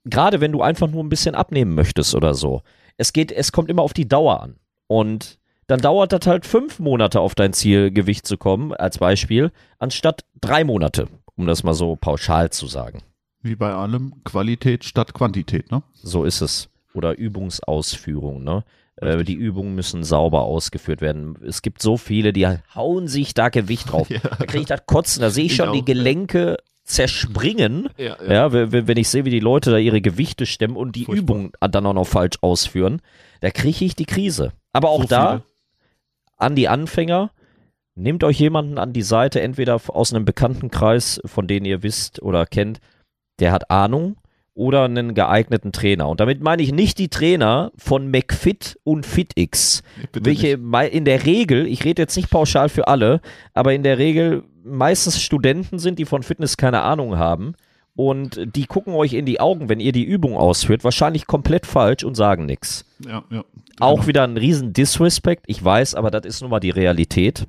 [0.03, 2.63] Gerade wenn du einfach nur ein bisschen abnehmen möchtest oder so.
[2.97, 4.55] Es geht, es kommt immer auf die Dauer an.
[4.87, 5.37] Und
[5.67, 10.63] dann dauert das halt fünf Monate auf dein Zielgewicht zu kommen, als Beispiel, anstatt drei
[10.63, 13.03] Monate, um das mal so pauschal zu sagen.
[13.41, 15.83] Wie bei allem, Qualität statt Quantität, ne?
[15.93, 16.69] So ist es.
[16.93, 18.63] Oder Übungsausführung, ne?
[18.95, 21.37] Äh, die Übungen müssen sauber ausgeführt werden.
[21.45, 24.09] Es gibt so viele, die hauen sich da Gewicht drauf.
[24.17, 24.19] Ja.
[24.19, 25.85] Da kriege ich das Kotzen, da sehe ich Ich schon auch, die.
[25.85, 26.57] Gelenke
[26.87, 27.89] zerspringen.
[27.97, 30.95] Ja, Ja, wenn, wenn- wenn ich sehe, wie die Leute da ihre Gewichte stemmen und
[30.95, 31.23] die Furchtbar.
[31.23, 33.01] Übung dann auch noch falsch ausführen,
[33.41, 34.53] da kriege ich die Krise.
[34.73, 35.43] Aber auch So da,
[36.37, 37.31] an die Anfänger,
[37.95, 42.45] nehmt euch jemanden an die Seite, entweder aus einem Bekanntenkreis, von denen ihr wisst oder
[42.45, 42.79] kennt,
[43.39, 44.15] der hat Ahnung,
[44.57, 46.09] oder einen geeigneten Trainer.
[46.09, 49.83] Und damit meine ich nicht die Trainer von McFit und FitX,
[50.13, 50.59] welche
[50.91, 53.21] in der Regel, ich rede jetzt nicht pauschal für alle,
[53.53, 57.53] aber in der Regel meistens Studenten sind, die von Fitness keine Ahnung haben.
[57.95, 62.03] Und die gucken euch in die Augen, wenn ihr die Übung ausführt, wahrscheinlich komplett falsch
[62.03, 62.83] und sagen nichts.
[63.07, 63.43] Ja, ja.
[63.79, 64.07] Auch Genau.
[64.07, 67.47] wieder ein riesen Disrespect, ich weiß, aber das ist nun mal die Realität.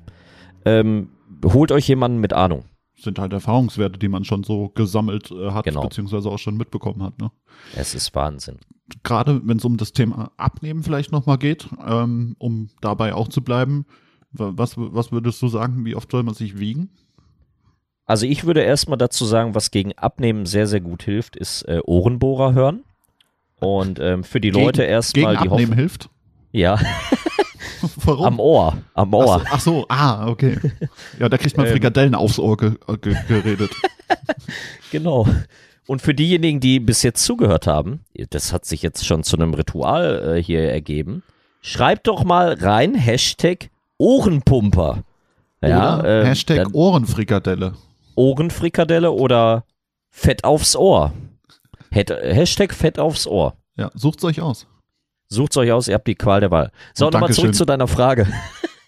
[0.63, 1.09] Ähm,
[1.43, 2.65] holt euch jemanden mit Ahnung.
[3.01, 5.81] Sind halt Erfahrungswerte, die man schon so gesammelt äh, hat, Genau.
[5.83, 7.17] beziehungsweise auch schon mitbekommen hat.
[7.19, 7.31] Ne?
[7.75, 8.57] Es ist Wahnsinn.
[9.03, 13.41] Gerade wenn es um das Thema Abnehmen vielleicht nochmal geht, ähm, um dabei auch zu
[13.43, 13.85] bleiben,
[14.31, 16.89] wa- was, was würdest du sagen, wie oft soll man sich wiegen?
[18.05, 21.79] Also ich würde erstmal dazu sagen, was gegen Abnehmen sehr, sehr gut hilft, ist äh,
[21.85, 22.83] Ohrenbohrer hören.
[23.59, 25.75] Und ähm, für die Leute gegen erstmal die Abnehmen Hoffnung.
[25.77, 26.09] hilft?
[26.51, 26.79] Ja,
[28.05, 28.25] Warum?
[28.25, 28.77] am Ohr.
[28.93, 29.39] Am ach, Ohr.
[29.39, 30.57] so, ach so, ah, okay.
[31.19, 31.73] Ja, da kriegt man Ähm.
[31.73, 33.71] Frikadellen aufs Ohr ge äh, ge geredet.
[34.91, 35.27] Genau.
[35.85, 38.01] Und für diejenigen, die bis jetzt zugehört haben,
[38.31, 41.23] das hat sich jetzt schon zu einem Ritual äh, hier ergeben,
[41.61, 45.03] schreibt doch mal rein Hashtag Ohrenpumper.
[45.61, 47.73] Ja, Oder ähm, Hashtag Ohrenfrikadelle.
[48.15, 49.63] Ohrenfrikadelle oder
[50.09, 51.13] Fett aufs Ohr.
[51.91, 53.55] Hashtag Fett aufs Ohr.
[53.75, 54.67] Ja, sucht's euch aus.
[55.29, 56.71] Sucht euch aus, ihr habt die Qual der Wahl.
[56.95, 58.27] So, nochmal zurück zu deiner Frage.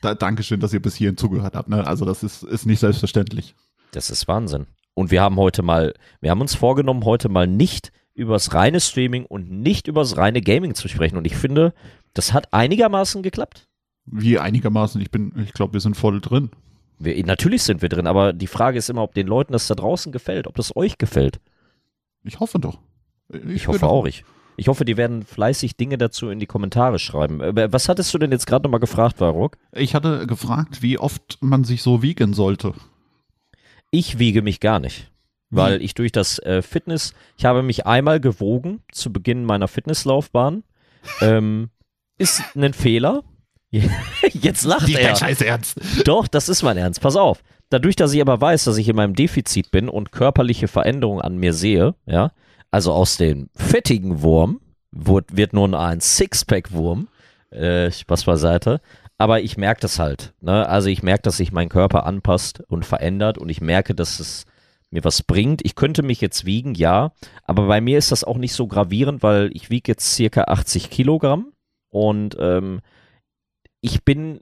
[0.02, 1.70] Da, Dankeschön, dass ihr bis hierhin zugehört habt.
[1.70, 1.86] Ne?
[1.86, 3.54] Also das ist, ist nicht selbstverständlich.
[3.92, 4.66] Das ist Wahnsinn.
[4.96, 9.26] Und wir haben heute mal, wir haben uns vorgenommen, heute mal nicht übers reine Streaming
[9.26, 11.18] und nicht übers reine Gaming zu sprechen.
[11.18, 11.74] Und ich finde,
[12.16, 13.68] das hat einigermaßen geklappt.
[14.06, 16.50] Wie einigermaßen, ich bin, ich glaube, wir sind voll drin.
[16.98, 19.76] Wir, natürlich sind wir drin, aber die Frage ist immer, ob den Leuten das da
[19.76, 21.40] draußen gefällt, ob das euch gefällt.
[22.24, 22.80] Ich hoffe doch.
[23.48, 24.06] Ich, hoffe auch.
[24.06, 24.24] Ich,
[24.58, 27.42] ich hoffe, die werden fleißig Dinge dazu in die Kommentare schreiben.
[27.42, 29.58] Äh, Was hattest du denn jetzt gerade nochmal gefragt, Varuk?
[29.72, 32.74] Ich hatte gefragt, wie oft man sich so wiegen sollte.
[33.92, 35.12] Ich wiege mich gar nicht.
[35.50, 35.84] Weil Wie?
[35.84, 40.64] ich durch das äh, Fitness, ich habe mich einmal gewogen zu Beginn meiner Fitnesslaufbahn.
[41.22, 41.70] ähm,
[42.18, 43.24] ist ein Fehler.
[43.72, 45.16] Jetzt lacht er.
[45.16, 45.80] Scheiß ernst.
[46.06, 47.02] Doch, das ist mein Ernst.
[47.02, 47.44] Pass auf.
[47.70, 51.38] Dadurch, dass ich aber weiß, dass ich in meinem Defizit bin und körperliche Veränderungen an
[51.38, 52.32] mir sehe, ja,
[52.72, 54.62] also aus dem fettigen Wurm
[54.92, 57.08] wird, wird nun ein Sixpack-Wurm,
[57.52, 58.82] äh, Spaß beiseite,
[59.18, 60.34] aber ich merke das halt.
[60.42, 60.68] Ne?
[60.68, 64.46] Also ich merke, dass sich mein Körper anpasst und verändert und ich merke, dass es
[64.90, 65.62] mir was bringt.
[65.64, 67.12] Ich könnte mich jetzt wiegen, ja,
[67.44, 70.90] aber bei mir ist das auch nicht so gravierend, weil ich wiege jetzt circa 80
[70.90, 71.54] Kilogramm
[71.90, 72.82] und ähm,
[73.82, 74.42] ich bin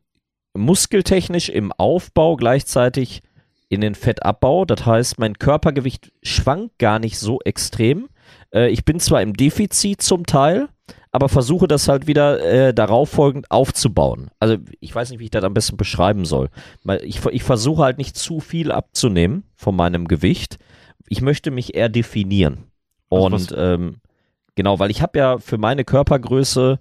[0.54, 3.22] muskeltechnisch im Aufbau gleichzeitig
[3.70, 4.66] in den Fettabbau.
[4.66, 8.10] Das heißt, mein Körpergewicht schwankt gar nicht so extrem.
[8.54, 10.70] Äh, ich bin zwar im Defizit zum Teil,
[11.12, 14.30] aber versuche das halt wieder äh, darauf folgend aufzubauen.
[14.40, 16.50] Also ich weiß nicht, wie ich das am besten beschreiben soll.
[17.04, 20.58] Ich, ich versuche halt nicht zu viel abzunehmen von meinem Gewicht.
[21.08, 22.66] Ich möchte mich eher definieren.
[23.10, 23.98] Und ähm,
[24.56, 26.80] genau, weil ich habe ja für meine Körpergröße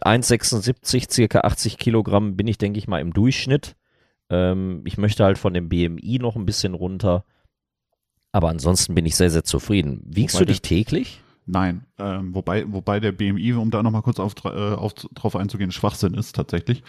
[0.00, 3.76] 1,76, circa 80 Kilogramm bin ich, denke ich mal, im Durchschnitt.
[4.30, 7.24] Ähm, ich möchte halt von dem BMI noch ein bisschen runter.
[8.38, 10.00] Aber ansonsten bin ich sehr, sehr zufrieden.
[10.06, 11.20] Wiegst Wobei du dich täglich?
[11.44, 15.72] Nein, ähm, wobei, wobei der BMI, um da nochmal kurz auf, äh, auf, drauf einzugehen,
[15.72, 16.84] Schwachsinn ist tatsächlich,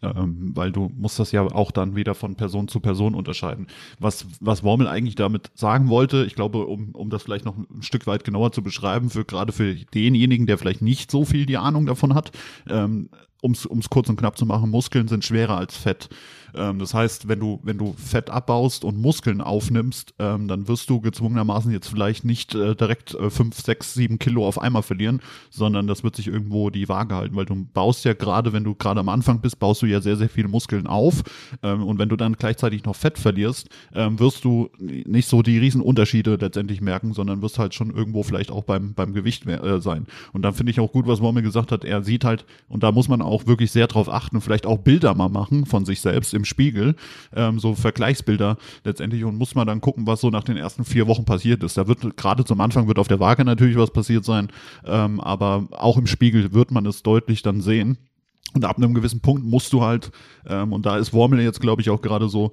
[0.00, 3.66] ähm, weil du musst das ja auch dann wieder von Person zu Person unterscheiden.
[3.98, 7.82] Was, was Wormel eigentlich damit sagen wollte, ich glaube, um, um das vielleicht noch ein
[7.82, 11.58] Stück weit genauer zu beschreiben, für gerade für denjenigen, der vielleicht nicht so viel die
[11.58, 12.32] Ahnung davon hat,
[12.66, 13.10] ähm,
[13.42, 16.08] um es kurz und knapp zu machen, Muskeln sind schwerer als Fett.
[16.56, 20.90] Ähm, das heißt, wenn du, wenn du Fett abbaust und Muskeln aufnimmst, ähm, dann wirst
[20.90, 25.20] du gezwungenermaßen jetzt vielleicht nicht äh, direkt äh, 5, 6, 7 Kilo auf einmal verlieren,
[25.50, 28.74] sondern das wird sich irgendwo die Waage halten, weil du baust ja gerade, wenn du
[28.74, 31.22] gerade am Anfang bist, baust du ja sehr, sehr viele Muskeln auf.
[31.62, 35.58] Ähm, und wenn du dann gleichzeitig noch Fett verlierst, ähm, wirst du nicht so die
[35.58, 40.06] Riesenunterschiede letztendlich merken, sondern wirst halt schon irgendwo vielleicht auch beim, beim Gewicht äh, sein.
[40.32, 42.92] Und dann finde ich auch gut, was Wormel gesagt hat, er sieht halt, und da
[42.92, 46.34] muss man auch wirklich sehr drauf achten, vielleicht auch Bilder mal machen von sich selbst
[46.34, 46.94] im im Spiegel,
[47.34, 51.06] ähm, so Vergleichsbilder letztendlich und muss man dann gucken, was so nach den ersten vier
[51.06, 51.76] Wochen passiert ist.
[51.76, 54.48] Da wird gerade zum Anfang wird auf der Waage natürlich was passiert sein,
[54.84, 57.98] ähm, aber auch im Spiegel wird man es deutlich dann sehen.
[58.54, 60.12] Und ab einem gewissen Punkt musst du halt,
[60.46, 62.52] ähm, und da ist Wormel jetzt, glaube ich, auch gerade so,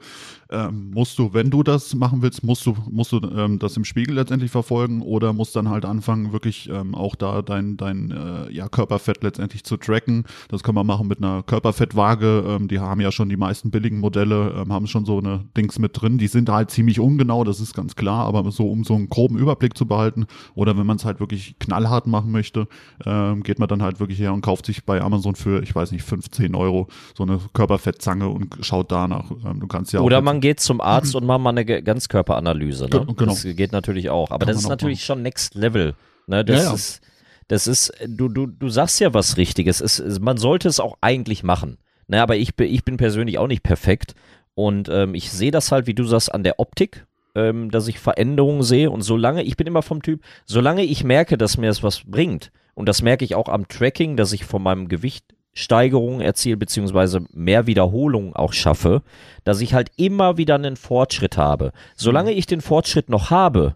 [0.51, 3.85] ähm, musst du, wenn du das machen willst, musst du, musst du ähm, das im
[3.85, 8.51] Spiegel letztendlich verfolgen oder musst dann halt anfangen, wirklich ähm, auch da dein, dein äh,
[8.51, 10.25] ja, Körperfett letztendlich zu tracken.
[10.49, 12.43] Das kann man machen mit einer Körperfettwaage.
[12.47, 15.79] Ähm, die haben ja schon die meisten billigen Modelle, ähm, haben schon so eine Dings
[15.79, 16.17] mit drin.
[16.17, 19.37] Die sind halt ziemlich ungenau, das ist ganz klar, aber so, um so einen groben
[19.37, 22.67] Überblick zu behalten oder wenn man es halt wirklich knallhart machen möchte,
[23.05, 25.91] ähm, geht man dann halt wirklich her und kauft sich bei Amazon für, ich weiß
[25.93, 29.31] nicht, 15 Euro so eine Körperfettzange und schaut danach.
[29.59, 32.85] Du kannst ja Oder man geht zum Arzt und macht mal eine Ganzkörperanalyse.
[32.85, 32.89] Ne?
[32.89, 33.31] Genau.
[33.31, 34.31] Das geht natürlich auch.
[34.31, 35.05] Aber Kann das ist natürlich machen.
[35.05, 35.95] schon Next Level.
[36.27, 36.43] Ne?
[36.43, 36.73] Das Ja, ja.
[36.73, 37.01] ist,
[37.47, 39.81] das ist, du, du, du sagst ja was Richtiges.
[39.81, 41.77] Es, es, man sollte es auch eigentlich machen.
[42.07, 42.21] Ne?
[42.21, 44.13] Aber ich, bin- ich bin persönlich auch nicht perfekt.
[44.53, 47.05] Und ähm, ich sehe das halt, wie du sagst, an der Optik,
[47.35, 48.89] ähm, dass ich Veränderungen sehe.
[48.91, 52.51] Und solange, ich bin immer vom Typ, solange ich merke, dass mir das was bringt,
[52.73, 57.25] und das merke ich auch am Tracking, dass ich von meinem Gewicht Steigerungen erziele, beziehungsweise
[57.33, 59.01] mehr Wiederholungen auch schaffe,
[59.43, 61.73] dass ich halt immer wieder einen Fortschritt habe.
[61.95, 63.75] Solange ich den Fortschritt noch habe,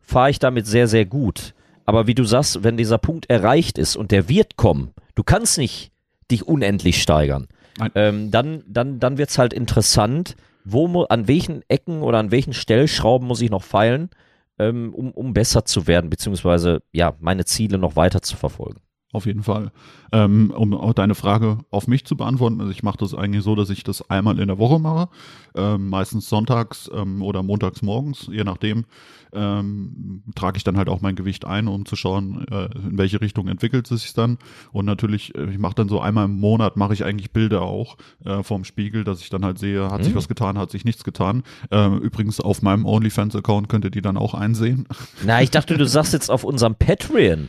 [0.00, 1.54] fahre ich damit sehr, sehr gut.
[1.86, 5.58] Aber wie du sagst, wenn dieser Punkt erreicht ist und der wird kommen, du kannst
[5.58, 5.92] nicht
[6.30, 7.46] dich unendlich steigern,
[7.94, 12.52] ähm, dann, dann, dann wird es halt interessant, wo, an welchen Ecken oder an welchen
[12.52, 14.10] Stellschrauben muss ich noch feilen,
[14.58, 18.80] ähm, um, um besser zu werden, beziehungsweise ja, meine Ziele noch weiter zu verfolgen.
[19.14, 19.70] Auf jeden Fall.
[20.10, 23.54] Ähm, um auch deine Frage auf mich zu beantworten, also ich mache das eigentlich so,
[23.54, 25.08] dass ich das einmal in der Woche mache,
[25.54, 28.84] ähm, meistens sonntags ähm, oder montags morgens, je nachdem,
[29.32, 33.20] ähm, trage ich dann halt auch mein Gewicht ein, um zu schauen, äh, in welche
[33.20, 34.38] Richtung entwickelt es sich dann.
[34.72, 37.96] Und natürlich, äh, ich mache dann so einmal im Monat, mache ich eigentlich Bilder auch
[38.24, 40.18] äh, vom Spiegel, dass ich dann halt sehe, hat sich Mhm.
[40.18, 41.44] was getan, hat sich nichts getan.
[41.70, 44.86] Ähm, übrigens auf meinem OnlyFans-Account könnt ihr die dann auch einsehen.
[45.24, 47.48] Na, ich dachte, du sagst jetzt auf unserem Patreon.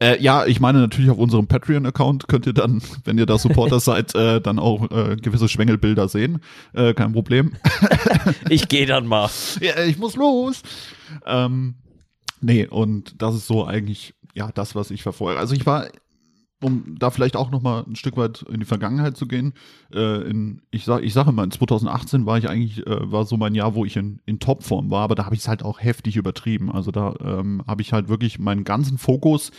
[0.00, 3.80] Äh, ja, ich meine natürlich auf unserem Patreon-Account könnt ihr dann, wenn ihr da Supporter
[3.80, 6.40] seid, äh, dann auch äh, gewisse Schwengelbilder sehen.
[6.72, 7.52] Äh, kein Problem.
[8.48, 9.30] Ich gehe dann mal.
[9.60, 10.62] ja, ich muss los.
[11.26, 11.76] Ähm,
[12.40, 15.38] nee, und das ist so eigentlich ja das, was ich verfolge.
[15.38, 15.88] Also ich war,
[16.62, 19.52] um da vielleicht auch noch mal ein Stück weit in die Vergangenheit zu gehen,
[19.92, 23.36] äh, in, ich sag, ich sage mal, in 2018 war ich eigentlich, äh, war so
[23.36, 25.80] mein Jahr, wo ich in, in Topform war, aber da habe ich es halt auch
[25.80, 26.72] heftig übertrieben.
[26.72, 29.50] Also da ähm, habe ich halt wirklich meinen ganzen Fokus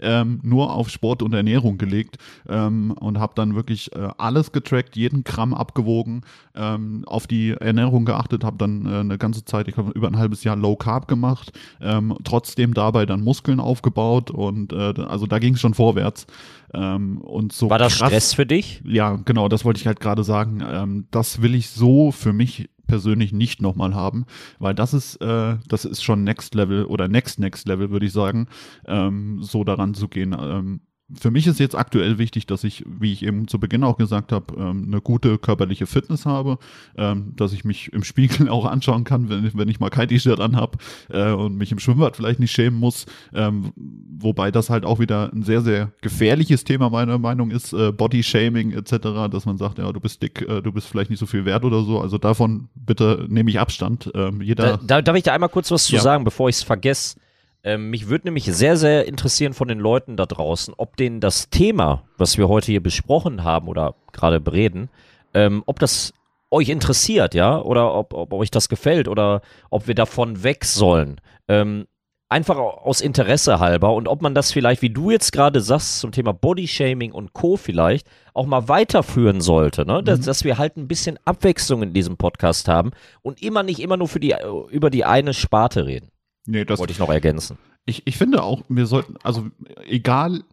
[0.00, 4.96] ähm, nur auf Sport und Ernährung gelegt ähm, und habe dann wirklich äh, alles getrackt,
[4.96, 6.22] jeden Gramm abgewogen,
[6.54, 10.18] ähm, auf die Ernährung geachtet, habe dann äh, eine ganze Zeit, ich glaube über ein
[10.18, 15.38] halbes Jahr Low Carb gemacht, ähm, trotzdem dabei dann Muskeln aufgebaut und äh, also da
[15.38, 16.26] ging es schon vorwärts.
[16.74, 18.82] Ähm, und so War das krass, Stress für dich?
[18.84, 20.62] ja, genau, das wollte ich halt gerade sagen.
[20.66, 24.26] Ähm, das will ich so für mich persönlich nicht nochmal haben,
[24.58, 28.12] weil das ist, äh, das ist schon Next Level oder Next Next Level, würde ich
[28.12, 28.48] sagen,
[28.86, 30.36] ähm, so daran zu gehen.
[30.38, 30.82] Ähm,
[31.20, 34.32] für mich ist jetzt aktuell wichtig, dass ich, wie ich eben zu Beginn auch gesagt
[34.32, 36.58] habe, ähm, eine gute körperliche Fitness habe,
[36.96, 40.08] ähm, dass ich mich im Spiegel auch anschauen kann, wenn, ich- wenn ich mal kein
[40.08, 40.78] T-Shirt anhab
[41.10, 43.06] äh, und mich im Schwimmbad vielleicht nicht schämen muss.
[43.34, 43.72] Ähm,
[44.18, 48.72] wobei das halt auch wieder ein sehr, sehr gefährliches Thema meiner Meinung ist, äh, Body-Shaming
[48.72, 48.98] etc.,
[49.30, 51.64] dass man sagt, ja, du bist dick, äh, du bist vielleicht nicht so viel wert
[51.64, 52.00] oder so.
[52.00, 54.10] Also davon bitte nehme ich Abstand.
[54.14, 56.00] Ähm, Da, jeder, da, darf ich da einmal kurz was zu Ja.
[56.00, 57.16] sagen, bevor ich es vergesse?
[57.64, 61.48] Ähm, mich würde nämlich sehr, sehr interessieren von den Leuten da draußen, ob denen das
[61.50, 64.88] Thema, was wir heute hier besprochen haben oder gerade bereden,
[65.32, 66.12] ähm, ob das
[66.50, 71.20] euch interessiert, ja, oder ob, ob euch das gefällt oder ob wir davon weg sollen.
[71.48, 71.86] Ähm,
[72.28, 76.12] einfach aus Interesse halber und ob man das vielleicht, wie du jetzt gerade sagst, zum
[76.12, 77.56] Thema Bodyshaming und Co.
[77.56, 80.02] vielleicht auch mal weiterführen sollte, ne?
[80.02, 83.98] dass, dass wir halt ein bisschen Abwechslung in diesem Podcast haben und immer nicht immer
[83.98, 84.34] nur für die,
[84.70, 86.11] über die eine Sparte reden.
[86.46, 87.58] Nee, das, Wollte ich noch ergänzen.
[87.84, 89.48] Ich, ich finde auch, wir sollten, also
[89.86, 90.44] egal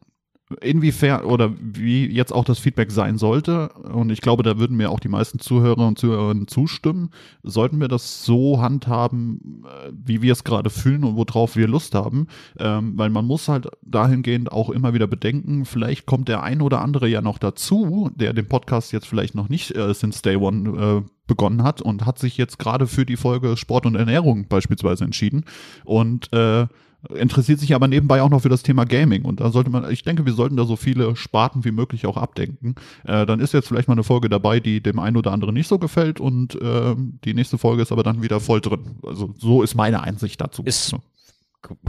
[0.61, 4.89] inwiefern oder wie jetzt auch das Feedback sein sollte, und ich glaube, da würden mir
[4.89, 7.11] auch die meisten Zuhörer und Zuhörerinnen zustimmen,
[7.43, 11.93] sollten wir das so handhaben, äh, wie wir es gerade fühlen und worauf wir Lust
[11.93, 12.27] haben,
[12.57, 16.81] ähm, weil man muss halt dahingehend auch immer wieder bedenken, vielleicht kommt der ein oder
[16.81, 21.03] andere ja noch dazu, der den Podcast jetzt vielleicht noch nicht äh, since Day One
[21.05, 25.05] äh, begonnen hat und hat sich jetzt gerade für die Folge Sport und Ernährung beispielsweise
[25.05, 25.45] entschieden.
[25.85, 26.65] Und äh,
[27.13, 29.23] interessiert sich aber nebenbei auch noch für das Thema Gaming.
[29.23, 32.17] Und da sollte man, ich denke, wir sollten da so viele Sparten wie möglich auch
[32.17, 32.75] abdenken.
[33.05, 35.67] Äh, dann ist jetzt vielleicht mal eine Folge dabei, die dem einen oder anderen nicht
[35.67, 38.97] so gefällt und äh, die nächste Folge ist aber dann wieder voll drin.
[39.05, 40.63] Also so ist meine Einsicht dazu.
[40.63, 40.99] Ist, Ja.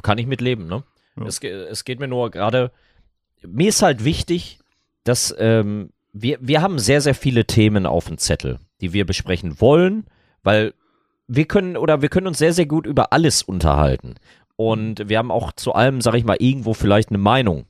[0.02, 0.84] kann ich mitleben, ne?
[1.16, 1.26] Ja.
[1.26, 2.70] Es, es geht mir nur gerade,
[3.46, 4.60] mir ist halt wichtig,
[5.04, 9.60] dass ähm, wir, wir haben sehr, sehr viele Themen auf dem Zettel, die wir besprechen
[9.60, 10.04] wollen,
[10.42, 10.74] weil
[11.26, 14.16] wir können oder wir können uns sehr, sehr gut über alles unterhalten.
[14.60, 17.64] Und wir haben auch zu allem, sag ich mal, irgendwo vielleicht eine Meinung.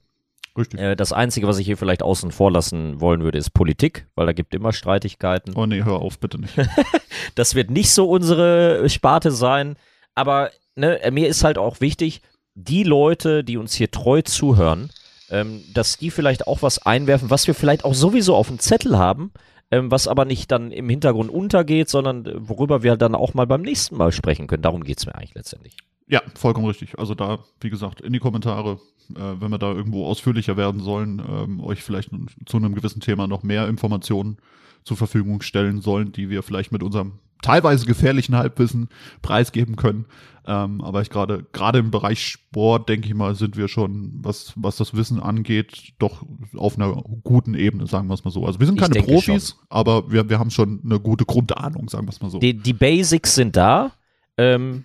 [0.58, 0.80] Richtig.
[0.80, 4.26] Äh, das Einzige, was ich hier vielleicht außen vor lassen wollen würde, ist Politik, weil
[4.26, 5.54] da gibt immer Streitigkeiten.
[5.54, 6.54] Oh nee, hör auf, bitte nicht.
[7.36, 9.76] Das wird nicht so unsere Sparte sein.
[10.16, 12.22] Aber ne, mir ist halt auch wichtig,
[12.56, 14.90] die Leute, die uns hier treu zuhören,
[15.30, 18.98] ähm, dass die vielleicht auch was einwerfen, was wir vielleicht auch sowieso auf dem Zettel
[18.98, 19.30] haben,
[19.70, 23.46] ähm, was aber nicht dann im Hintergrund untergeht, sondern äh, worüber wir dann auch mal
[23.46, 24.62] beim nächsten Mal sprechen können.
[24.62, 25.76] Darum geht es mir eigentlich letztendlich.
[26.10, 26.98] Ja, vollkommen richtig.
[26.98, 28.80] Also da, wie gesagt, in die Kommentare,
[29.14, 32.10] äh, wenn wir da irgendwo ausführlicher werden sollen, ähm, euch vielleicht
[32.46, 34.38] zu einem gewissen Thema noch mehr Informationen
[34.82, 38.88] zur Verfügung stellen sollen, die wir vielleicht mit unserem teilweise gefährlichen Halbwissen
[39.22, 40.06] preisgeben können.
[40.46, 44.52] Ähm, aber ich gerade gerade im Bereich Sport, denke ich mal, sind wir schon, was,
[44.56, 46.24] was das Wissen angeht, doch
[46.56, 46.92] auf einer
[47.22, 48.46] guten Ebene, sagen wir es mal so.
[48.46, 52.10] Also wir sind keine Profis, aber wir, wir haben schon eine gute Grundahnung, sagen wir
[52.10, 52.40] es mal so.
[52.40, 53.92] Die, die Basics sind da.
[54.36, 54.84] Ähm,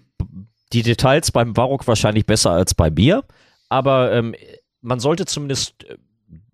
[0.73, 3.23] die Details beim Varrock wahrscheinlich besser als bei mir.
[3.69, 4.35] Aber ähm,
[4.81, 5.97] man sollte zumindest äh,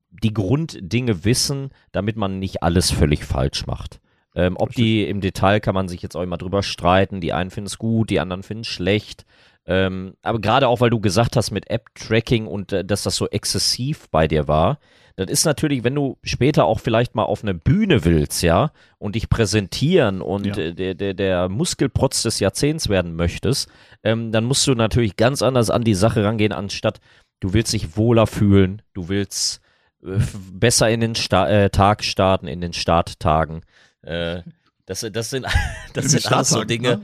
[0.09, 3.99] die Grunddinge wissen, damit man nicht alles völlig falsch macht.
[4.33, 7.19] Ähm, ob die im Detail kann man sich jetzt auch immer drüber streiten.
[7.19, 9.25] Die einen finden es gut, die anderen finden es schlecht.
[9.71, 13.29] Ähm, aber gerade auch, weil du gesagt hast mit App-Tracking und äh, dass das so
[13.29, 14.79] exzessiv bei dir war,
[15.15, 19.15] das ist natürlich, wenn du später auch vielleicht mal auf eine Bühne willst, ja, und
[19.15, 20.57] dich präsentieren und Ja.
[20.57, 23.69] äh, der, der, der Muskelprotz des Jahrzehnts werden möchtest,
[24.03, 26.99] ähm, dann musst du natürlich ganz anders an die Sache rangehen, anstatt
[27.39, 29.61] du willst dich wohler fühlen, du willst
[30.03, 30.17] äh,
[30.51, 33.61] besser in den Sta äh, Tag starten, in den Starttagen.
[34.01, 34.41] Äh,
[34.85, 35.45] das, das sind,
[35.93, 37.01] das sind alles so Dinge, ne?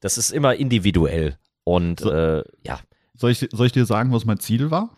[0.00, 1.36] das ist immer individuell.
[1.68, 2.10] Und So.
[2.12, 2.78] äh, ja,
[3.16, 4.90] Soll ich, soll ich dir sagen, was mein Ziel war?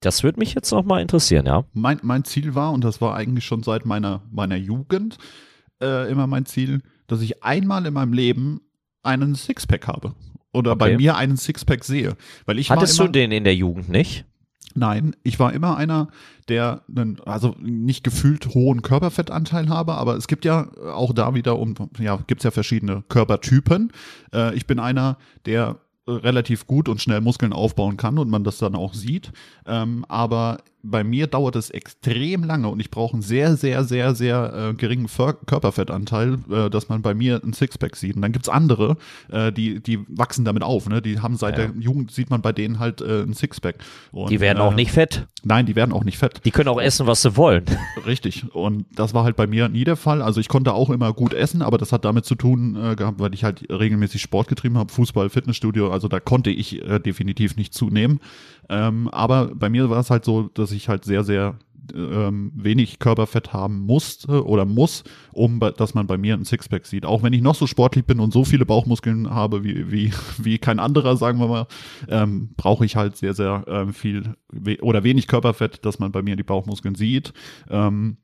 [0.00, 1.64] das würde mich jetzt noch mal interessieren, ja.
[1.72, 5.18] mein, mein Ziel war, und das war eigentlich schon seit meiner, meiner Jugend
[5.82, 8.60] äh, immer mein Ziel, dass ich einmal in meinem Leben
[9.02, 10.14] einen Sixpack habe.
[10.52, 10.96] Oder bei Okay.
[10.98, 12.16] mir einen Sixpack sehe.
[12.46, 14.24] Weil ich Hattest war du immer, den in der Jugend nicht?
[14.74, 16.08] Nein, ich war immer einer,
[16.48, 21.58] der einen, also nicht gefühlt hohen Körperfettanteil habe, aber es gibt ja auch da wieder
[21.58, 23.92] um, ja, gibt's ja verschiedene Körpertypen.
[24.32, 28.58] Äh, ich bin einer, der relativ gut und schnell Muskeln aufbauen kann und man das
[28.58, 29.32] dann auch sieht.
[29.66, 34.14] Ähm, aber bei mir dauert es extrem lange und ich brauche einen sehr, sehr, sehr,
[34.14, 38.16] sehr äh, geringen Ver Körperfettanteil, äh, dass man bei mir ein Sixpack sieht.
[38.16, 38.96] Und dann gibt's andere,
[39.30, 40.88] äh, die, die wachsen damit auf.
[40.88, 41.00] Ne?
[41.00, 41.66] Die haben seit Ja.
[41.68, 43.76] der Jugend, sieht man bei denen halt äh, ein Sixpack.
[44.10, 45.26] Und, Die werden äh, auch nicht fett.
[45.44, 46.40] Nein, die werden auch nicht fett.
[46.44, 47.64] Die können auch essen, was sie wollen.
[48.06, 48.52] Richtig.
[48.54, 50.22] Und das war halt bei mir nie der Fall.
[50.22, 53.20] Also ich konnte auch immer gut essen, aber das hat damit zu tun äh, gehabt,
[53.20, 55.90] weil ich halt regelmäßig Sport getrieben habe, Fußball, Fitnessstudio.
[55.90, 58.20] Also da konnte ich äh, definitiv nicht zunehmen.
[58.68, 61.58] Ähm, aber bei mir war es halt so, dass ich halt sehr, sehr
[61.94, 67.04] ähm, wenig Körperfett haben musste oder muss, um dass man bei mir ein Sixpack sieht.
[67.04, 70.58] Auch wenn ich noch so sportlich bin und so viele Bauchmuskeln habe wie, wie, wie
[70.58, 71.66] kein anderer, sagen wir mal,
[72.08, 76.22] ähm, brauche ich halt sehr, sehr ähm, viel we oder wenig Körperfett, dass man bei
[76.22, 77.32] mir die Bauchmuskeln sieht.
[77.70, 78.18] Ähm,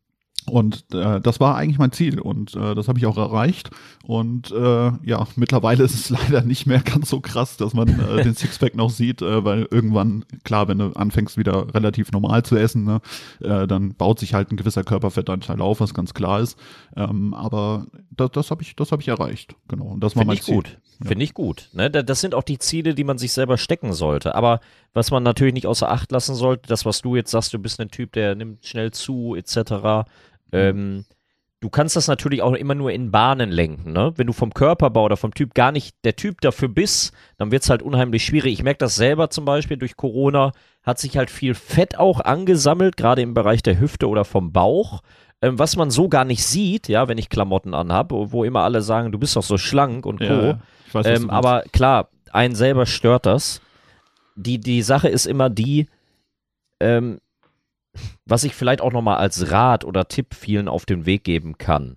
[0.47, 3.71] und äh, das war eigentlich mein Ziel und äh, das habe ich auch erreicht.
[4.05, 8.23] Und äh, ja, mittlerweile ist es leider nicht mehr ganz so krass, dass man äh,
[8.23, 12.57] den Sixpack noch sieht, äh, weil irgendwann, klar, wenn du anfängst wieder relativ normal zu
[12.57, 13.01] essen, ne,
[13.41, 16.59] äh, dann baut sich halt ein gewisser Körperfettanteil auf, was ganz klar ist.
[16.97, 19.55] Ähm, aber das, das habe ich, das habe ich erreicht.
[19.69, 19.87] Genau.
[19.87, 20.55] Und das war Finde mein Ziel.
[20.57, 20.79] gut.
[21.05, 21.69] Finde ich gut.
[21.73, 21.91] Ne?
[21.91, 24.35] da- Das sind auch die Ziele, die man sich selber stecken sollte.
[24.35, 24.61] Aber
[24.95, 27.81] was man natürlich nicht außer Acht lassen sollte, das, was du jetzt sagst, du bist
[27.81, 30.09] ein Typ, der nimmt schnell zu, etc.
[30.53, 31.05] Ähm,
[31.61, 33.93] du kannst das natürlich auch immer nur in Bahnen lenken.
[33.93, 34.13] Ne?
[34.17, 37.63] Wenn du vom Körperbau oder vom Typ gar nicht der Typ dafür bist, dann wird
[37.63, 38.53] es halt unheimlich schwierig.
[38.55, 40.53] Ich merke das selber zum Beispiel durch Corona,
[40.83, 45.03] hat sich halt viel Fett auch angesammelt, gerade im Bereich der Hüfte oder vom Bauch.
[45.41, 48.83] Ähm, was man so gar nicht sieht, ja, wenn ich Klamotten anhabe, wo immer alle
[48.83, 50.25] sagen, du bist doch so schlank und Co.
[50.25, 50.59] Ja, ja.
[50.87, 53.61] Ich weiß, Ähm, aber klar, einen selber stört das.
[54.35, 55.87] die, die Sache ist immer die,
[56.81, 57.19] ähm,
[58.25, 61.97] was ich vielleicht auch nochmal als Rat oder Tipp vielen auf den Weg geben kann.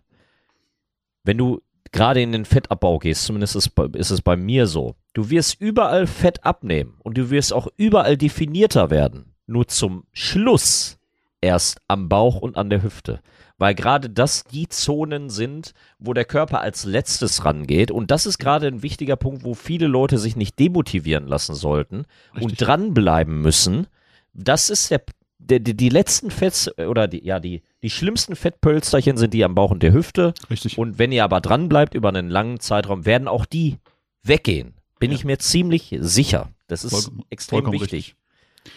[1.23, 1.61] Wenn du
[1.91, 6.07] gerade in den Fettabbau gehst, zumindest ist, ist es bei mir so, du wirst überall
[6.07, 9.33] Fett abnehmen und du wirst auch überall definierter werden.
[9.45, 10.97] Nur zum Schluss
[11.41, 13.19] erst am Bauch und an der Hüfte.
[13.57, 17.91] Weil gerade das die Zonen sind, wo der Körper als letztes rangeht.
[17.91, 22.05] Und das ist gerade ein wichtiger Punkt, wo viele Leute sich nicht demotivieren lassen sollten
[22.33, 22.43] Richtig.
[22.43, 23.85] und dranbleiben müssen.
[24.33, 25.03] Das ist der,
[25.37, 29.53] der, die, die letzten Fetts oder die, ja, die, die schlimmsten Fettpölsterchen sind die am
[29.53, 30.33] Bauch und der Hüfte.
[30.49, 30.77] Richtig.
[30.79, 33.77] Und wenn ihr aber dranbleibt über einen langen Zeitraum, werden auch die
[34.23, 34.73] weggehen.
[34.99, 35.15] Bin Ja.
[35.17, 36.49] ich mir ziemlich sicher.
[36.67, 37.81] Das ist Vollkommen- extrem wichtig.
[37.81, 38.15] richtig.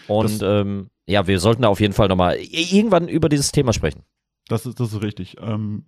[0.07, 4.01] Und ähm, ja, wir sollten da auf jeden Fall nochmal irgendwann über dieses Thema sprechen.
[4.47, 5.37] Das ist, das ist richtig.
[5.41, 5.85] Ähm,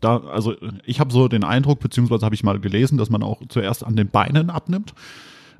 [0.00, 3.40] da, also ich habe so den Eindruck, beziehungsweise habe ich mal gelesen, dass man auch
[3.48, 4.94] zuerst an den Beinen abnimmt,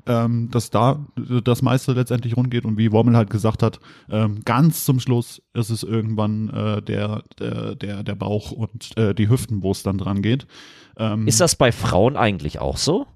[0.05, 3.79] ähm, dass da das meiste letztendlich rund geht und wie Wormel halt gesagt hat,
[4.09, 9.15] ähm, ganz zum Schluss ist es irgendwann äh, der, der, der, der Bauch und äh,
[9.15, 10.45] die Hüften, wo es dann dran geht.
[10.97, 13.07] Ähm, Ist das bei Frauen eigentlich auch so?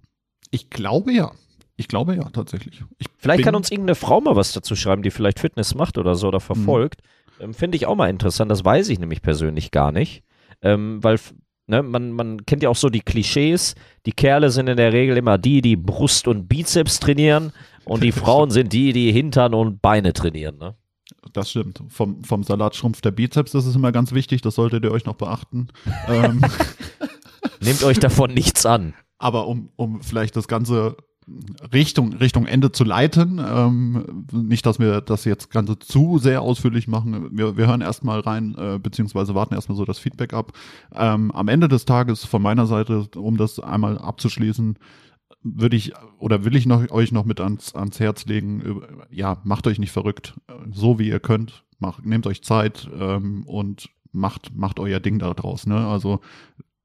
[0.51, 1.31] ich glaube ja.
[1.77, 2.83] Ich glaube ja, tatsächlich.
[2.97, 6.13] Ich Vielleicht kann uns irgendeine Frau mal was dazu schreiben, die vielleicht Fitness macht oder
[6.15, 7.01] so oder verfolgt.
[7.39, 8.51] Ähm, Finde ich auch mal interessant.
[8.51, 10.23] Das weiß ich nämlich persönlich gar nicht.
[10.61, 11.19] Ähm, weil
[11.65, 13.73] ne, man, man kennt ja auch so die Klischees.
[14.05, 17.51] Die Kerle sind in der Regel immer die, die Brust und Bizeps trainieren.
[17.83, 20.57] Und die Frauen sind die, die Hintern und Beine trainieren.
[20.57, 20.75] Ne?
[21.33, 21.81] Das stimmt.
[21.89, 25.05] Vom, vom Salat schrumpft der Bizeps, das ist immer ganz wichtig, das solltet ihr euch
[25.05, 25.69] noch beachten.
[26.07, 26.41] ähm,
[27.59, 28.93] Nehmt euch davon nichts an.
[29.17, 30.97] Aber um, um vielleicht das Ganze
[31.73, 36.87] Richtung, Richtung Ende zu leiten, ähm, nicht, dass wir das jetzt Ganze zu sehr ausführlich
[36.87, 37.29] machen.
[37.35, 40.51] Wir, wir hören erstmal rein, äh, beziehungsweise warten erstmal so das Feedback ab.
[40.93, 44.77] Ähm, am Ende des Tages von meiner Seite, um das einmal abzuschließen,
[45.41, 49.67] würde ich oder will ich noch, euch noch mit ans, ans Herz legen, ja, macht
[49.67, 50.35] euch nicht verrückt,
[50.71, 55.33] so wie ihr könnt, macht, nehmt euch Zeit ähm, und macht, macht euer Ding da
[55.33, 55.67] draus.
[55.67, 55.87] Ne?
[55.87, 56.19] Also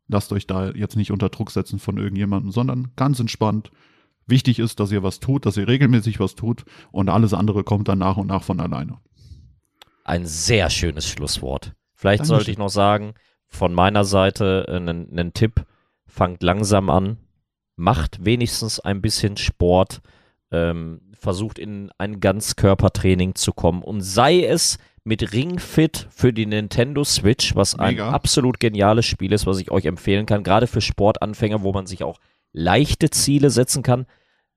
[0.08, 3.70] lasst euch da jetzt nicht unter Druck setzen von irgendjemandem, sondern ganz entspannt.
[4.30, 7.88] Wichtig ist, dass ihr was tut, dass ihr regelmäßig was tut und alles andere kommt
[7.88, 8.98] dann nach und nach von alleine.
[10.04, 11.74] Ein sehr schönes Schlusswort.
[11.94, 12.36] Vielleicht Dankeschön.
[12.36, 13.14] sollte ich noch sagen,
[13.46, 15.66] von meiner Seite äh, einen einen Tipp,
[16.06, 17.18] fangt langsam an,
[17.76, 20.00] macht wenigstens ein bisschen Sport,
[20.50, 26.46] ähm, versucht in ein Ganzkörpertraining zu kommen und sei es mit Ring Fit für die
[26.46, 28.10] Nintendo Switch, was ein Mega.
[28.10, 32.02] absolut geniales Spiel ist, was ich euch empfehlen kann, gerade für Sportanfänger, wo man sich
[32.04, 32.18] auch
[32.52, 34.06] leichte Ziele setzen kann.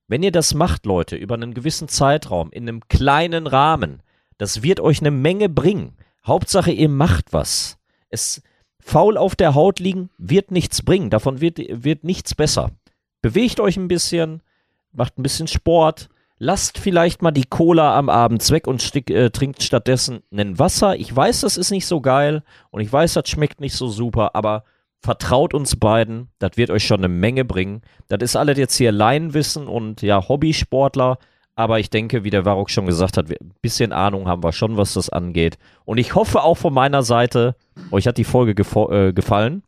[0.07, 4.01] Wenn ihr das macht, Leute, über einen gewissen Zeitraum, in einem kleinen Rahmen,
[4.37, 5.95] das wird euch eine Menge bringen.
[6.25, 7.77] Hauptsache, ihr macht was.
[8.09, 8.41] Es
[8.79, 11.09] faul auf der Haut liegen wird nichts bringen.
[11.09, 12.71] Davon wird, wird nichts besser.
[13.21, 14.41] Bewegt euch ein bisschen,
[14.91, 19.29] macht ein bisschen Sport, lasst vielleicht mal die Cola am Abend weg und stick, äh,
[19.29, 20.97] trinkt stattdessen ein Wasser.
[20.97, 24.35] Ich weiß, das ist nicht so geil und ich weiß, das schmeckt nicht so super,
[24.35, 24.65] aber
[25.03, 27.81] vertraut uns beiden, das wird euch schon eine Menge bringen.
[28.07, 31.17] Das ist alles jetzt hier Laienwissen und ja, Hobbysportler,
[31.55, 34.77] aber ich denke, wie der Varrock schon gesagt hat, ein bisschen Ahnung haben wir schon,
[34.77, 35.57] was das angeht.
[35.85, 37.55] Und ich hoffe auch von meiner Seite,
[37.91, 39.63] euch hat die Folge äh, gefallen.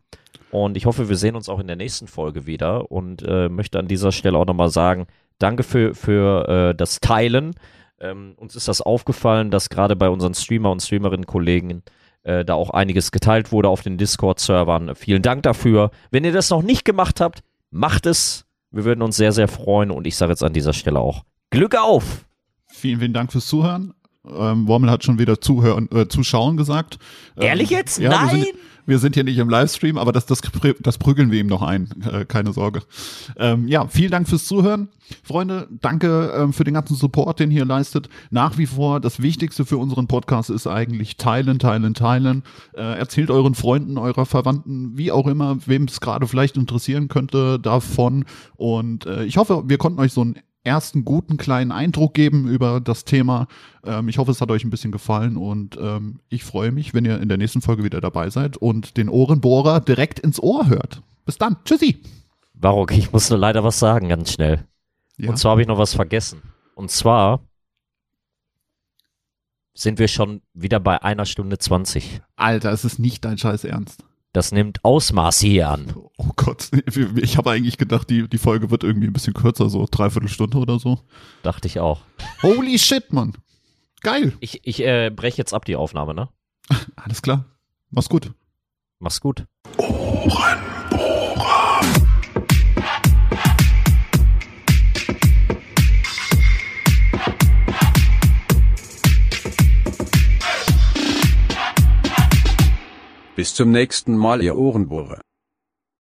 [0.51, 2.91] Und ich hoffe, wir sehen uns auch in der nächsten Folge wieder.
[2.91, 5.05] Und äh, möchte an dieser Stelle auch nochmal sagen,
[5.37, 7.53] danke für, für äh, das Teilen.
[7.99, 11.83] Ähm, uns ist das aufgefallen, dass gerade bei unseren Streamer und Streamerinnen-Kollegen
[12.25, 14.95] da auch einiges geteilt wurde auf den Discord-Servern.
[14.95, 15.91] Vielen Dank dafür.
[16.11, 18.45] Wenn ihr das noch nicht gemacht habt, macht es.
[18.71, 19.91] Wir würden uns sehr, sehr freuen.
[19.91, 22.25] Und ich sage jetzt an dieser Stelle auch Glück auf!
[22.67, 23.93] Vielen, vielen Dank fürs Zuhören.
[24.27, 26.97] Ähm, Wormel hat schon wieder zuhören, äh, zuschauen gesagt.
[27.37, 27.99] Ähm, Ehrlich jetzt?
[27.99, 28.45] Ja, Nein!
[28.85, 30.41] Wir sind hier nicht im Livestream, aber das, das,
[30.79, 31.89] das prügeln wir ihm noch ein.
[32.11, 32.81] Äh, keine Sorge.
[33.37, 34.89] Ähm, ja, vielen Dank fürs Zuhören.
[35.23, 38.09] Freunde, danke ähm, für den ganzen Support, den ihr leistet.
[38.31, 42.43] Nach wie vor, das Wichtigste für unseren Podcast ist eigentlich teilen, teilen, teilen.
[42.73, 47.59] Äh, erzählt euren Freunden, eurer Verwandten, wie auch immer, wem es gerade vielleicht interessieren könnte,
[47.59, 48.25] davon.
[48.55, 52.81] Und äh, ich hoffe, wir konnten euch so einen ersten guten kleinen Eindruck geben über
[52.81, 53.47] das Thema.
[53.85, 57.05] Ähm, ich hoffe, es hat euch ein bisschen gefallen und ähm, ich freue mich, wenn
[57.05, 61.01] ihr in der nächsten Folge wieder dabei seid und den Ohrenbohrer direkt ins Ohr hört.
[61.25, 61.57] Bis dann.
[61.65, 62.01] Tschüssi.
[62.53, 64.65] Varrock, ich muss nur leider was sagen, ganz schnell.
[65.17, 65.29] Ja.
[65.29, 66.41] Und zwar habe ich noch was vergessen.
[66.75, 67.41] Und zwar
[69.73, 72.21] sind wir schon wieder bei einer Stunde 20.
[72.35, 74.03] Alter, es ist nicht dein Scheiß Ernst.
[74.35, 75.93] Das nimmt Ausmaße hier an.
[76.17, 76.69] Oh Gott,
[77.15, 80.57] ich habe eigentlich gedacht, die, die Folge wird irgendwie ein bisschen kürzer, so dreiviertel Stunde
[80.57, 80.99] oder so.
[81.41, 82.01] Dachte ich auch.
[82.43, 83.31] Holy shit, Mann.
[84.01, 84.33] Geil.
[84.41, 86.27] Ich, ich äh, breche jetzt ab die Aufnahme, ne?
[86.97, 87.45] Alles klar.
[87.91, 88.33] Mach's gut.
[88.99, 89.45] Mach's gut.
[103.35, 105.24] Bis zum nächsten Mal, ihr Ohrenbohrer.